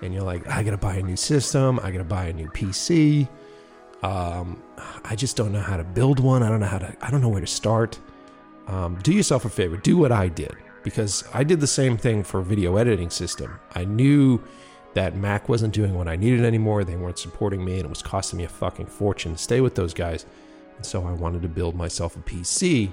[0.02, 3.28] and you're like, I gotta buy a new system, I gotta buy a new PC.
[4.02, 4.62] Um,
[5.04, 6.42] I just don't know how to build one.
[6.42, 6.96] I don't know how to.
[7.00, 7.98] I don't know where to start.
[8.66, 9.76] Um, do yourself a favor.
[9.76, 13.58] Do what I did because I did the same thing for video editing system.
[13.74, 14.42] I knew
[14.94, 16.84] that Mac wasn't doing what I needed anymore.
[16.84, 19.74] They weren't supporting me, and it was costing me a fucking fortune to stay with
[19.74, 20.26] those guys.
[20.76, 22.90] And so I wanted to build myself a PC.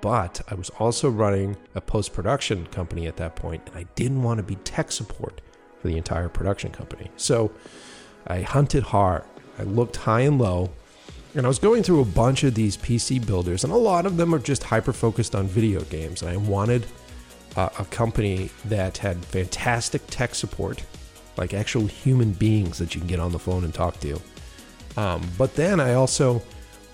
[0.00, 4.22] But I was also running a post production company at that point, and I didn't
[4.22, 5.40] want to be tech support
[5.80, 7.10] for the entire production company.
[7.16, 7.52] So
[8.26, 9.24] I hunted hard.
[9.58, 10.70] I looked high and low,
[11.34, 14.16] and I was going through a bunch of these PC builders, and a lot of
[14.16, 16.22] them are just hyper focused on video games.
[16.22, 16.86] And I wanted
[17.56, 20.82] uh, a company that had fantastic tech support,
[21.36, 24.20] like actual human beings that you can get on the phone and talk to.
[24.96, 26.42] Um, but then I also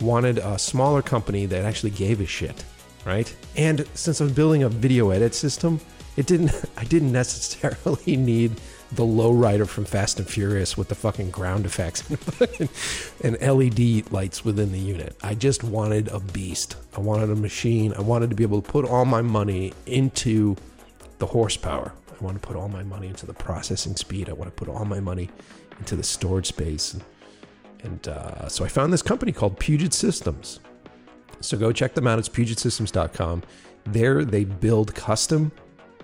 [0.01, 2.65] wanted a smaller company that actually gave a shit,
[3.05, 3.35] right?
[3.57, 5.81] And since I'm building a video edit system,
[6.17, 6.53] it didn't.
[6.77, 8.61] I didn't necessarily need
[8.93, 12.09] the lowrider from Fast and Furious with the fucking ground effects
[13.23, 15.17] and LED lights within the unit.
[15.23, 16.77] I just wanted a beast.
[16.97, 17.93] I wanted a machine.
[17.95, 20.57] I wanted to be able to put all my money into
[21.19, 21.93] the horsepower.
[22.19, 24.29] I want to put all my money into the processing speed.
[24.29, 25.29] I want to put all my money
[25.79, 26.97] into the storage space.
[27.83, 30.61] And, uh, so I found this company called Puget Systems.
[31.41, 32.19] So go check them out.
[32.19, 33.43] It's pugetsystems.com.
[33.85, 35.53] There they build custom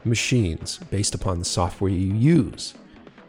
[0.04, 2.74] machines based upon the software you use.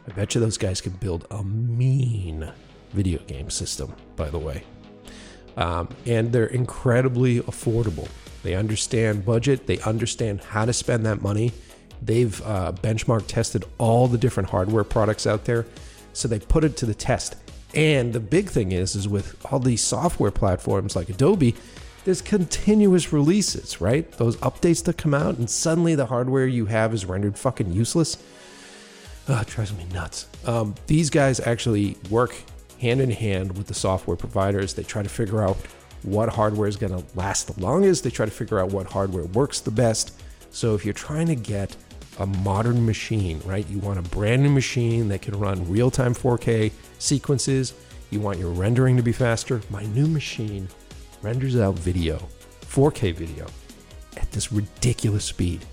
[0.07, 2.51] I bet you those guys could build a mean
[2.91, 4.63] video game system, by the way.
[5.57, 8.07] Um, and they're incredibly affordable.
[8.43, 11.51] They understand budget, they understand how to spend that money.
[12.01, 15.65] They've uh, benchmark tested all the different hardware products out there,
[16.13, 17.35] so they put it to the test.
[17.73, 21.55] And the big thing is, is with all these software platforms like Adobe,
[22.05, 24.09] there's continuous releases, right?
[24.13, 28.17] Those updates that come out, and suddenly the hardware you have is rendered fucking useless.
[29.27, 30.27] Oh, it drives me nuts.
[30.45, 32.35] Um, these guys actually work
[32.79, 34.75] hand in hand with the software providers.
[34.75, 35.57] They try to figure out
[36.03, 38.03] what hardware is going to last the longest.
[38.03, 40.21] They try to figure out what hardware works the best.
[40.51, 41.75] So if you're trying to get
[42.19, 43.67] a modern machine, right?
[43.67, 47.73] You want a brand new machine that can run real time 4K sequences.
[48.11, 49.61] You want your rendering to be faster.
[49.71, 50.69] My new machine
[51.25, 52.19] renders out video,
[52.61, 53.47] 4K video,
[54.17, 55.65] at this ridiculous speed.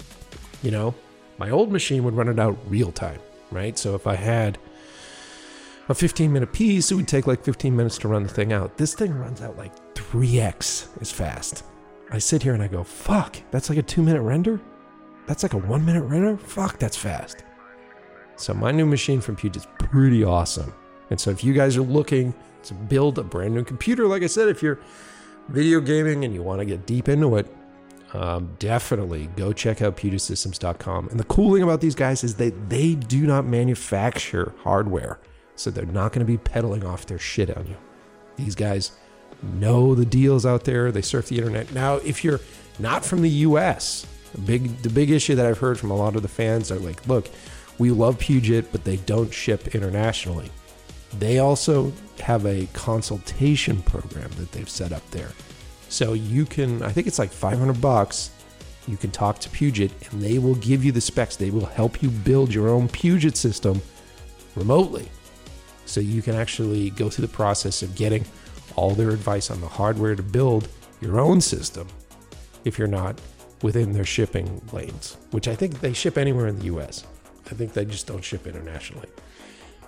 [0.62, 0.94] You know,
[1.36, 3.78] my old machine would run it out real time, right?
[3.78, 4.57] So if I had
[5.90, 8.78] a 15 minute piece, it would take like 15 minutes to run the thing out.
[8.78, 11.64] This thing runs out like 3x as fast.
[12.11, 14.59] I sit here and I go, fuck, that's like a two minute render?
[15.26, 16.38] That's like a one minute render?
[16.38, 17.44] Fuck, that's fast.
[18.36, 20.72] So my new machine from Puget's pretty awesome.
[21.11, 22.32] And so if you guys are looking
[22.62, 24.78] to build a brand new computer, like I said, if you're
[25.53, 27.46] video gaming and you want to get deep into it,
[28.14, 31.09] um, definitely go check out PugetSystems.com.
[31.09, 35.18] And the cool thing about these guys is that they do not manufacture hardware,
[35.57, 37.76] so they're not going to be peddling off their shit on you.
[38.36, 38.92] These guys
[39.42, 40.92] know the deals out there.
[40.92, 41.72] They surf the internet.
[41.72, 42.40] Now, if you're
[42.78, 46.16] not from the U.S., the big the big issue that I've heard from a lot
[46.16, 47.28] of the fans are like, look,
[47.78, 50.50] we love Puget, but they don't ship internationally.
[51.19, 55.31] They also have a consultation program that they've set up there.
[55.89, 58.31] So you can, I think it's like 500 bucks.
[58.89, 61.37] You can talk to Puget and they will give you the specs.
[61.37, 63.83] They will help you build your own Puget system
[64.57, 65.09] remotely.
[65.85, 68.25] So you can actually go through the process of getting
[68.77, 70.69] all their advice on the hardware to build
[71.01, 71.87] your own system
[72.65, 73.21] if you're not
[73.63, 77.05] within their shipping lanes, which I think they ship anywhere in the US.
[77.51, 79.09] I think they just don't ship internationally.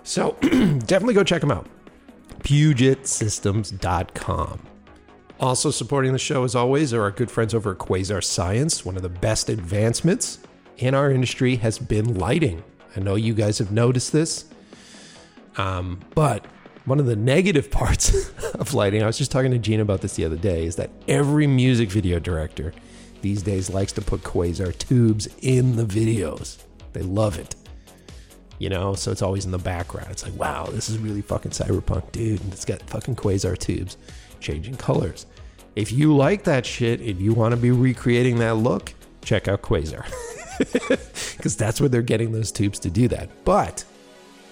[0.05, 1.66] So definitely go check them out.
[2.40, 4.61] PugetSystems.com.
[5.40, 8.84] Also supporting the show, as always, are our good friends over at Quasar Science.
[8.84, 10.38] One of the best advancements
[10.76, 12.62] in our industry has been lighting.
[12.96, 14.44] I know you guys have noticed this,
[15.57, 16.46] um, but
[16.84, 20.14] one of the negative parts of lighting, I was just talking to Gene about this
[20.14, 22.72] the other day, is that every music video director
[23.22, 26.59] these days likes to put Quasar tubes in the videos.
[26.92, 27.55] They love it.
[28.59, 30.09] You know, so it's always in the background.
[30.11, 32.40] It's like, wow, this is really fucking cyberpunk, dude.
[32.40, 33.96] And it's got fucking Quasar tubes
[34.40, 35.26] changing colors.
[35.74, 39.62] If you like that shit, if you want to be recreating that look, check out
[39.62, 40.05] Quasar.
[41.36, 43.28] Because that's where they're getting those tubes to do that.
[43.44, 43.84] But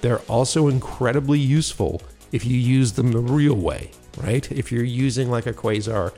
[0.01, 4.51] they're also incredibly useful if you use them the real way, right?
[4.51, 6.13] If you're using like a Quasar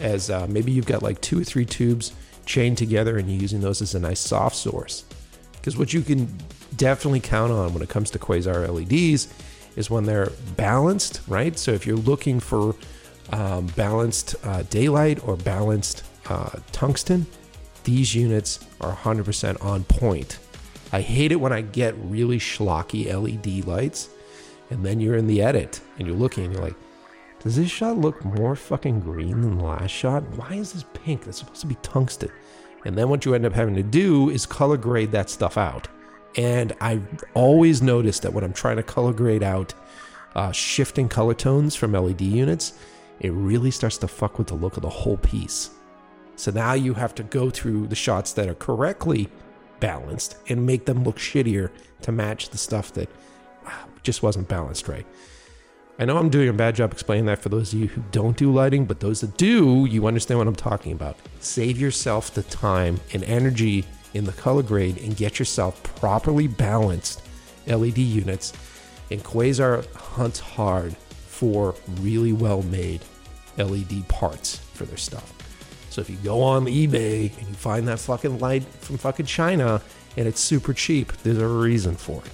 [0.00, 2.14] as uh, maybe you've got like two or three tubes
[2.46, 5.04] chained together and you're using those as a nice soft source.
[5.52, 6.26] Because what you can
[6.76, 9.28] definitely count on when it comes to Quasar LEDs
[9.76, 11.58] is when they're balanced, right?
[11.58, 12.74] So if you're looking for
[13.30, 17.26] um, balanced uh, daylight or balanced uh, tungsten,
[17.84, 20.38] these units are 100% on point.
[20.92, 24.10] I hate it when I get really schlocky LED lights
[24.70, 26.76] and then you're in the edit and you're looking and you're like,
[27.40, 30.22] does this shot look more fucking green than the last shot?
[30.36, 31.24] Why is this pink?
[31.24, 32.30] That's supposed to be tungsten.
[32.84, 35.88] And then what you end up having to do is color grade that stuff out.
[36.36, 39.74] And I've always noticed that when I'm trying to color grade out
[40.34, 42.74] uh, shifting color tones from LED units,
[43.20, 45.70] it really starts to fuck with the look of the whole piece.
[46.36, 49.28] So now you have to go through the shots that are correctly
[49.80, 51.70] balanced and make them look shittier
[52.02, 53.08] to match the stuff that
[53.66, 55.06] ah, just wasn't balanced right.
[55.98, 58.36] I know I'm doing a bad job explaining that for those of you who don't
[58.36, 61.16] do lighting, but those that do, you understand what I'm talking about.
[61.40, 63.84] Save yourself the time and energy
[64.14, 67.22] in the color grade and get yourself properly balanced
[67.66, 68.52] LED units.
[69.10, 73.00] And Quasar hunts hard for really well made
[73.56, 75.34] LED parts for their stuff.
[75.90, 79.82] So if you go on eBay and you find that fucking light from fucking China
[80.16, 82.30] and it's super cheap, there's a reason for it.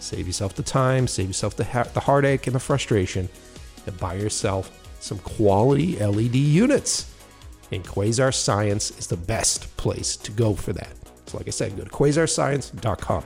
[0.00, 3.28] Save yourself the time, save yourself the, ha- the heartache and the frustration,
[3.86, 7.14] and buy yourself some quality LED units.
[7.70, 10.92] And Quasar Science is the best place to go for that.
[11.30, 13.24] So, like I said, go to quasarscience.com.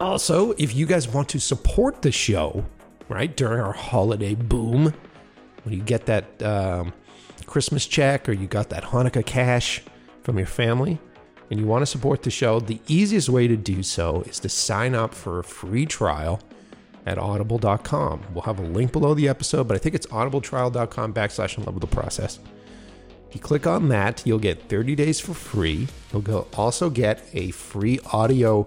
[0.00, 2.64] Also, if you guys want to support the show,
[3.08, 4.94] right, during our holiday boom,
[5.64, 6.92] when you get that um,
[7.46, 9.82] Christmas check or you got that Hanukkah cash
[10.22, 10.98] from your family,
[11.50, 14.48] and you want to support the show, the easiest way to do so is to
[14.48, 16.40] sign up for a free trial
[17.06, 18.22] at audible.com.
[18.34, 21.80] We'll have a link below the episode, but I think it's audibletrial.com backslash love with
[21.80, 22.38] the process.
[23.28, 25.86] If you click on that, you'll get 30 days for free.
[26.12, 28.64] You'll also get a free audio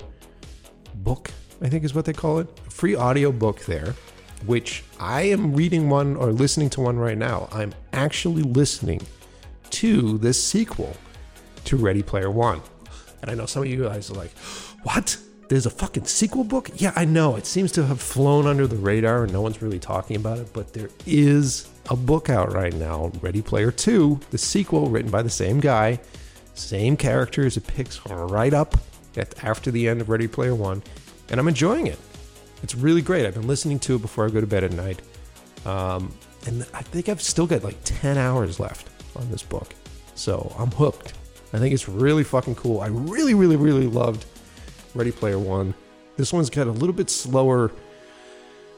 [0.95, 1.31] book,
[1.61, 2.47] I think is what they call it.
[2.67, 3.95] A free audio book there,
[4.45, 7.49] which I am reading one or listening to one right now.
[7.51, 9.01] I'm actually listening
[9.71, 10.95] to this sequel
[11.65, 12.61] to Ready Player One.
[13.23, 14.37] And I know some of you guys are like,
[14.83, 15.17] what?
[15.51, 16.69] There's a fucking sequel book?
[16.75, 17.35] Yeah, I know.
[17.35, 20.53] It seems to have flown under the radar and no one's really talking about it,
[20.53, 25.21] but there is a book out right now Ready Player 2, the sequel written by
[25.21, 25.99] the same guy,
[26.53, 27.57] same characters.
[27.57, 28.77] It picks right up
[29.43, 30.81] after the end of Ready Player 1,
[31.31, 31.99] and I'm enjoying it.
[32.63, 33.25] It's really great.
[33.25, 35.01] I've been listening to it before I go to bed at night.
[35.65, 36.13] Um,
[36.47, 38.87] and I think I've still got like 10 hours left
[39.17, 39.75] on this book.
[40.15, 41.11] So I'm hooked.
[41.51, 42.79] I think it's really fucking cool.
[42.79, 44.27] I really, really, really loved
[44.95, 45.73] Ready Player One.
[46.17, 47.71] This one's got a little bit slower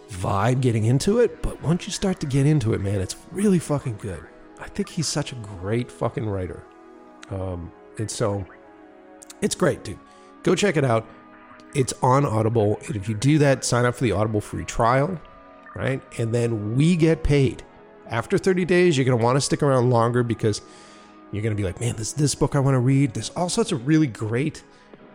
[0.09, 3.59] vibe getting into it, but once you start to get into it, man, it's really
[3.59, 4.23] fucking good.
[4.59, 6.63] I think he's such a great fucking writer.
[7.29, 8.45] Um, and so
[9.41, 9.99] it's great, dude.
[10.43, 11.07] Go check it out.
[11.73, 12.79] It's on Audible.
[12.87, 15.19] And if you do that, sign up for the Audible free trial,
[15.75, 16.01] right?
[16.19, 17.63] And then we get paid.
[18.07, 20.61] After 30 days, you're going to want to stick around longer because
[21.31, 23.13] you're going to be like, man, this this book I want to read.
[23.13, 24.63] There's all sorts of really great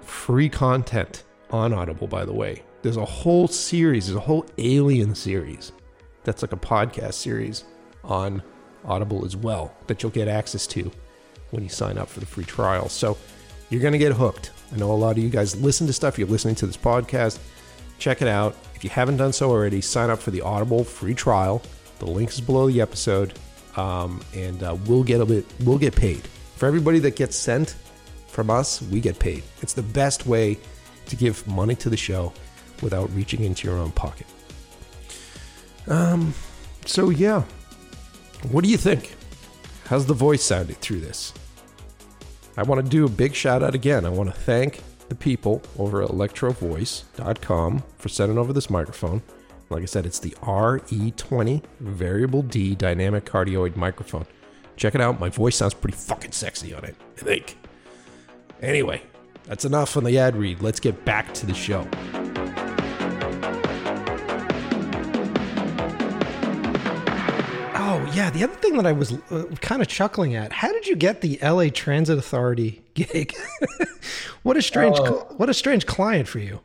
[0.09, 2.63] free content on Audible, by the way.
[2.83, 5.73] There's a whole series, there's a whole Alien series
[6.25, 7.65] that's like a podcast series
[8.05, 8.43] on
[8.85, 10.91] Audible as well that you'll get access to
[11.51, 12.89] when you sign up for the free trial.
[12.89, 13.17] So
[13.71, 14.53] you're going to get hooked.
[14.73, 17.39] I know a lot of you guys listen to stuff, you're listening to this podcast.
[17.99, 18.57] Check it out.
[18.75, 21.63] If you haven't done so already, sign up for the Audible free trial.
[21.99, 23.37] The link is below the episode,
[23.77, 25.45] um, and uh, we'll get a bit.
[25.65, 26.21] We'll get paid
[26.55, 27.75] for everybody that gets sent
[28.39, 28.81] from us.
[28.83, 29.43] We get paid.
[29.63, 30.59] It's the best way
[31.07, 32.33] to give money to the show
[32.85, 34.29] without reaching into your own pocket.
[35.89, 36.33] Um.
[36.87, 37.43] So yeah,
[38.53, 39.17] what do you think?
[39.87, 41.35] How's the voice sounded through this?
[42.57, 44.07] I want to do a big shout out again.
[44.07, 49.21] I want to thank the people over at electrovoice.com for sending over this microphone.
[49.69, 54.27] Like I said, it's the RE20 Variable D Dynamic Cardioid microphone.
[54.77, 55.19] Check it out.
[55.19, 57.57] My voice sounds pretty fucking sexy on it, I think.
[58.61, 59.03] Anyway,
[59.47, 60.61] that's enough on the ad read.
[60.63, 61.87] Let's get back to the show.
[67.81, 70.87] Oh yeah, the other thing that I was uh, kind of chuckling at: How did
[70.87, 73.35] you get the LA Transit Authority gig?
[74.43, 75.27] what a strange, Oh.
[75.37, 76.61] what a strange client for you.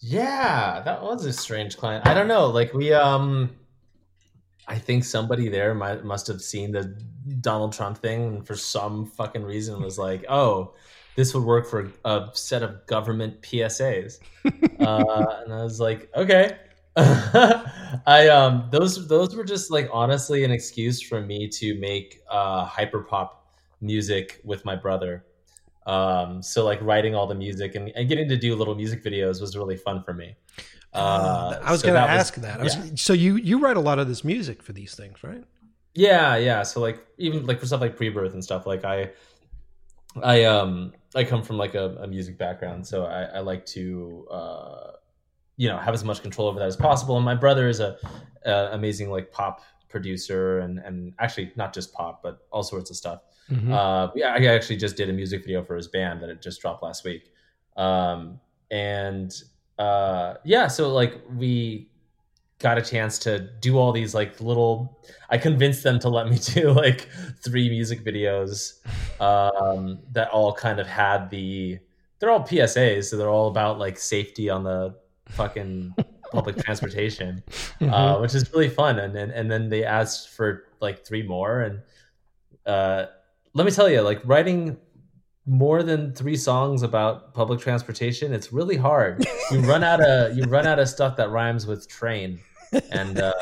[0.00, 2.06] Yeah, that was a strange client.
[2.06, 2.46] I don't know.
[2.48, 3.50] Like we um
[4.66, 6.84] I think somebody there might must have seen the
[7.40, 10.74] Donald Trump thing and for some fucking reason was like, "Oh,
[11.16, 16.58] this would work for a set of government PSAs." uh, and I was like, "Okay."
[16.96, 22.68] I um those those were just like honestly an excuse for me to make uh
[22.68, 23.30] hyperpop
[23.80, 25.24] music with my brother.
[25.86, 29.40] Um, so like writing all the music and, and getting to do little music videos
[29.40, 30.36] was really fun for me.
[30.94, 32.60] Uh, I was so going to that was- ask that.
[32.60, 32.84] I was, yeah.
[32.96, 35.44] So you you write a lot of this music for these things, right?
[35.94, 36.62] Yeah, yeah.
[36.62, 39.10] So like even like for stuff like pre-birth and stuff, like I
[40.22, 44.26] I um I come from like a, a music background, so I, I like to
[44.30, 44.90] uh
[45.56, 47.16] you know have as much control over that as possible.
[47.16, 47.96] And my brother is a,
[48.44, 52.96] a amazing like pop producer and and actually not just pop, but all sorts of
[52.96, 53.20] stuff.
[53.50, 53.70] Mhm.
[53.72, 56.60] Uh, yeah, I actually just did a music video for his band that it just
[56.60, 57.32] dropped last week.
[57.76, 58.40] Um,
[58.70, 59.32] and
[59.78, 61.88] uh, yeah, so like we
[62.58, 65.00] got a chance to do all these like little.
[65.30, 67.08] I convinced them to let me do like
[67.42, 68.80] three music videos
[69.20, 71.78] um, that all kind of had the.
[72.18, 74.94] They're all PSAs, so they're all about like safety on the
[75.26, 75.94] fucking
[76.32, 77.42] public transportation
[77.80, 78.98] uh, which is really fun.
[78.98, 81.80] And, and and then they asked for like three more, and
[82.66, 83.06] uh,
[83.54, 84.76] let me tell you, like writing
[85.46, 89.26] more than three songs about public transportation, it's really hard.
[89.50, 92.40] You run out of you run out of stuff that rhymes with train,
[92.90, 93.32] and uh,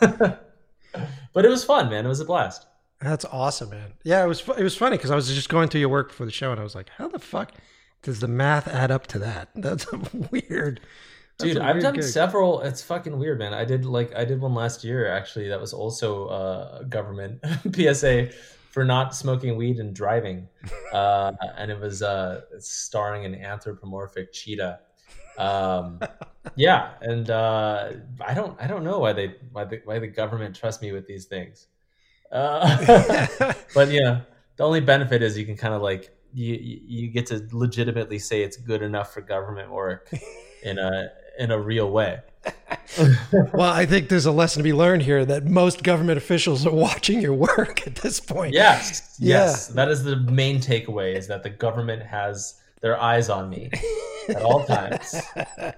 [0.00, 2.04] but it was fun, man.
[2.04, 2.66] It was a blast.
[3.00, 3.92] That's awesome, man.
[4.04, 6.24] Yeah, it was it was funny because I was just going through your work for
[6.24, 7.52] the show, and I was like, how the fuck
[8.02, 9.48] does the math add up to that?
[9.54, 9.86] That's
[10.30, 10.80] weird.
[11.38, 12.04] That's Dude, I've done gig.
[12.04, 12.60] several.
[12.60, 13.54] It's fucking weird, man.
[13.54, 15.48] I did like I did one last year actually.
[15.48, 17.42] That was also uh, government
[17.74, 18.30] PSA
[18.70, 20.48] for not smoking weed and driving,
[20.92, 24.80] uh, and it was uh, starring an anthropomorphic cheetah.
[25.36, 26.00] Um,
[26.56, 30.56] yeah, and uh, I don't I don't know why they why the why the government
[30.56, 31.66] trusts me with these things.
[32.32, 34.22] Uh, but yeah,
[34.56, 38.18] the only benefit is you can kind of like you you you get to legitimately
[38.18, 40.12] say it's good enough for government work
[40.62, 41.08] in a
[41.38, 42.20] in a real way.
[43.52, 46.72] well, I think there's a lesson to be learned here that most government officials are
[46.74, 48.54] watching your work at this point.
[48.54, 49.44] Yes, Yeah.
[49.46, 53.70] yes, that is the main takeaway: is that the government has their eyes on me
[54.28, 55.14] at all times.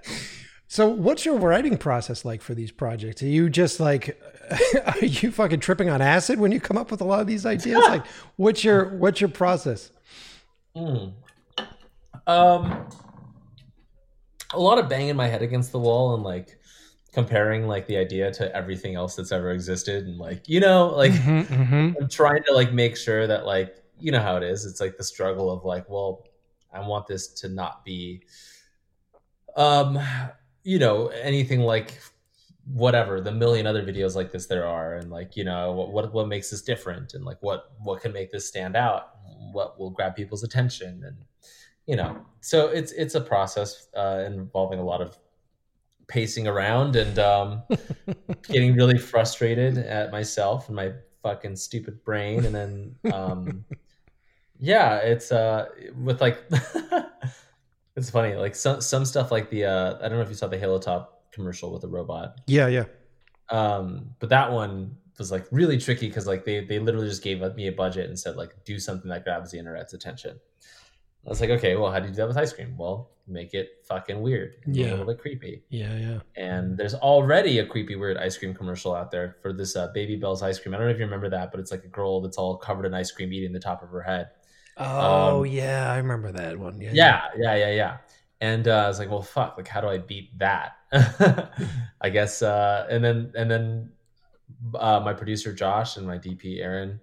[0.68, 3.22] So, what's your writing process like for these projects?
[3.22, 4.18] Are you just like,
[4.86, 7.44] are you fucking tripping on acid when you come up with a lot of these
[7.44, 7.76] ideas?
[7.88, 8.06] like,
[8.36, 9.90] what's your what's your process?
[10.74, 11.12] Mm.
[12.26, 12.88] Um,
[14.54, 16.58] a lot of banging my head against the wall and like
[17.12, 21.12] comparing like the idea to everything else that's ever existed, and like you know, like
[21.12, 21.92] Mm-hmm.
[22.00, 24.64] I'm trying to like make sure that like you know how it is.
[24.64, 26.26] It's like the struggle of like, well,
[26.72, 28.22] I want this to not be,
[29.56, 29.98] um,
[30.64, 32.00] you know, anything like
[32.72, 36.12] whatever the million other videos like this there are, and like you know what what
[36.14, 39.10] what makes this different, and like what what can make this stand out,
[39.52, 41.16] what will grab people's attention, and
[41.86, 45.18] you know, so it's it's a process uh, involving a lot of
[46.12, 47.62] pacing around and um,
[48.48, 50.92] getting really frustrated at myself and my
[51.22, 53.64] fucking stupid brain and then um
[54.58, 55.66] yeah it's uh
[56.04, 56.36] with like
[57.94, 60.46] It's funny, like some some stuff like the uh, I don't know if you saw
[60.46, 62.84] the Halo Top commercial with the robot, Yeah, yeah.
[63.50, 67.40] um, but that one was like really tricky because like they they literally just gave
[67.54, 70.40] me a budget and said like do something that grabs the internet's attention.
[71.26, 72.76] I was like, okay, well, how do you do that with ice cream?
[72.76, 74.86] Well, make it fucking weird, Yeah.
[74.86, 75.62] a little bit creepy.
[75.68, 76.18] Yeah, yeah.
[76.36, 80.16] And there's already a creepy, weird ice cream commercial out there for this uh, Baby
[80.16, 80.74] Bell's ice cream.
[80.74, 82.86] I don't know if you remember that, but it's like a girl that's all covered
[82.86, 84.30] in ice cream eating the top of her head.
[84.76, 86.80] Oh, Um, yeah, I remember that one.
[86.80, 86.90] Yeah.
[86.92, 87.96] Yeah, yeah, yeah, yeah.
[88.40, 90.72] And uh, I was like, well, fuck, like, how do I beat that?
[92.00, 92.42] I guess.
[92.42, 93.90] Uh, and then, and then,
[94.74, 96.98] uh, my producer Josh and my DP Aaron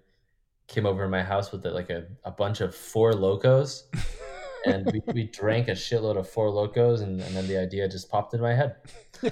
[0.69, 3.83] came over to my house with like a, a bunch of Four Lokos,
[4.65, 8.09] and we, we drank a shitload of Four Lokos, and, and then the idea just
[8.09, 8.75] popped in my head.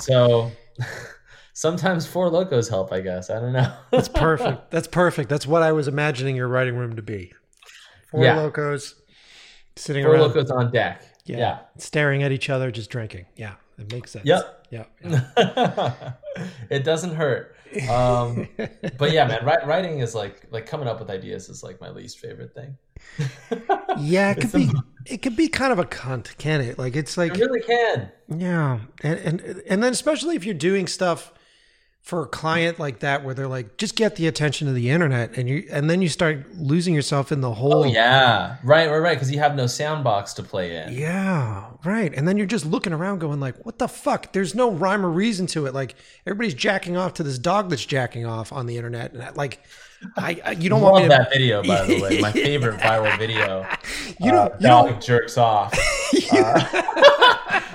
[0.00, 0.50] So
[1.52, 3.30] sometimes Four Lokos help, I guess.
[3.30, 3.72] I don't know.
[3.90, 4.70] That's perfect.
[4.70, 5.28] That's perfect.
[5.28, 7.32] That's what I was imagining your writing room to be.
[8.10, 8.36] Four Yeah.
[8.36, 8.94] Lokos
[9.76, 11.02] sitting Four around, Lokos on deck.
[11.24, 11.58] yeah, yeah.
[11.76, 13.26] staring at each other, just drinking.
[13.36, 14.24] Yeah, it makes sense.
[14.24, 14.66] Yep.
[14.70, 14.84] Yeah.
[15.04, 16.12] yeah.
[16.70, 17.54] it doesn't hurt.
[17.90, 18.48] Um,
[18.98, 21.90] but yeah, man, wri- writing is like like coming up with ideas is like my
[21.90, 22.76] least favorite thing.
[23.98, 24.70] Yeah, it could be.
[25.04, 26.78] It could be kind of a cunt, can it?
[26.78, 28.10] Like it's like It really can.
[28.28, 31.34] Yeah, and and and then especially if you're doing stuff
[32.02, 35.36] for a client like that, where they're like, just get the attention of the internet,
[35.38, 37.84] and you and then you start losing yourself in the whole.
[37.84, 39.14] Oh yeah, right, right, right.
[39.16, 40.92] Because you have no sandbox to play in.
[40.92, 42.12] Yeah, right.
[42.12, 45.10] And then you're just looking around, going like, "What the fuck?" There's no rhyme or
[45.10, 45.74] reason to it.
[45.74, 45.94] Like
[46.26, 49.60] everybody's jacking off to this dog that's jacking off on the internet, and I- like,
[50.16, 51.16] I, I you don't Love want me to.
[51.16, 52.20] that video, by the way.
[52.20, 53.64] My favorite viral video.
[54.20, 54.60] You uh, don't.
[54.60, 55.02] You dog don't.
[55.02, 55.72] jerks off.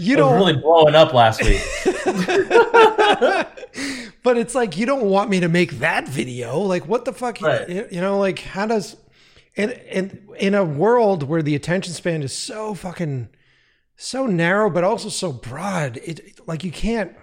[0.00, 0.34] You don't.
[0.34, 1.60] really blowing up last week.
[4.22, 6.58] but it's like you don't want me to make that video.
[6.60, 7.42] Like, what the fuck?
[7.42, 7.68] Right.
[7.68, 8.96] You, you know, like how does
[9.56, 13.28] and and in a world where the attention span is so fucking
[13.96, 17.14] so narrow, but also so broad, it like you can't.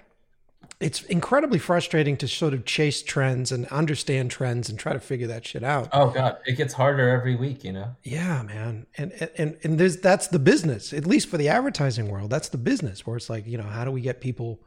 [0.79, 5.25] It's incredibly frustrating to sort of chase trends and understand trends and try to figure
[5.25, 5.89] that shit out.
[5.91, 7.63] Oh god, it gets harder every week.
[7.63, 7.95] You know.
[8.03, 8.85] Yeah, man.
[8.95, 10.93] And and and there's that's the business.
[10.93, 13.85] At least for the advertising world, that's the business where it's like, you know, how
[13.85, 14.61] do we get people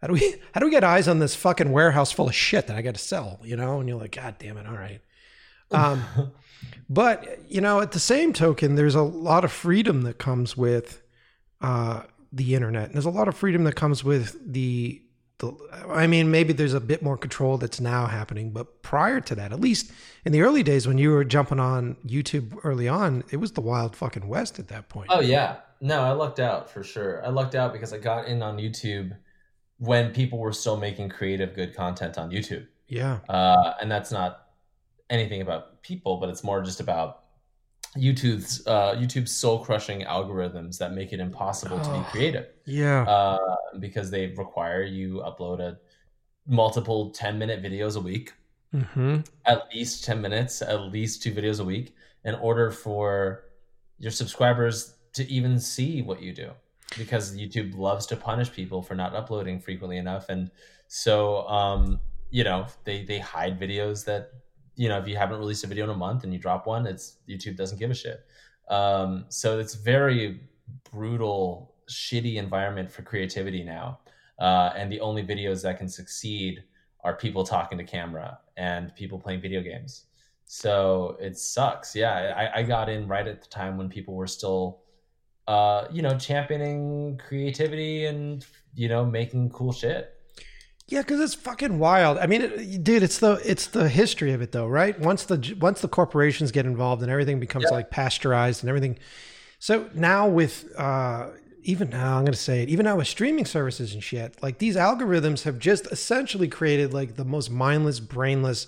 [0.00, 2.66] how do we how do we get eyes on this fucking warehouse full of shit
[2.66, 3.80] that I got to sell, you know?
[3.80, 5.00] And you're like, god damn it, all right.
[5.70, 6.04] Um
[6.90, 11.02] but, you know, at the same token, there's a lot of freedom that comes with
[11.60, 12.02] uh
[12.32, 12.86] the internet.
[12.86, 15.00] And there's a lot of freedom that comes with the
[15.38, 15.52] the,
[15.88, 19.52] I mean, maybe there's a bit more control that's now happening, but prior to that,
[19.52, 19.90] at least
[20.24, 23.60] in the early days when you were jumping on YouTube early on, it was the
[23.60, 25.08] wild fucking west at that point.
[25.10, 25.56] Oh yeah.
[25.80, 27.24] No, I lucked out for sure.
[27.26, 29.16] I lucked out because I got in on YouTube
[29.78, 32.66] when people were still making creative, good content on YouTube.
[32.86, 34.48] Yeah, Uh, and that's not
[35.10, 37.23] anything about people, but it's more just about
[37.96, 42.08] YouTube's uh, YouTube's soul crushing algorithms that make it impossible to be Oh.
[42.10, 45.78] creative yeah, uh, because they require you upload a
[46.46, 48.32] multiple 10 minute videos a week
[48.72, 53.44] hmm at least 10 minutes, at least two videos a week, in order for
[53.98, 56.50] your subscribers to even see what you do.
[56.98, 60.28] Because YouTube loves to punish people for not uploading frequently enough.
[60.28, 60.50] And
[60.88, 64.30] so, um, you know, they, they hide videos that,
[64.76, 66.86] you know, if you haven't released a video in a month and you drop one,
[66.86, 68.24] it's YouTube doesn't give a shit.
[68.68, 70.40] Um, so it's very
[70.90, 74.00] brutal, shitty environment for creativity now.
[74.38, 76.64] Uh, and the only videos that can succeed
[77.04, 80.06] are people talking to camera and people playing video games.
[80.46, 81.94] So it sucks.
[81.94, 84.80] Yeah, I, I got in right at the time when people were still,
[85.46, 88.44] uh, you know, championing creativity and
[88.74, 90.13] you know making cool shit.
[90.86, 92.18] Yeah, because it's fucking wild.
[92.18, 94.98] I mean, it, dude, it's the it's the history of it though, right?
[95.00, 97.76] Once the once the corporations get involved and everything becomes Yeah.
[97.76, 98.98] like pasteurized and everything.
[99.58, 101.30] So now with uh,
[101.62, 102.68] even now, I'm going to say it.
[102.68, 107.16] Even now with streaming services and shit, like these algorithms have just essentially created like
[107.16, 108.66] the most mindless, brainless,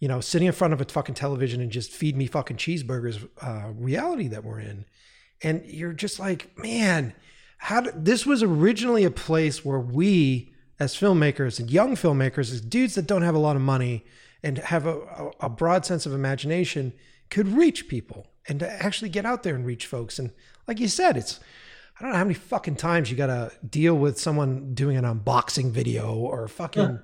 [0.00, 3.28] you know, sitting in front of a fucking television and just feed me fucking cheeseburgers
[3.40, 4.84] uh, reality that we're in.
[5.40, 7.14] And you're just like, man,
[7.58, 12.94] how this was originally a place where we, as filmmakers and young filmmakers, as dudes
[12.94, 14.04] that don't have a lot of money
[14.42, 16.92] and have a, a, broad sense of imagination,
[17.30, 20.18] could reach people and to actually get out there and reach folks.
[20.18, 20.32] And
[20.66, 21.40] like you said, it's
[21.98, 25.04] I don't know how many fucking times you got to deal with someone doing an
[25.04, 26.98] unboxing video or fucking,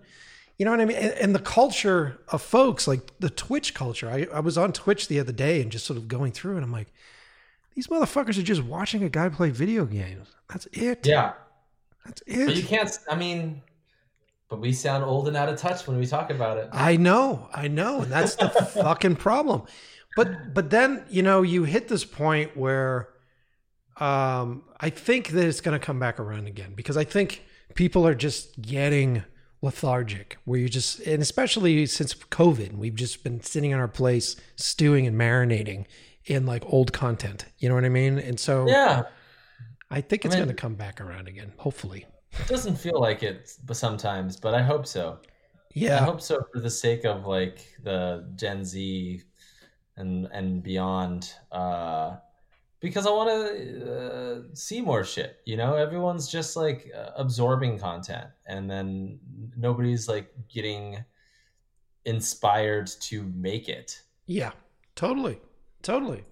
[0.59, 0.97] you know what I mean?
[0.97, 4.11] And, and the culture of folks, like the Twitch culture.
[4.11, 6.65] I, I was on Twitch the other day and just sort of going through and
[6.65, 6.93] I'm like,
[7.77, 10.35] these motherfuckers are just watching a guy play video games.
[10.49, 11.07] That's it.
[11.07, 11.35] Yeah,
[12.05, 12.99] That's but you can't.
[13.09, 13.63] I mean,
[14.49, 16.69] but we sound old and out of touch when we talk about it.
[16.73, 19.63] I know, I know, and that's the fucking problem.
[20.17, 23.11] But but then you know you hit this point where
[23.99, 27.45] um, I think that it's going to come back around again because I think
[27.75, 29.25] people are just getting
[29.63, 30.39] lethargic.
[30.45, 35.07] Where you just, and especially since COVID, we've just been sitting in our place, stewing
[35.07, 35.85] and marinating
[36.25, 37.45] in like old content.
[37.59, 38.19] You know what I mean?
[38.19, 39.05] And so, Yeah,
[39.91, 41.53] I think it's I mean- going to come back around again.
[41.57, 45.19] Hopefully, it doesn't feel like it but sometimes, but I hope so.
[45.75, 46.01] Yeah.
[46.01, 49.23] I hope so for the sake of like the Gen Z
[49.97, 51.33] and and beyond.
[51.53, 52.17] Uh,
[52.81, 55.37] because I want to uh, see more shit.
[55.45, 59.19] You know, everyone's just like uh, absorbing content, and then
[59.57, 61.05] nobody's like getting
[62.05, 64.01] inspired to make it.
[64.27, 64.53] yeah,
[64.95, 65.39] totally,
[65.83, 66.25] totally.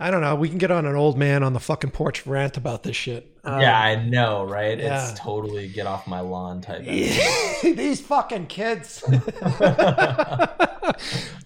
[0.00, 0.34] I don't know.
[0.34, 3.30] We can get on an old man on the fucking porch rant about this shit.
[3.44, 4.76] Um, yeah, I know, right?
[4.76, 5.08] yeah.
[5.08, 6.82] It's totally get off my lawn type.
[7.62, 9.04] these fucking kids.
[9.48, 10.96] uh,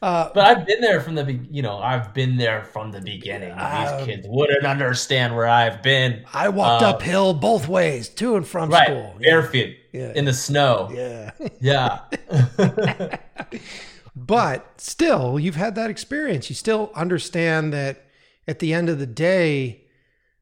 [0.00, 3.52] But I've been there from the be- you know I've been there from the beginning.
[3.52, 6.24] Um, These kids wouldn't understand where I've been.
[6.32, 9.14] I walked Uh, uphill both ways, to and from Right, school.
[9.20, 10.12] barefoot Yeah.
[10.14, 10.88] in the snow.
[10.92, 11.32] Yeah.
[11.60, 11.98] Yeah,
[14.16, 16.48] But still, you've had that experience.
[16.50, 18.04] You still understand that
[18.48, 19.84] at the end of the day,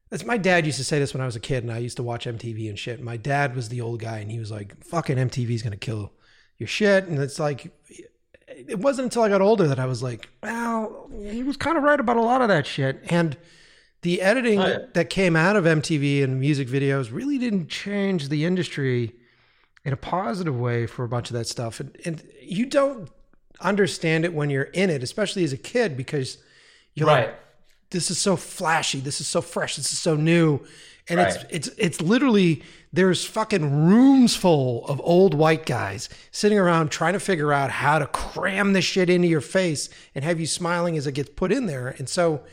[0.09, 1.97] that's my dad used to say this when I was a kid and I used
[1.97, 3.01] to watch MTV and shit.
[3.01, 6.13] My dad was the old guy and he was like, fucking MTV's gonna kill
[6.57, 7.05] your shit.
[7.05, 7.71] And it's like
[8.47, 11.83] it wasn't until I got older that I was like, well, he was kind of
[11.83, 13.03] right about a lot of that shit.
[13.09, 13.37] And
[14.01, 14.77] the editing Oh, yeah.
[14.93, 19.13] that came out of MTV and music videos really didn't change the industry
[19.83, 21.79] in a positive way for a bunch of that stuff.
[21.79, 23.09] And, and you don't
[23.59, 26.37] understand it when you're in it, especially as a kid, because
[26.93, 27.27] you're right.
[27.27, 27.39] like,
[27.91, 30.59] this is so flashy, this is so fresh, this is so new.
[31.09, 31.27] And Right.
[31.49, 37.13] it's it's it's literally there's fucking rooms full of old white guys sitting around trying
[37.13, 40.97] to figure out how to cram this shit into your face and have you smiling
[40.97, 41.95] as it gets put in there.
[41.97, 42.43] And so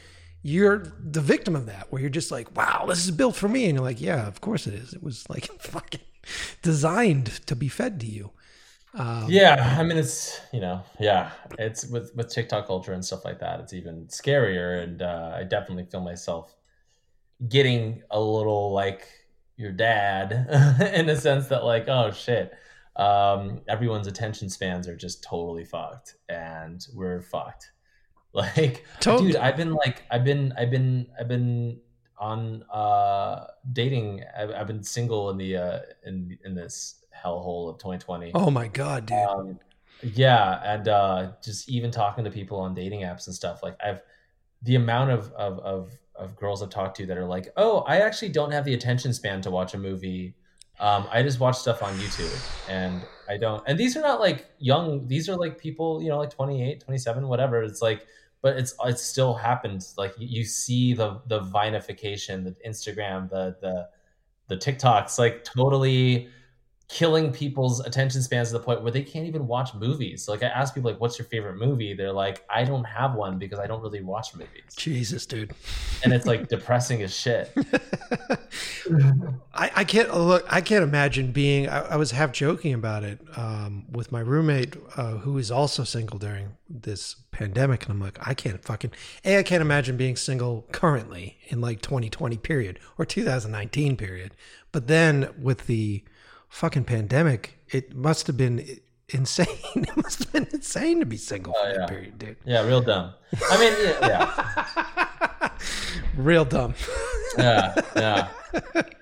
[0.42, 3.64] you're the victim of that, where you're just like, wow, this is built for me.
[3.64, 4.92] And you're like, yeah, of course it is.
[4.92, 6.00] It was like fucking
[6.62, 8.30] designed to be fed to you.
[8.94, 13.24] Um, Yeah, I mean it's you know yeah it's with with TikTok culture and stuff
[13.24, 13.60] like that.
[13.60, 16.54] It's even scarier, and uh, I definitely feel myself
[17.48, 19.08] getting a little like
[19.56, 20.32] your dad
[20.94, 22.52] in the sense that like oh shit,
[22.96, 27.70] um, everyone's attention spans are just totally fucked, and we're fucked.
[28.34, 29.30] Like, Totally.
[29.30, 31.78] dude, I've been like I've been I've been I've been
[32.18, 34.24] on uh dating.
[34.36, 38.32] I've, I've been single in the uh in in this hellhole of 2020.
[38.34, 39.18] Oh my god, dude.
[39.18, 39.58] Um,
[40.02, 44.02] yeah, and uh, just even talking to people on dating apps and stuff, like I've
[44.62, 48.00] the amount of, of of of girls I've talked to that are like, oh, I
[48.00, 50.34] actually don't have the attention span to watch a movie.
[50.80, 53.62] Um, I just watch stuff on YouTube, and I don't.
[53.66, 57.28] And these are not like young; these are like people, you know, like 28, 27,
[57.28, 57.62] whatever.
[57.62, 58.06] It's like,
[58.42, 59.94] but it's it still happens.
[59.96, 63.88] Like you, you see the the vinification, the Instagram, the the
[64.48, 66.28] the TikToks, like totally
[66.88, 70.28] killing people's attention spans to the point where they can't even watch movies.
[70.28, 71.94] Like I ask people like what's your favorite movie?
[71.94, 74.74] They're like I don't have one because I don't really watch movies.
[74.76, 75.52] Jesus, dude.
[76.02, 77.52] And it's like depressing as shit.
[79.54, 80.44] I, I can't look.
[80.50, 81.68] I can't imagine being.
[81.68, 85.84] I, I was half joking about it um, with my roommate, uh, who is also
[85.84, 88.92] single during this pandemic, and I'm like, I can't fucking.
[89.24, 94.34] A, I can't imagine being single currently in like 2020 period or 2019 period.
[94.72, 96.04] But then with the
[96.54, 98.64] fucking pandemic, it must have been
[99.08, 99.46] insane.
[99.74, 101.86] It must have been insane to be single for that yeah.
[101.86, 102.36] period, dude.
[102.44, 103.12] Yeah, real dumb.
[103.50, 105.50] I mean, yeah,
[106.16, 106.74] Real dumb.
[107.38, 108.28] yeah, yeah.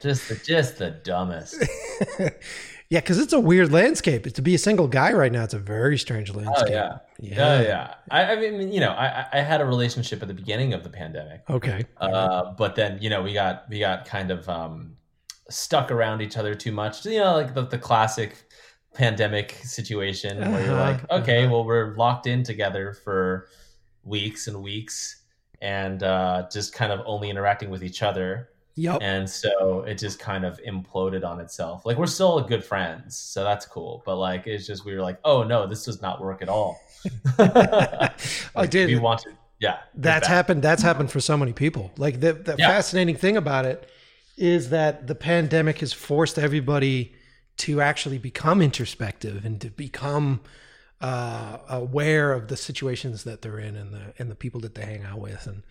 [0.00, 1.62] Just the just the dumbest.
[2.88, 4.24] Yeah, because it's a weird landscape.
[4.34, 6.70] To be a single guy right now, it's a very strange Oh landscape.
[6.70, 6.98] yeah.
[7.20, 7.36] Yeah.
[7.38, 7.94] Yeah, yeah.
[8.10, 10.82] I, I mean, you know, I, I- I had a relationship at the beginning of
[10.84, 11.42] the pandemic.
[11.48, 11.84] Okay.
[11.98, 14.96] Uh, but then you know we got we got kind of um,
[15.52, 17.04] stuck around each other too much.
[17.06, 18.44] You know, like the, the classic
[18.94, 21.52] pandemic situation where you're Uh-huh, like, okay, uh-huh.
[21.52, 23.48] well we're locked in together for
[24.04, 25.22] weeks and weeks,
[25.60, 28.48] and uh, just kind of only interacting with each other.
[28.74, 28.98] Yep.
[29.02, 31.84] And so it just kind of imploded on itself.
[31.86, 34.02] Like we're still good friends, so that's cool.
[34.06, 36.80] But like it's just we were like, oh no, this does not work at all.
[37.38, 38.88] I did.
[38.88, 39.80] We wanted, yeah.
[39.94, 40.62] That's happened.
[40.62, 41.90] That's happened for so many people.
[41.96, 42.68] Like the, the Yeah.
[42.68, 43.88] fascinating thing about it
[44.42, 47.14] is that the pandemic has forced everybody
[47.56, 50.40] to actually become introspective and to become
[51.00, 54.84] uh, aware of the situations that they're in and the and the people that they
[54.84, 55.62] hang out with and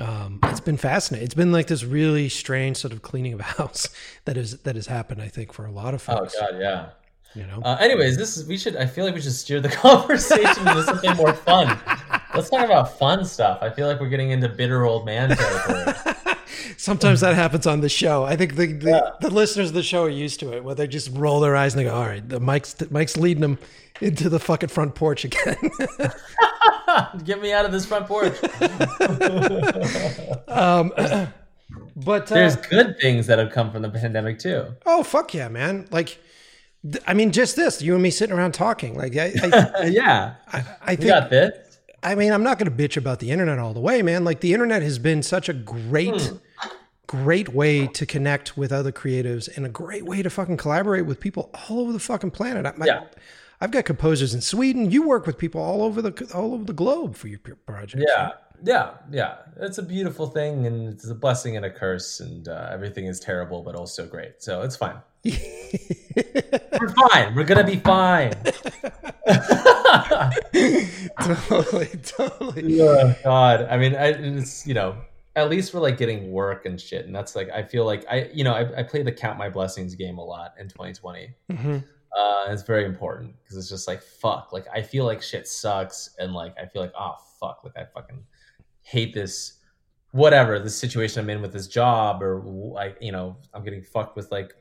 [0.00, 1.24] um, it's been fascinating.
[1.24, 3.88] It's been like this really strange sort of cleaning of house
[4.26, 5.22] that is that has happened.
[5.22, 6.34] I think for a lot of folks.
[6.36, 6.88] Oh god, yeah.
[7.34, 7.62] You know.
[7.64, 8.76] Uh, anyways, this is we should.
[8.76, 11.78] I feel like we should steer the conversation into something more fun.
[12.34, 13.60] Let's talk about fun stuff.
[13.62, 16.14] I feel like we're getting into bitter old man territory.
[16.76, 18.24] Sometimes that happens on the show.
[18.24, 20.86] I think the the, the listeners of the show are used to it, where they
[20.86, 23.58] just roll their eyes and they go, "All right, the Mike's Mike's leading them
[24.00, 25.56] into the fucking front porch again."
[27.24, 28.34] Get me out of this front porch.
[30.48, 30.92] um,
[31.96, 34.66] but uh, There's good things that have come from the pandemic too.
[34.86, 35.88] oh fuck yeah, man!
[35.90, 36.18] Like,
[37.06, 38.96] I mean, just this, you and me sitting around talking.
[38.96, 41.78] Like, I I, yeah, I, I think got this.
[42.04, 44.24] I mean, I'm not going to bitch about the internet all the way, man.
[44.24, 46.32] Like the internet has been such a great,
[47.06, 51.20] great way to connect with other creatives and a great way to fucking collaborate with
[51.20, 52.66] people all over the fucking planet.
[52.66, 53.04] I, Yeah.
[53.60, 54.90] I've got composers in Sweden.
[54.90, 58.04] You work with people all over the all over the globe for your projects.
[58.06, 58.32] Yeah,
[58.62, 59.36] yeah, yeah.
[59.58, 63.20] It's a beautiful thing, and it's a blessing and a curse, and uh, everything is
[63.20, 64.42] terrible, but also great.
[64.42, 64.96] So it's fine.
[65.24, 67.34] We're fine.
[67.34, 68.32] We're gonna be fine.
[71.22, 72.74] totally, totally.
[72.74, 74.96] Yeah, God, I mean, I, it's you know,
[75.36, 78.30] at least we're like getting work and shit, and that's like I feel like I,
[78.32, 81.34] you know, I, I play the count my blessings game a lot in 2020.
[81.50, 81.78] hmm
[82.16, 84.52] Uh, it's very important because it's just like fuck.
[84.52, 87.84] Like I feel like shit sucks, and like I feel like oh fuck, like I
[87.84, 88.22] fucking
[88.82, 89.58] hate this,
[90.12, 94.14] whatever this situation I'm in with this job, or like you know I'm getting fucked
[94.14, 94.54] with like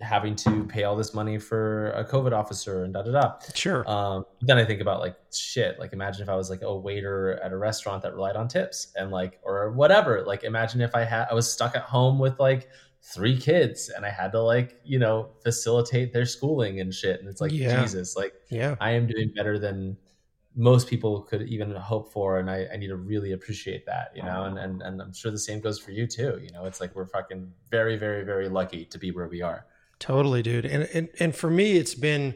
[0.00, 3.32] having to pay all this money for a COVID officer and da da da.
[3.54, 3.88] Sure.
[3.88, 5.78] Um, then I think about like shit.
[5.78, 8.92] Like imagine if I was like a waiter at a restaurant that relied on tips
[8.96, 10.22] and like or whatever.
[10.26, 12.68] Like imagine if I had I was stuck at home with like
[13.02, 17.20] three kids and I had to like you know facilitate their schooling and shit.
[17.20, 17.80] And it's like Yeah.
[17.82, 18.76] Jesus, like yeah.
[18.80, 19.96] I am doing better than
[20.56, 24.22] most people could even hope for, and I, I need to really appreciate that, you
[24.22, 24.44] know.
[24.44, 26.40] And, and and I'm sure the same goes for you too.
[26.42, 29.66] You know, it's like we're fucking very very very lucky to be where we are.
[30.00, 30.64] Totally, dude.
[30.64, 32.34] And, and and for me, it's been.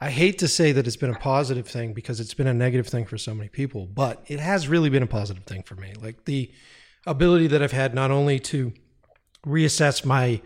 [0.00, 2.86] I hate to say that it's been a positive thing because it's been a negative
[2.86, 5.92] thing for so many people, but it has really been a positive thing for me.
[6.00, 6.52] Like the
[7.04, 8.72] ability that I've had not only to
[9.44, 10.40] reassess my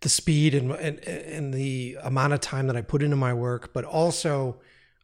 [0.00, 3.72] the speed and and, and the amount of time that I put into my work,
[3.72, 4.56] but also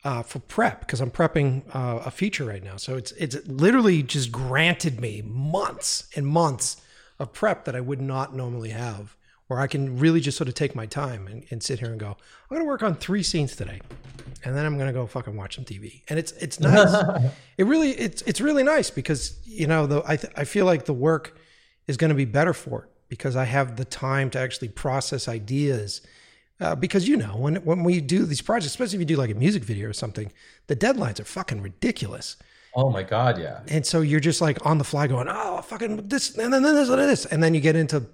[0.04, 2.76] uh, for prep because I'm prepping uh, a feature right now.
[2.76, 6.80] So it's it's literally just granted me months and months
[7.18, 9.14] of prep that I would not normally have,
[9.50, 11.98] where I can really just sort of take my time and, and sit here and
[11.98, 13.80] go, I'm going to work on three scenes today,
[14.44, 17.32] and then I'm going to go fucking watch some TV, and it's it's nice.
[17.58, 20.84] it really it's it's really nice because you know the I th- I feel like
[20.84, 21.36] the work
[21.88, 25.26] is going to be better for it because I have the time to actually process
[25.26, 26.00] ideas.
[26.60, 29.32] Uh, because you know when when we do these projects, especially if you do like
[29.32, 30.30] a music video or something,
[30.68, 32.36] the deadlines are fucking ridiculous,
[32.74, 33.60] Oh my god, yeah.
[33.68, 36.88] and so you're just like on the fly going, oh fucking this, and then this
[36.88, 38.06] and this, and then you get into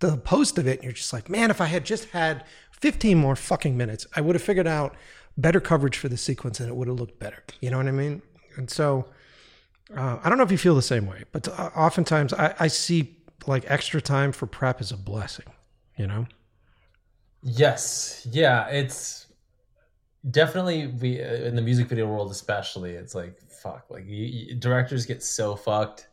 [0.00, 3.16] the post of it, and you're just like, man, if I had just had 15
[3.16, 4.94] more fucking minutes, I would have figured out
[5.36, 7.42] better coverage for the sequence, and it would have looked better.
[7.60, 8.22] You know what I mean?
[8.56, 9.06] And so
[9.96, 12.68] uh, I don't know if you feel the same way, but uh, oftentimes I, I
[12.68, 13.16] see
[13.46, 15.46] like extra time for prep as a blessing.
[15.96, 16.26] You know?
[17.42, 19.26] Yes, yeah, it's
[20.30, 22.92] definitely we uh, in the music video world, especially.
[22.92, 26.08] It's like fuck, like you, you- directors get so fucked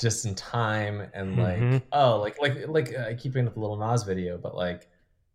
[0.00, 1.82] just in time, and like Mhm.
[1.92, 4.88] oh, like like like uh, I keep bringing up the Lil Nas video, but like,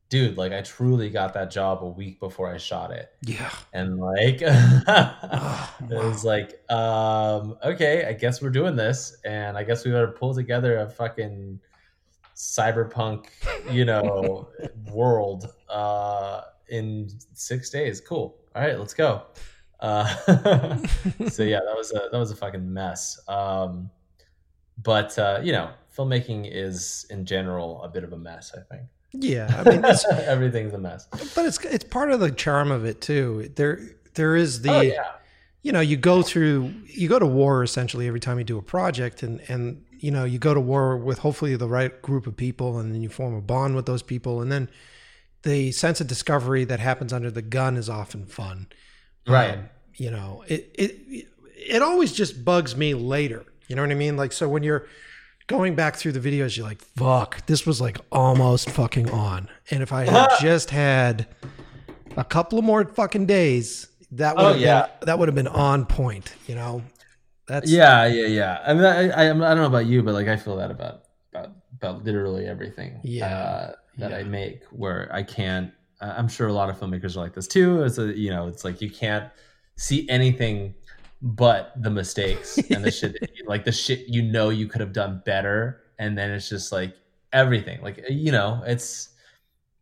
[0.09, 3.49] dude, like I truly got that job a week before I shot it, Yeah.
[3.73, 9.63] and like Oh, it was like um okay, I guess we're doing this, and I
[9.63, 11.59] guess we better pull together a fucking
[12.35, 13.25] cyberpunk
[13.71, 14.47] you know
[14.91, 17.99] world uh in six days.
[18.01, 18.37] Cool.
[18.55, 19.23] All right let's go
[19.81, 20.05] uh
[21.29, 23.89] so yeah that was a that was a fucking mess um
[24.83, 28.87] but uh you know filmmaking is in general a bit of a mess i think
[29.11, 29.53] Yeah.
[29.57, 33.01] I mean, it's, everything's a mess but it's it's part of the charm of it
[33.01, 33.51] too.
[33.55, 33.79] There
[34.15, 35.11] there is the oh yeah
[35.61, 38.61] you know you go through you go to war essentially every time you do a
[38.61, 42.35] project and and you know you go to war with hopefully the right group of
[42.37, 44.69] people and then you form a bond with those people and then
[45.43, 48.67] the sense of discovery that happens under the gun is often fun
[49.29, 49.57] right.
[49.57, 53.43] Um, you know it it it always just bugs me later.
[53.67, 54.15] You know what i mean?
[54.17, 54.87] Like so when you're
[55.47, 59.49] going back through the videos you're like fuck this was like almost fucking on.
[59.71, 61.27] And if i had just had
[62.17, 64.81] a couple of more fucking days that would Oh, have yeah.
[64.99, 66.81] been that would have been on point you know?
[67.47, 68.61] That's yeah yeah yeah.
[68.65, 71.03] I mean i i, I don't know about you but like i feel that about
[71.33, 73.27] about about literally everything Yeah.
[73.37, 77.33] uh, that i make where i can't i'm sure a lot of filmmakers are like
[77.33, 77.83] this too.
[77.83, 79.29] It's a you know it's like you can't
[79.75, 80.73] see anything
[81.21, 83.15] but the mistakes and the shit
[83.45, 85.81] like the shit you know you could have done better.
[85.97, 86.95] And then it's just like
[87.33, 89.09] everything like you know it's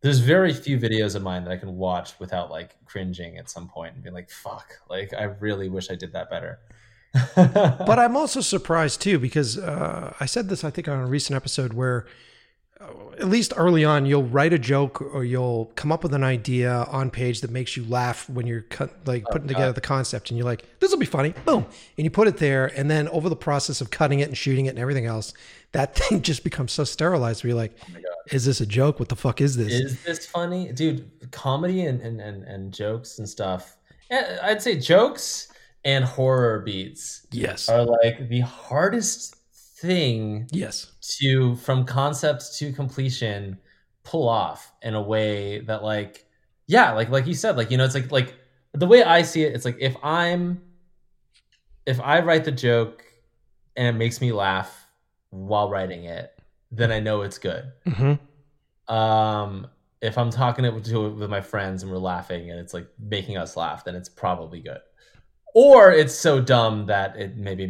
[0.02, 3.66] there's very few videos of mine that i can watch without like cringing at some
[3.66, 6.58] point and being like fuck like i really wish i did that better.
[7.34, 11.36] But I'm also surprised too because uh, I said this I think on a recent
[11.36, 12.06] episode where
[12.80, 16.70] at least early on, you'll write a joke or you'll come up with an idea
[16.90, 20.38] on page that makes you laugh when you're cut, like putting together the concept, and
[20.38, 23.28] you're like, "This will be funny." Boom, and you put it there, and then over
[23.28, 25.34] the process of cutting it and shooting it and everything else,
[25.72, 27.42] that thing just becomes so sterilized.
[27.42, 27.76] Where you're like,
[28.30, 29.00] "Is this a joke?
[29.00, 31.10] What the fuck is this?" Is this funny, dude?
[31.32, 33.76] Comedy and and and, and jokes and stuff.
[34.10, 35.48] eh, I'd say jokes
[35.84, 39.37] and horror beats yes, are like the hardest
[39.80, 43.58] thing yes, to from concept to completion
[44.02, 46.26] pull off in a way that like
[46.66, 48.34] yeah like like you said like you know it's like like
[48.72, 50.62] the way i see it it's like if i'm
[51.84, 53.04] if i write the joke
[53.76, 54.86] and it makes me laugh
[55.28, 56.32] while writing it
[56.70, 57.70] then i know it's good.
[57.86, 58.14] Hmm
[58.88, 59.66] um
[60.00, 62.88] if i'm talking it to it with my friends and we're laughing and it's like
[62.98, 64.80] making us laugh then it's probably good
[65.54, 67.64] or it's so dumb that it maybe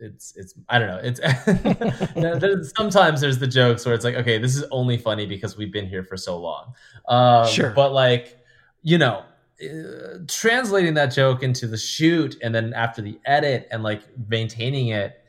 [0.00, 1.00] it's it's I don't know.
[1.02, 1.20] It's
[2.14, 5.72] there's- sometimes there's the jokes where it's like, okay, this is only funny because we've
[5.72, 6.72] been here for so long.
[7.08, 7.70] Um, Sure.
[7.70, 8.38] but like
[8.82, 9.24] you know,
[9.62, 14.88] uh, translating that joke into the shoot and then after the edit and like maintaining
[14.88, 15.20] it,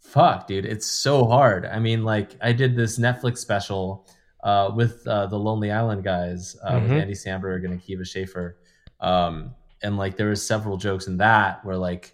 [0.00, 1.66] fuck, dude, it's so hard.
[1.66, 4.08] I mean, like I did this Netflix special
[4.42, 7.00] uh, with uh, the Lonely Island guys uh, with Mhm.
[7.02, 8.56] Andy Samberg and Akiva Schaffer.
[9.00, 9.54] Um,
[9.86, 12.12] and like there was several jokes in that where like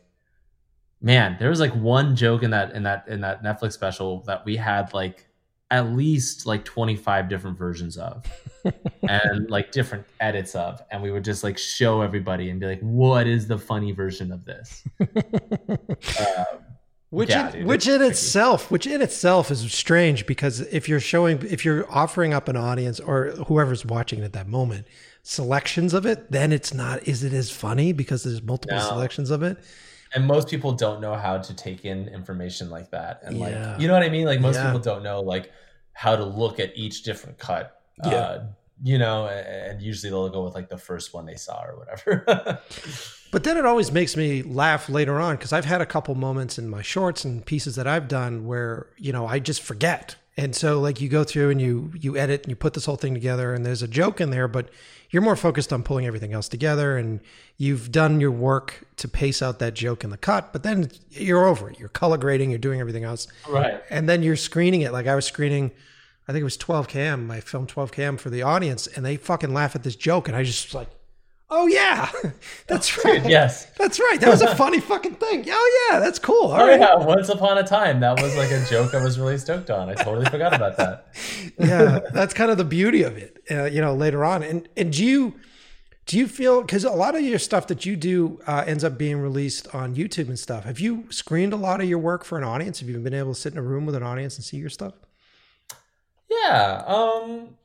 [1.01, 4.45] man there was like one joke in that in that in that netflix special that
[4.45, 5.27] we had like
[5.71, 8.25] at least like 25 different versions of
[9.09, 12.81] and like different edits of and we would just like show everybody and be like
[12.81, 14.85] what is the funny version of this
[16.21, 16.47] um,
[17.11, 18.11] which Yeah, in, dude, which in tricky.
[18.11, 22.57] itself which in itself is strange because if you're showing if you're offering up an
[22.57, 24.87] audience or whoever's watching at that moment
[25.25, 28.83] selections of it then it's not is it as funny because there's multiple No.
[28.89, 29.57] selections of it?
[30.15, 33.21] And most people don't know how to take in information like that.
[33.23, 34.27] And like you know what i mean?
[34.27, 34.67] Like most Yeah.
[34.67, 35.53] people don't know like
[35.93, 37.81] how to look at each different cut.
[38.05, 38.15] Yeah.
[38.17, 38.45] uh,
[38.83, 42.59] you know and usually they'll go with like the first one they saw or whatever.
[43.31, 46.59] But then it always makes me laugh later on because I've had a couple moments
[46.59, 50.55] in my shorts and pieces that I've done where you know I just forget, and
[50.55, 53.15] so like you go through and you you edit and you put this whole thing
[53.15, 54.69] together, and there's a joke in there, but
[55.13, 57.21] you're more focused on pulling everything else together, and
[57.59, 61.45] you've done your work to pace out that joke in the cut, but then you're
[61.45, 61.79] over it.
[61.79, 64.91] You're color grading, you're doing everything else, right and then you're screening it.
[64.93, 65.71] Like I was screening,
[66.27, 67.31] I think it was 12 cam.
[67.31, 70.37] I filmed 12 cam for the audience, and they fucking laugh at this joke, and
[70.37, 70.89] I just was like,
[71.55, 72.11] oh yeah,
[72.67, 73.25] that's right.
[73.29, 74.19] yes That's right.
[74.21, 75.45] That was a funny fucking thing.
[75.49, 76.47] Oh yeah, that's cool.
[76.51, 76.81] All oh right.
[76.81, 79.89] yeah once upon a time that was like a joke i was really stoked on
[79.89, 81.07] i totally forgot about that
[81.59, 83.39] yeah, that's kind of the beauty of it.
[83.51, 85.35] Uh, you know, later on, and and do you
[86.07, 88.97] do you feel because a lot of your stuff that you do uh, ends up
[88.99, 90.65] being released on YouTube and stuff?
[90.65, 92.81] Have you screened a lot of your work for an audience?
[92.81, 94.71] Have you been able to sit in a room with an audience and see your
[94.71, 94.95] stuff?
[96.29, 97.57] Yeah, um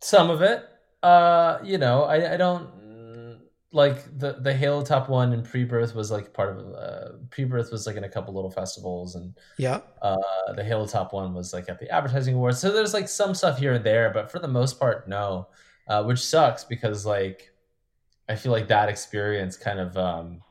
[0.00, 0.68] some of it.
[1.02, 3.38] Uh, you know, I I don't mm,
[3.72, 7.86] like the the Halo Top one and pre-birth was like part of uh pre-birth was
[7.86, 9.80] like in a couple little festivals and Yeah.
[10.00, 12.58] uh the Halo Top one was like at the advertising awards.
[12.60, 15.48] So there's like some stuff here and there, but for the most part no.
[15.88, 17.50] Uh which sucks because like
[18.28, 20.42] I feel like that experience kind of um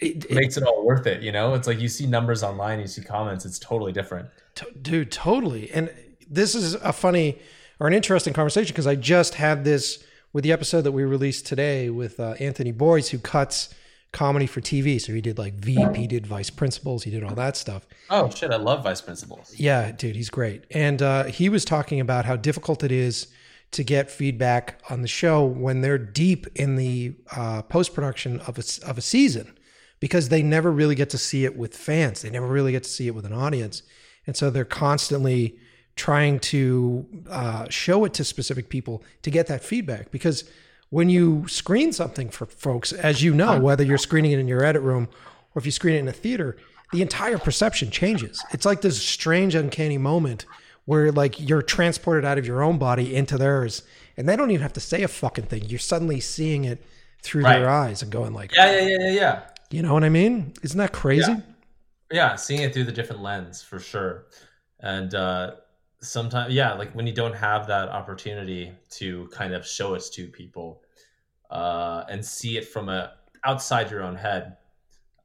[0.00, 1.54] It- it- makes it all worth it, you know?
[1.54, 4.28] It's like you see numbers online, you see comments, it's totally different.
[4.56, 5.90] To- dude totally and
[6.28, 7.38] this is a funny
[7.80, 11.44] or an interesting conversation because i just had this with the episode that we released
[11.46, 13.74] today with uh, Anthony Boys who cuts
[14.12, 17.34] comedy for tv so he did like veep he did vice principals he did all
[17.34, 17.86] that stuff.
[18.10, 19.52] Oh shit, I love vice principals.
[19.56, 20.64] yeah dude he's great.
[20.70, 23.28] And uh, he was talking about how difficult it is
[23.72, 28.88] to get feedback on the show when they're deep in the uh, post-production of a,
[28.88, 29.56] of a season
[30.00, 32.22] because they never really get to see it with fans.
[32.22, 33.84] They never really get to see it with an audience.
[34.26, 35.56] And so they're constantly
[36.00, 40.10] trying to uh, show it to specific people to get that feedback.
[40.10, 40.44] Because
[40.88, 44.64] when you screen something for folks as you know whether you're screening it in your
[44.64, 45.08] edit room
[45.54, 46.56] or if you screen it in a theater
[46.92, 48.42] the entire perception changes.
[48.50, 50.46] It's like this strange uncanny moment
[50.86, 53.82] where like you're transported out of your own body into theirs
[54.16, 55.66] and they don't even have to say a fucking thing.
[55.66, 56.82] You're suddenly seeing it
[57.22, 59.42] through their eyes and going like Yeah, yeah, yeah, yeah, yeah.
[59.70, 60.54] you know what i mean?
[60.62, 61.30] Isn't that crazy?
[61.30, 61.40] Yeah.
[62.10, 64.24] yeah seeing it through the different lens for sure.
[64.80, 65.52] And uh
[66.02, 70.26] sometimes yeah like when you don't have that opportunity to kind of show it to
[70.28, 70.82] people
[71.50, 73.12] uh and see it from a
[73.44, 74.56] outside your own head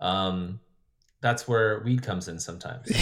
[0.01, 0.59] um
[1.21, 2.87] that's where weed comes in sometimes.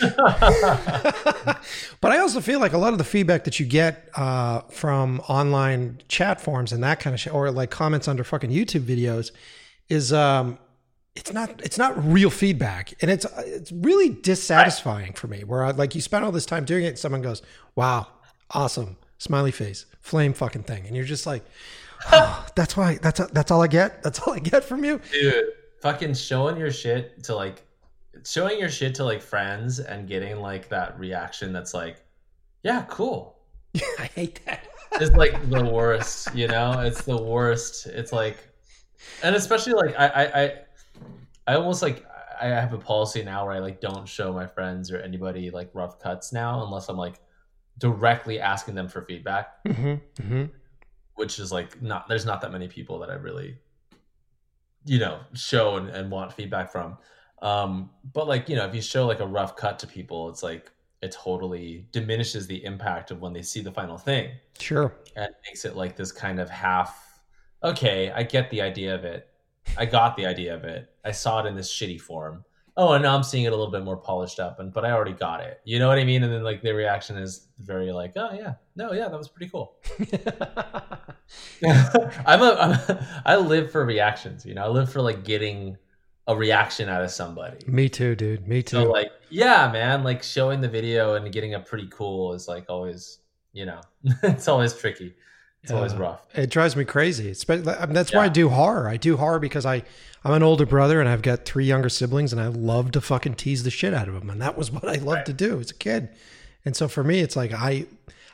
[2.00, 5.20] But I also feel like a lot of the feedback that you get uh, from
[5.28, 9.30] online chat forums and that kind of shit, or like comments under fucking YouTube videos,
[9.90, 10.58] is um,
[11.14, 12.94] it's not it's not real feedback.
[13.02, 16.64] And it's it's really dissatisfying for me where I, like you spend all this time
[16.64, 17.42] doing it and someone goes
[17.74, 18.06] wow
[18.52, 20.86] awesome smiley face flame fucking thing.
[20.86, 21.44] And you're just like
[22.12, 24.02] oh, that's why that's that's all i get.
[24.02, 25.00] That's all i get from you.
[25.12, 25.44] Dude
[25.80, 27.66] fucking showing your shit to like
[28.24, 32.04] showing your shit to like friends and getting like that reaction that's like
[32.62, 33.38] yeah cool.
[33.98, 34.68] I hate that.
[34.92, 36.80] It's like the worst you know?
[36.80, 37.86] It's the worst.
[37.86, 38.36] It's like
[39.22, 40.52] and especially like i i i,
[41.46, 42.04] I almost like
[42.40, 45.68] i have a policy now where i like don't show my friends or anybody like
[45.74, 47.20] rough cuts now unless i'm like
[47.80, 49.64] directly asking them for feedback.
[49.64, 50.44] Mm-hmm, mm-hmm.
[51.14, 53.56] which is like not there's not that many people that i really
[54.84, 56.96] you know show and, and want feedback from.
[57.42, 60.42] Um but like you know if you show like a rough cut to people it's
[60.42, 60.70] like
[61.02, 64.32] it totally diminishes the impact of when they see the final thing.
[64.58, 64.94] Sure.
[65.16, 67.20] And makes it like this kind of half
[67.62, 69.28] okay i get the idea of it
[69.76, 70.90] i got the idea of it.
[71.04, 72.44] I saw it in this shitty form.
[72.76, 74.90] Oh and now i'm seeing it a little bit more polished up and but i
[74.90, 75.60] already got it.
[75.64, 76.22] You know what i mean?
[76.22, 78.54] And then like the reaction is very like oh yeah.
[78.76, 79.76] No yeah that was pretty cool.
[82.26, 84.64] I'm a I'm, I live for reactions you know?
[84.64, 85.76] I live for like getting
[86.26, 87.58] a reaction out of somebody.
[87.66, 88.46] Me too dude.
[88.46, 88.76] Me too.
[88.76, 92.66] so like yeah man like showing the video and getting a pretty cool is like
[92.68, 93.18] always
[93.52, 93.80] you know
[94.22, 95.14] it's always tricky
[95.62, 97.28] it's always Uh, rough It drives me crazy.
[97.28, 98.88] It's, I mean, that's why I do horror.
[98.88, 99.82] I do horror because I,
[100.24, 103.34] I'm an older brother and I've got three younger siblings and I love to fucking
[103.34, 104.30] tease the shit out of them.
[104.30, 106.08] And that was what I loved to do as a kid.
[106.64, 107.86] And so for me, it's like I,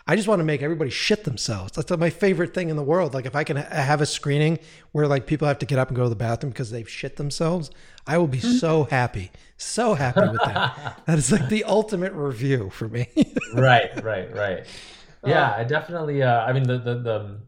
[0.09, 1.73] I just want to make everybody shit themselves.
[1.73, 3.12] That's my favorite thing in the world.
[3.12, 4.61] Like if I can ha- have a screening
[4.93, 7.16] where like people have to get up and go to the bathroom because they've shit
[7.16, 7.70] themselves,
[8.07, 11.03] I will be so happy, so happy with that.
[11.07, 13.09] that is like the ultimate review for me.
[13.55, 14.66] right right right
[15.27, 17.39] yeah i definitely uh i mean the the the,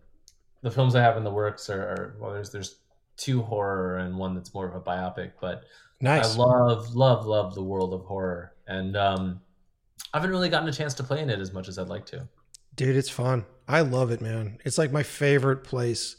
[0.62, 2.76] the films i have in the works are, are well there's there's
[3.16, 5.64] two horror and one that's more of a biopic but
[6.00, 6.34] nice.
[6.34, 9.40] i love love love the world of horror and um
[10.12, 12.06] i haven't really gotten a chance to play in it as much as i'd like
[12.06, 12.28] to
[12.78, 13.44] Dude, it's fun.
[13.66, 14.59] I love it, man.
[14.64, 16.14] It's like my favorite place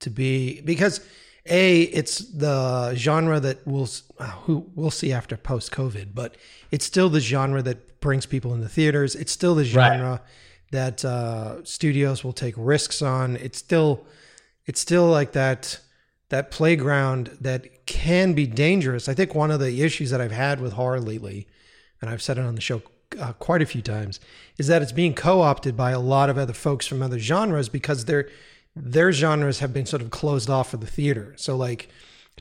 [0.00, 1.00] to be because
[1.46, 6.36] a it's the genre that we'll uh, who we'll see after post COVID, but
[6.70, 9.14] it's still the genre that brings people in the theaters.
[9.14, 10.20] It's still the genre
[10.74, 13.36] that uh, studios will take risks on.
[13.36, 14.04] It's still
[14.66, 15.80] it's still like that
[16.30, 19.08] that playground that can be dangerous.
[19.08, 21.46] I think one of the issues that I've had with horror lately,
[22.00, 22.82] and I've said it on the show
[23.20, 24.20] uh, quite a few times,
[24.58, 28.06] is that it's being co-opted by a lot of other folks from other genres because
[28.06, 28.28] their
[28.74, 31.34] their genres have been sort of closed off for the theater.
[31.36, 31.88] So like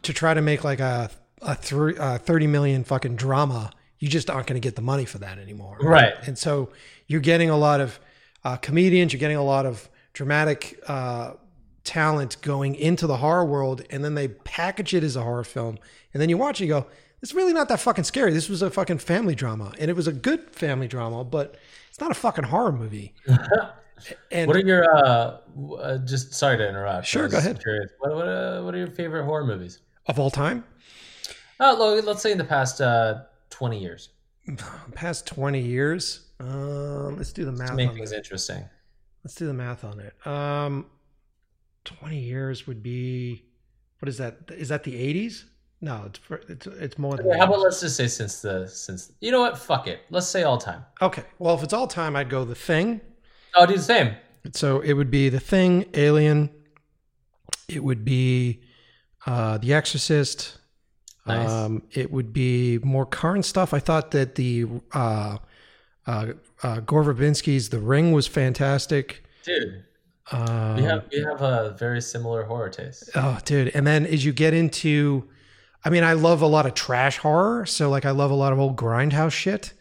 [0.01, 1.09] to try to make like a
[1.41, 1.57] a
[1.99, 5.37] uh, 30 million fucking drama, you just aren't going to get the money for that
[5.37, 5.77] anymore.
[5.81, 6.13] Right.
[6.25, 6.69] And so
[7.07, 7.99] you're getting a lot of
[8.43, 11.33] uh, comedians, you're getting a lot of dramatic uh,
[11.83, 15.77] talent going into the horror world, and then they package it as a horror film,
[16.13, 16.85] and then you watch it, you go,
[17.21, 18.33] it's really not that fucking scary.
[18.33, 21.55] This was a fucking family drama, and it was a good family drama, but
[21.89, 23.13] it's not a fucking horror movie.
[24.31, 25.37] and what are your uh,
[25.79, 27.61] uh just sorry to interrupt Sure, go ahead.
[27.61, 27.91] curious.
[27.99, 30.65] what what, uh, what are your favorite horror movies of all time,
[31.61, 33.21] oh let's say in the past uh
[33.51, 34.09] 20 years
[34.93, 36.27] past twenty years.
[36.43, 37.69] Um, let's do the math.
[37.69, 38.17] to make on things this.
[38.17, 38.65] interesting
[39.23, 40.27] Let's do the math on it.
[40.27, 40.87] Um,
[41.85, 43.45] twenty years would be
[43.99, 44.37] what is that?
[44.49, 45.45] Is that the eighties?
[45.79, 47.27] No, it's for, it's it's more than.
[47.27, 47.63] Okay, how about 80s.
[47.63, 50.85] let's just say since the since you know what fuck it let's say all time
[51.01, 53.01] Okay, well, if it's all time, I'd go the thing.
[53.55, 54.15] i'll do the same
[54.53, 56.49] So it would be the thing, Alien.
[57.69, 58.61] It would be
[59.25, 60.57] uh, the Exorcist.
[61.25, 61.49] Nice.
[61.49, 63.73] Um, it would be more current stuff.
[63.73, 65.37] I thought that the uh,
[66.07, 69.23] uh, uh, Gore Verbinski's The Ring was fantastic.
[69.43, 69.83] dude
[70.31, 73.69] Um, we have we have a very similar horror taste Oh, dude.
[73.75, 75.27] And then as you get into,
[75.83, 77.65] I mean, I love a lot of trash horror.
[77.65, 79.73] So, like, I love a lot of old grindhouse shit.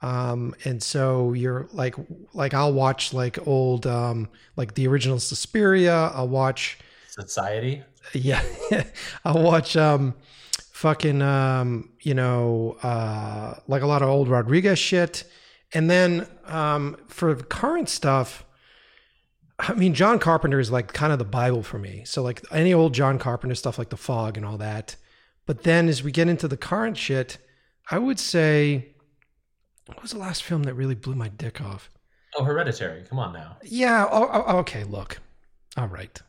[0.00, 1.96] Um, and so you're like,
[2.32, 6.12] like, I'll watch like old, um, like the original Suspiria.
[6.14, 6.78] I'll watch,
[7.08, 7.82] society
[8.14, 8.42] yeah,
[9.24, 10.14] I'll watch, um,
[10.72, 15.24] fucking, um, you know, uh, like a lot of old Rodriguez shit.
[15.74, 18.44] And then, um, for current stuff,
[19.58, 22.04] I mean, John Carpenter is like kind of the Bible for me.
[22.04, 24.96] So like any old John Carpenter stuff, like The Fog and all that.
[25.46, 27.38] But then as we get into the current shit,
[27.90, 28.94] I would say,
[29.86, 31.90] what was the last film that really blew my dick off?
[32.36, 34.06] oh hereditary come on now Yeah.
[34.10, 34.84] Oh, oh, okay.
[34.84, 35.18] Look.
[35.76, 36.20] All right.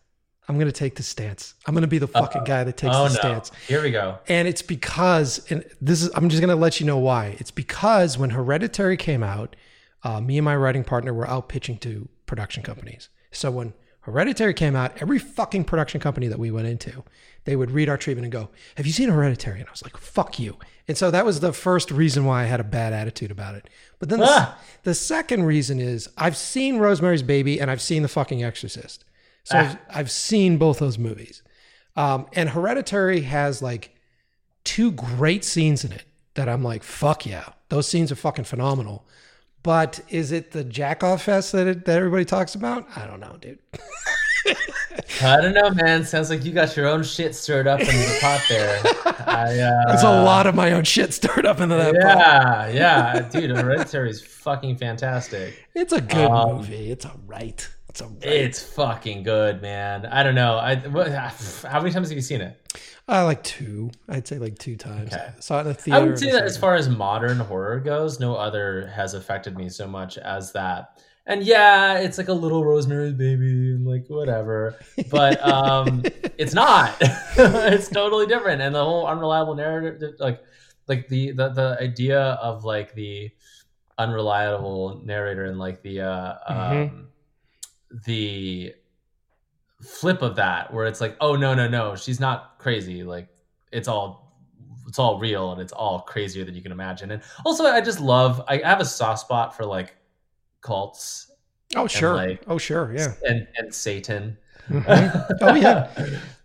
[0.50, 1.54] I'm gonna take the stance.
[1.66, 3.52] I'm gonna be the fucking guy that takes oh the no stance.
[3.68, 6.86] here we go And it's because, and this is, I'm just going to let you
[6.86, 7.38] know why.
[7.40, 9.56] It's because when Hereditary came out,
[10.04, 13.10] uh, me and my writing partner were out pitching to production companies.
[13.32, 17.04] So when Hereditary came out, every fucking production company that we went into,
[17.44, 19.60] they would read our treatment and go, Have you seen Hereditary?
[19.60, 20.58] And I was like, Fuck you.
[20.88, 23.70] And so that was the first reason why I had a bad attitude about it.
[24.00, 24.58] But then the, Ah.
[24.84, 29.06] the second reason is I've seen Rosemary's Baby and I've seen The fucking Exorcist.
[29.50, 31.42] So I've, I've seen both those movies.
[31.96, 33.96] Um, and Hereditary has like
[34.64, 36.04] two great scenes in it
[36.36, 39.06] that I'm like, fuck yeah, those scenes are fucking phenomenal.
[39.64, 42.88] But is it the jack off fest that it, that everybody talks about?
[42.96, 43.60] I don't know, dude.
[45.22, 46.06] I don't know, man.
[46.06, 48.80] Sounds like you got your own shit stirred up in the pot there.
[49.28, 51.94] I, uh, There's a lot of my own shit stirred up into that.
[51.94, 52.00] pot.
[52.02, 53.50] Yeah, yeah, dude.
[53.52, 55.68] Hereditary is fucking fantastic.
[55.76, 56.90] It's a good Um, movie.
[56.92, 57.68] It's all right.
[57.90, 58.12] It's right.
[58.24, 60.06] It's fucking good, man.
[60.06, 60.58] I don't know.
[60.58, 62.56] I what, how many times have you seen it?
[63.08, 63.90] I like two.
[64.08, 65.12] I'd say like two times.
[65.14, 65.34] Okay.
[65.36, 66.00] I saw it in the theater.
[66.00, 69.68] I would say that as far as modern horror goes, no other has affected me
[69.70, 71.02] so much as that.
[71.26, 74.76] And yeah, it's like a little Rosemary's Baby and like whatever,
[75.12, 76.04] but um,
[76.38, 76.96] it's not.
[77.02, 80.42] it's totally different, and the whole unreliable narrative, like
[80.88, 83.30] like the the the idea of like the
[83.98, 86.90] unreliable narrator and like the uh, Mhm.
[86.90, 87.08] um,
[88.06, 88.74] the
[89.82, 93.04] flip of that, where it's like, oh no no no, she's not crazy.
[93.04, 93.28] Like
[93.72, 94.36] it's all
[94.88, 97.12] it's all real and it's all crazier than you can imagine.
[97.12, 98.42] And also, I just love.
[98.48, 99.96] I have a soft spot for like
[100.62, 101.32] cults
[101.76, 102.16] Oh sure.
[102.16, 102.92] like- oh sure.
[102.96, 103.14] Yeah.
[103.24, 104.38] and and Satan.
[104.70, 105.38] Mhm.
[105.42, 105.90] Oh yeah.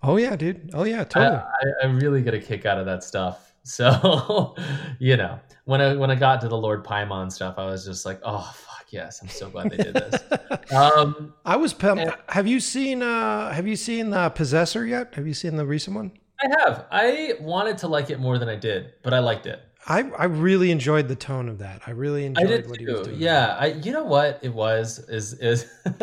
[0.03, 0.71] Oh yeah, dude.
[0.75, 1.01] Oh yeah.
[1.01, 1.37] I, Totally.
[1.37, 3.51] I, I really get a kick out of that stuff.
[3.67, 4.55] So,
[4.99, 8.05] you know, when I when I got to the Lord Paimon stuff, I was just
[8.05, 10.23] like, oh fuck yes, I'm so glad they did this.
[10.73, 12.03] um, I was pumped.
[12.03, 15.15] And- Have you seen uh have you seen uh Possessor yet?
[15.15, 16.13] Have you seen the recent one?
[16.43, 16.87] I have.
[16.91, 19.61] I wanted to like it more than I did, but I liked it.
[19.87, 21.83] I I really enjoyed the tone of that.
[21.87, 23.21] I really I enjoyed did what he was doing.
[23.21, 23.67] Yeah, I.
[23.67, 25.67] You know what it was is is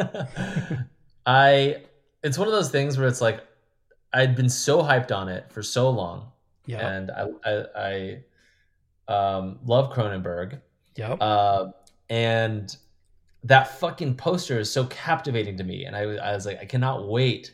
[1.25, 1.83] I.
[2.23, 3.41] It's one of those things where it's like
[4.13, 6.31] I'd been so hyped on it for so long,
[6.65, 6.87] Yeah.
[6.87, 8.21] and I I,
[9.09, 10.61] I um, love Cronenberg,
[10.95, 11.17] Yep.
[11.19, 11.67] uh,
[12.11, 12.75] and
[13.43, 17.07] that fucking poster is so captivating to me, and I, I was like, I cannot
[17.07, 17.53] wait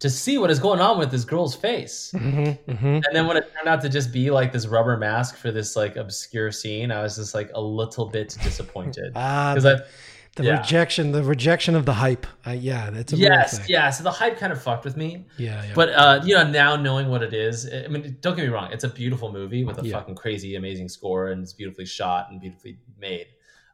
[0.00, 2.10] to see what is going on with this girl's face.
[2.16, 5.36] hmm hmm And then when it turned out to just be like this rubber mask
[5.36, 9.62] for this like obscure scene, I was just like a little bit disappointed Ah, because
[9.62, 9.88] the, I
[10.34, 10.56] the yeah.
[10.58, 12.26] rejection, the rejection of the hype.
[12.46, 13.66] Uh, yeah, that's a yes thing.
[13.68, 13.90] yeah.
[13.90, 15.72] So the hype kind of fucked with me, Yeah, yeah.
[15.74, 18.72] but uh, you know now knowing what it is, I mean, don't get me wrong,
[18.72, 19.98] it's a beautiful movie with a Yeah.
[19.98, 23.26] fucking crazy amazing score and it's beautifully shot and beautifully made.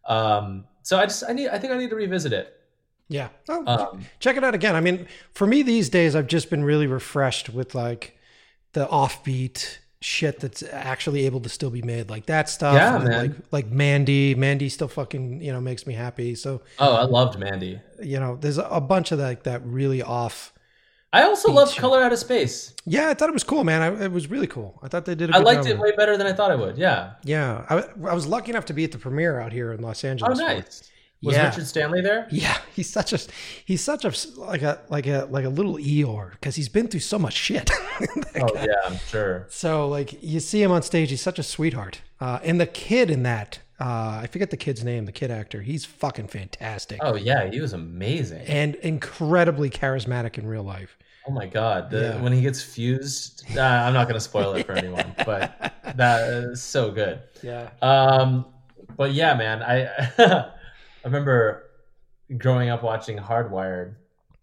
[0.09, 2.55] Um, so I just I need I think I need to revisit it.
[3.09, 3.29] yeah.
[3.49, 4.75] Oh, Um, check it out again.
[4.75, 8.19] I mean, for me these days, I've just been really refreshed with like
[8.73, 12.75] the offbeat shit that's actually able to still be made, like that stuff.
[12.75, 13.21] Yeah, man.
[13.21, 16.35] Like like Mandy, Mandy still fucking you know makes me happy.
[16.35, 17.81] So oh, I loved Mandy.
[18.03, 20.53] you know, there's a, a bunch of like that really off.
[21.13, 21.77] I also loved.
[21.77, 22.75] Color Out of Space.
[22.85, 23.81] Yeah, I thought it was cool, man.
[23.83, 24.79] I, it was really cool.
[24.83, 25.31] I thought they did.
[25.31, 26.77] A I liked it way better than I thought I would.
[26.77, 27.13] Yeah.
[27.25, 27.77] Yeah, I,
[28.09, 30.39] I was lucky enough to be at the premiere out here in Los Oh, Angeles.
[30.39, 30.43] it.
[30.43, 30.91] nice.
[31.23, 31.49] Was Yeah.
[31.49, 32.29] Richard Stanley there?
[32.31, 33.19] Yeah, he's such a
[33.65, 37.01] he's such a like a like a like a little Eeyore because he's been through
[37.01, 37.71] so much shit.
[38.41, 39.47] Oh yeah, I'm sure.
[39.51, 42.01] so like you see him on stage, he's such a sweetheart.
[42.21, 45.63] Uh, and the kid in that, uh, I forget the kid's name, the kid actor,
[45.63, 48.47] he's fucking fantastic Oh yeah, he was amazing.
[48.47, 50.97] and incredibly charismatic in real life.
[51.27, 52.23] Oh my god, the, Yeah.
[52.23, 56.29] when he gets fused, uh, I'm not going to spoil it for anyone, but that
[56.33, 57.21] is so good.
[57.43, 58.47] Yeah, Um,
[58.97, 59.87] but yeah, man, I
[60.19, 60.51] I
[61.05, 61.65] remember
[62.37, 63.95] growing up watching Hardwired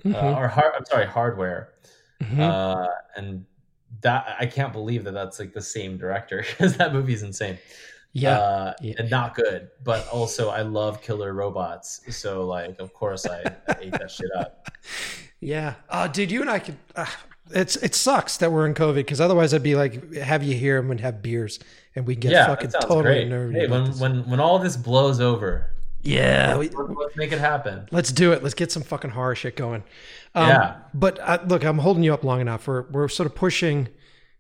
[0.03, 0.14] Mm-hmm.
[0.16, 1.70] uh, or hard, I'm sorry, Hardware,
[2.22, 2.40] Mhm.
[2.40, 3.44] uh, and
[4.02, 7.57] that I can't believe that that's like the same director because that movie's insane.
[8.16, 8.38] Yeah.
[8.40, 8.94] uh, Yeah.
[9.00, 9.70] and not good.
[9.84, 14.32] But also, I love killer robots, so like, of course, I, I ate that shit
[14.36, 14.70] up.
[15.40, 16.78] Yeah, uh, dude, you and I could.
[16.96, 17.06] Uh,
[17.52, 20.80] it's it sucks that we're in COVID because otherwise I'd be like, have you here
[20.80, 21.60] and we'd have beers
[21.96, 23.28] and we get yeah, fucking totally great.
[23.30, 23.54] nerdy.
[23.54, 24.00] Hey, when this.
[24.00, 25.70] when when all this blows over,
[26.02, 27.88] yeah, let's, let's make it happen.
[27.92, 28.42] let's do it.
[28.42, 29.84] Let's get some fucking horror shit going.
[30.34, 30.76] Um, Yeah.
[30.96, 32.66] But uh, look, I'm holding you up long enough.
[32.68, 33.90] We're we're sort of pushing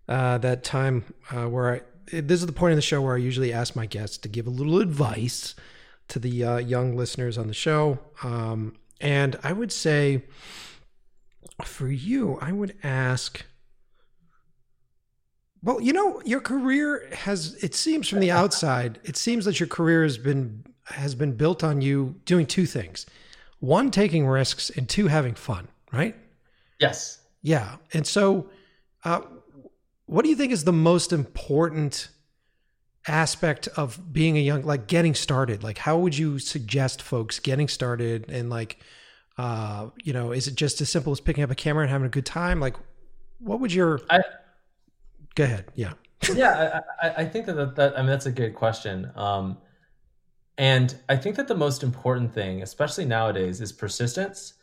[0.09, 1.81] uh, that time uh, where I.
[2.11, 4.47] This is the point of the show where I usually ask my guests to give
[4.47, 5.55] a little advice
[6.09, 7.99] to the uh, young listeners on the show.
[8.23, 10.23] Um, and I would say,
[11.63, 13.45] for you, I would ask.
[15.63, 19.67] Well, you know, your career has it seems from the outside, it seems that your
[19.67, 23.05] career has been has been built on you doing two things.
[23.59, 26.15] One taking risks and two having fun, right?
[26.79, 27.19] Yes.
[27.41, 27.77] Yeah.
[27.93, 28.49] And so
[29.03, 29.21] uh
[30.05, 32.09] what do you think is the most important
[33.07, 35.63] aspect of being a young like getting started?
[35.63, 38.77] Like how would you suggest folks getting started and like
[39.37, 42.07] Uh, you know, is it just as simple as picking up a camera and having
[42.07, 42.61] a good time?
[42.61, 42.77] Like,
[43.39, 44.21] what would your I,
[45.35, 45.65] go ahead?
[45.75, 45.93] Yeah,
[46.33, 49.11] yeah, I, I, I think that, that that I mean that's a good question.
[49.15, 49.57] Um,
[50.57, 54.53] and I think that the most important thing, especially nowadays, is persistence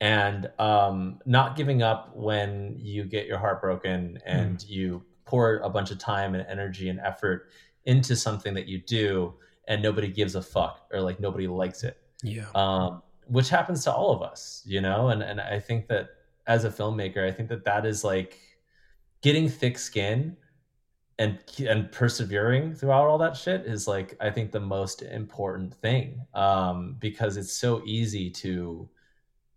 [0.00, 5.68] and um, not giving up when you get your heart broken and you pour a
[5.68, 7.48] bunch of time and energy and effort
[7.84, 9.34] into something that you do
[9.66, 13.92] and nobody gives a fuck or like nobody likes it yeah, um, which happens to
[13.92, 15.08] all of us, you know.
[15.08, 16.10] And and I think that
[16.46, 18.38] as a filmmaker, I think that that is like
[19.22, 20.36] getting thick skin
[21.18, 26.20] and and persevering throughout all that shit is like I think the most important thing
[26.34, 28.88] um, because it's so easy to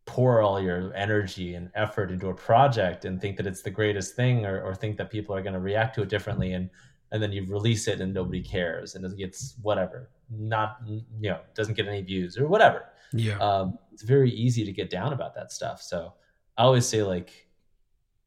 [0.06, 4.16] pour all your energy and effort into a project and think that it's the greatest
[4.16, 6.70] thing or, or think that people are going to react to it differently and
[7.14, 11.40] and then you release it and nobody cares and it gets whatever not you know
[11.56, 12.86] doesn't get any views or whatever.
[13.14, 15.82] Yeah, um, it's very easy to get down about that stuff.
[15.82, 16.14] So
[16.58, 17.48] i always say like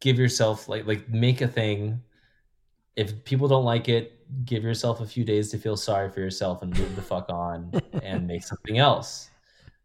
[0.01, 2.01] give yourself like like make a thing.
[2.96, 4.10] If people don't like it
[4.44, 7.70] give yourself a few days to feel sorry for yourself and move the fuck on
[8.02, 9.30] and make something else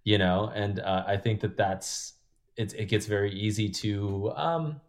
[0.04, 2.14] you know and uh, i think that that's
[2.58, 4.80] it, it gets very easy to um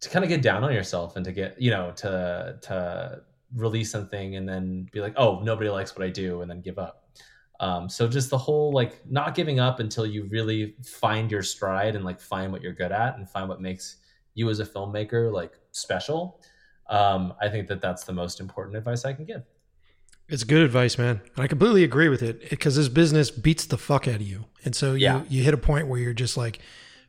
[0.00, 3.20] to kind of get down on yourself and to get you know to to
[3.54, 6.78] release something and then be like oh nobody likes what i do and then give
[6.78, 7.04] up.
[7.60, 11.96] Um, so just the whole like not giving up until you really find your stride
[11.96, 13.96] and like find what you're good at and find what makes
[14.34, 16.40] you as a filmmaker like special
[16.88, 19.42] um, i think that that's the most important advice i can give
[20.28, 21.20] it's good advice, man.
[21.36, 24.44] And I completely agree with it because this business beats the fuck out of you,
[24.64, 25.22] and so you Yeah.
[25.28, 26.58] you hit a point where you're just like.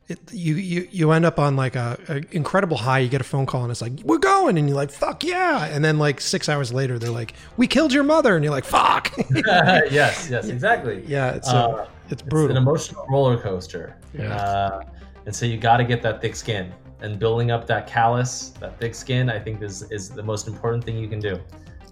[0.08, 2.98] It, you, you you end up on like a, a incredible high.
[2.98, 5.66] You get a phone call and it's like we're going, and you're like fuck yeah,
[5.66, 8.64] and then like six hours later they're like we killed your mother, and you're like
[8.64, 9.12] fuck.
[9.30, 13.94] yes yes exactly yeah, it's uh, Uh, it's It's an emotional roller coaster.
[14.12, 14.34] Yeah.
[14.34, 14.82] Uh,
[15.26, 18.80] and so you got to get that thick skin and building up that callus, that
[18.80, 21.38] thick skin, I think is, is the most important thing you can do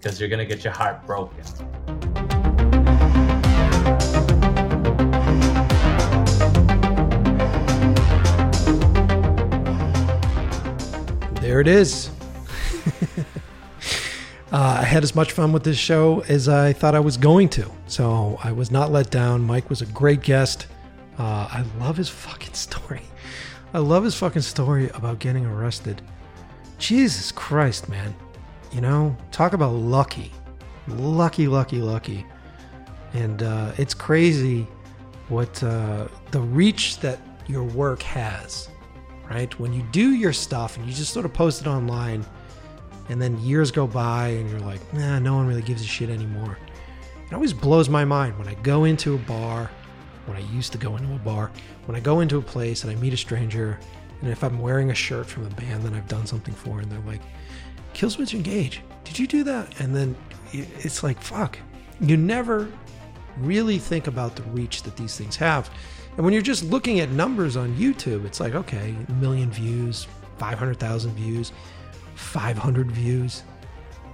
[0.01, 1.43] because you're going to get your heart broken.
[11.41, 12.09] There it is.
[14.51, 17.49] uh, I had as much fun with this show as I thought I was going
[17.49, 17.69] to.
[17.87, 19.41] So I was not let down.
[19.41, 20.67] Mike was a great guest.
[21.17, 23.01] Uh, I love his fucking story.
[23.73, 26.01] I love his fucking story about getting arrested.
[26.77, 28.15] Jesus Christ, man.
[28.71, 30.31] You know, talk about lucky.
[30.87, 32.25] Lucky, lucky, lucky.
[33.13, 34.67] And uh, it's crazy
[35.27, 38.69] what uh, the reach that your work has
[39.29, 39.57] right?
[39.59, 42.25] When you do your stuff and you just sort of post it online,
[43.09, 46.09] and then years go by and you're like, nah, no one really gives a shit
[46.09, 46.57] anymore.
[47.25, 49.69] It always blows my mind when I go into a bar,
[50.25, 51.51] when I used to go into a bar,
[51.85, 53.79] when I go into a place and I meet a stranger,
[54.21, 56.91] and if I'm wearing a shirt from a band that I've done something for, and
[56.91, 57.21] they're like,
[57.99, 59.81] Killswitch Engage, did you do that?
[59.81, 60.15] And then
[60.53, 61.59] it's like, fuck.
[61.99, 62.71] You never
[63.39, 65.69] really think about the reach that these things have.
[66.15, 70.07] And when you're just looking at numbers on YouTube, it's like, okay, a million views,
[70.37, 71.51] 500,000 views,
[72.15, 73.43] 500 views.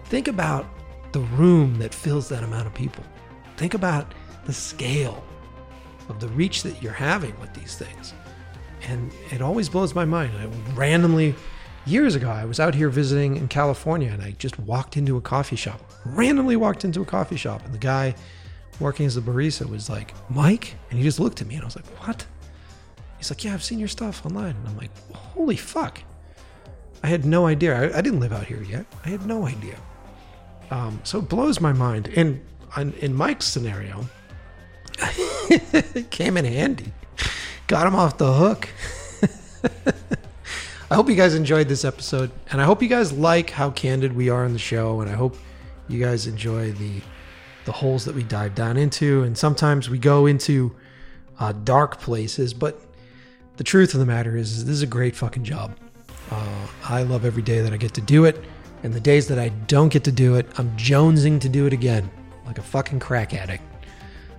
[0.05, 0.65] Think about
[1.11, 3.03] the room that fills that amount of people.
[3.55, 5.23] Think about the scale
[6.09, 8.15] of the reach that you're having with these things.
[8.87, 10.31] And it always blows my mind.
[10.39, 11.35] I randomly,
[11.85, 15.21] years ago, I was out here visiting in California and I just walked into a
[15.21, 15.81] coffee shop.
[16.05, 18.15] Randomly walked into a coffee shop and the guy
[18.79, 20.75] working as a barista was like, Mike?
[20.89, 22.25] And he just looked at me and I was like, what?
[23.17, 24.55] He's like, yeah, I've seen your stuff online.
[24.55, 26.01] And I'm like, holy fuck.
[27.03, 27.79] I had no idea.
[27.79, 28.85] I, I didn't live out here yet.
[29.05, 29.77] I had no idea.
[30.71, 32.07] Um, so it blows my mind.
[32.15, 32.41] And
[32.99, 34.05] in Mike's scenario,
[34.99, 36.91] it came in handy.
[37.67, 38.69] Got him off the hook.
[40.91, 44.15] I hope you guys enjoyed this episode, and I hope you guys like how candid
[44.15, 45.35] we are on the show, and I hope
[45.87, 47.01] you guys enjoy the
[47.65, 49.23] the holes that we dive down into.
[49.23, 50.75] And sometimes we go into
[51.39, 52.79] uh, dark places, but
[53.57, 55.75] the truth of the matter is, is this is a great fucking job.
[56.29, 58.43] Uh, I love every day that I get to do it,
[58.83, 61.73] and the days that I don't get to do it, I'm jonesing to do it
[61.73, 62.07] again,
[62.45, 63.63] like a fucking crack addict.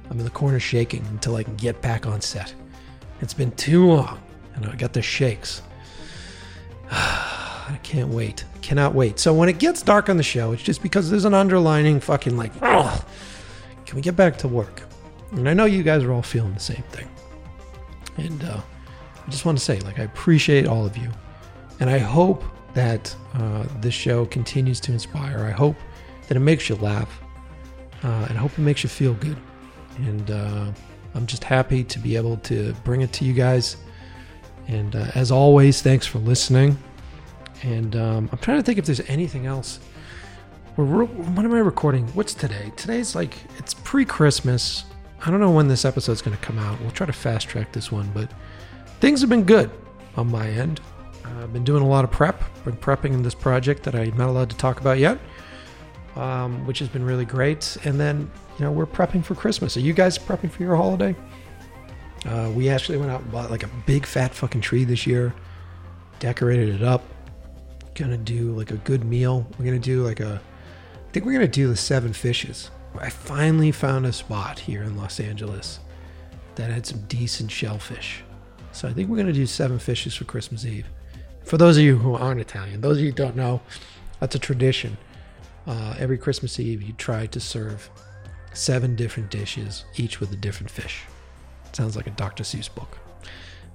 [0.09, 2.55] I'm in the corner shaking until I can get back on set.
[3.21, 4.21] It's been too long,
[4.55, 5.63] and I got the shakes.
[6.91, 8.45] I can't wait.
[8.63, 9.19] Cannot wait.
[9.19, 12.37] So when it gets dark on the show, it's just because there's an underlining fucking
[12.37, 13.05] like, "Ugh,
[13.87, 14.83] can we get back to work?
[15.33, 17.09] And I know you guys are all feeling the same thing.
[18.17, 18.61] And uh,
[19.27, 21.11] I just want to say, like, I appreciate all of you.
[21.81, 22.45] And I hope
[22.75, 25.45] that uh, this show continues to inspire.
[25.47, 25.77] I hope
[26.29, 27.21] that it makes you laugh.
[28.03, 29.37] Uh, and I hope it makes you feel good.
[29.99, 30.67] And uh,
[31.15, 33.79] I'm just happy to be able to bring it to you guys.
[34.69, 36.79] And uh, as always, thanks for listening.
[37.63, 39.81] And um, I'm trying to think if there's anything else.
[40.77, 42.07] We're, re- when am I recording?
[42.09, 42.73] What's today?
[42.77, 44.85] Today's like, it's pre Christmas.
[45.25, 46.81] I don't know when this episode's going to come out.
[46.81, 48.31] We'll try to fast track this one, but
[49.01, 49.71] things have been good
[50.17, 50.81] on my end.
[51.25, 54.17] Uh, I've been doing a lot of prep, been prepping in this project that I'm
[54.17, 55.19] not allowed to talk about yet,
[56.15, 57.77] um, which has been really great.
[57.85, 59.77] And then, you know, we're prepping for Christmas.
[59.77, 61.17] Are you guys prepping for your holiday?
[62.27, 65.33] Uh, we actually went out and bought like a big fat fucking tree this year,
[66.19, 67.05] decorated it up.
[67.95, 69.47] Gonna do like a good meal.
[69.59, 70.41] We're gonna do like a,
[70.95, 72.71] I think we're gonna do the seven fishes.
[72.99, 75.81] I finally found a spot here in Los Angeles
[76.57, 78.23] that had some decent shellfish.
[78.73, 80.87] So I think we're gonna do seven fishes for Christmas Eve.
[81.45, 83.61] For those of you who aren't Italian, those of you don't know,
[84.19, 84.97] that's a tradition.
[85.67, 87.89] Uh, every Christmas Eve, you try to serve
[88.53, 91.05] seven different dishes, each with a different fish.
[91.77, 92.43] Sounds like a Dr.
[92.43, 92.97] Seuss book.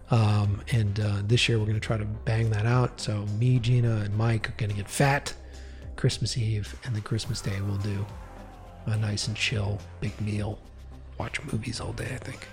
[0.10, 3.00] Um, and uh, this year we're going to try to bang that out.
[3.00, 5.32] So me, Gina, and Mike are going to get fat
[5.98, 8.04] Christmas Eve, and then Christmas Day we'll do
[8.88, 10.58] a nice and chill big meal,
[11.20, 12.10] watch movies all day.
[12.12, 12.48] I think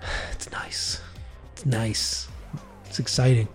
[0.32, 1.02] it's nice.
[1.52, 2.26] It's nice.
[2.86, 3.48] It's exciting.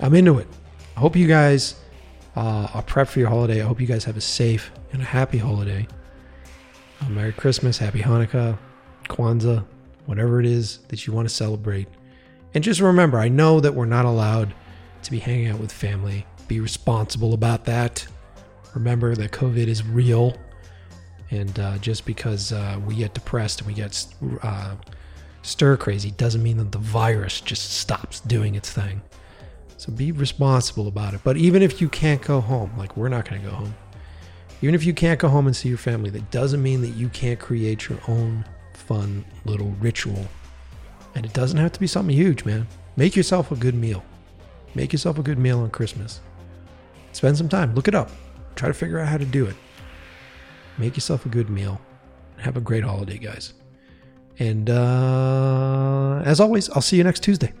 [0.00, 0.48] I'm into it.
[0.96, 1.74] I hope you guys
[2.36, 3.60] uh, are prepped for your holiday.
[3.60, 5.86] I hope you guys have a safe and a happy holiday.
[7.02, 8.56] Uh, Merry Christmas, Happy Hanukkah,
[9.08, 9.64] Kwanzaa,
[10.06, 11.88] whatever it is that you want to celebrate.
[12.54, 14.54] And just remember, I know that we're not allowed
[15.02, 16.26] to be hanging out with family.
[16.46, 18.06] Be responsible about that.
[18.74, 20.36] Remember that COVID is real.
[21.30, 24.06] And uh, just because uh, we get depressed and we get
[24.42, 24.76] uh,
[25.42, 29.02] stir crazy doesn't mean that the virus just stops doing its thing.
[29.76, 31.20] So be responsible about it.
[31.22, 33.74] But even if you can't go home, like we're not going to go home,
[34.62, 37.08] even if you can't go home and see your family, that doesn't mean that you
[37.10, 38.44] can't create your own
[38.88, 40.26] fun little ritual.
[41.14, 42.66] And it doesn't have to be something huge, man.
[42.96, 44.02] Make yourself a good meal.
[44.74, 46.20] Make yourself a good meal on Christmas.
[47.12, 48.10] Spend some time, look it up,
[48.56, 49.56] try to figure out how to do it.
[50.78, 51.80] Make yourself a good meal.
[52.38, 53.52] Have a great holiday, guys.
[54.38, 57.52] And uh, as always, I'll see you next Tuesday.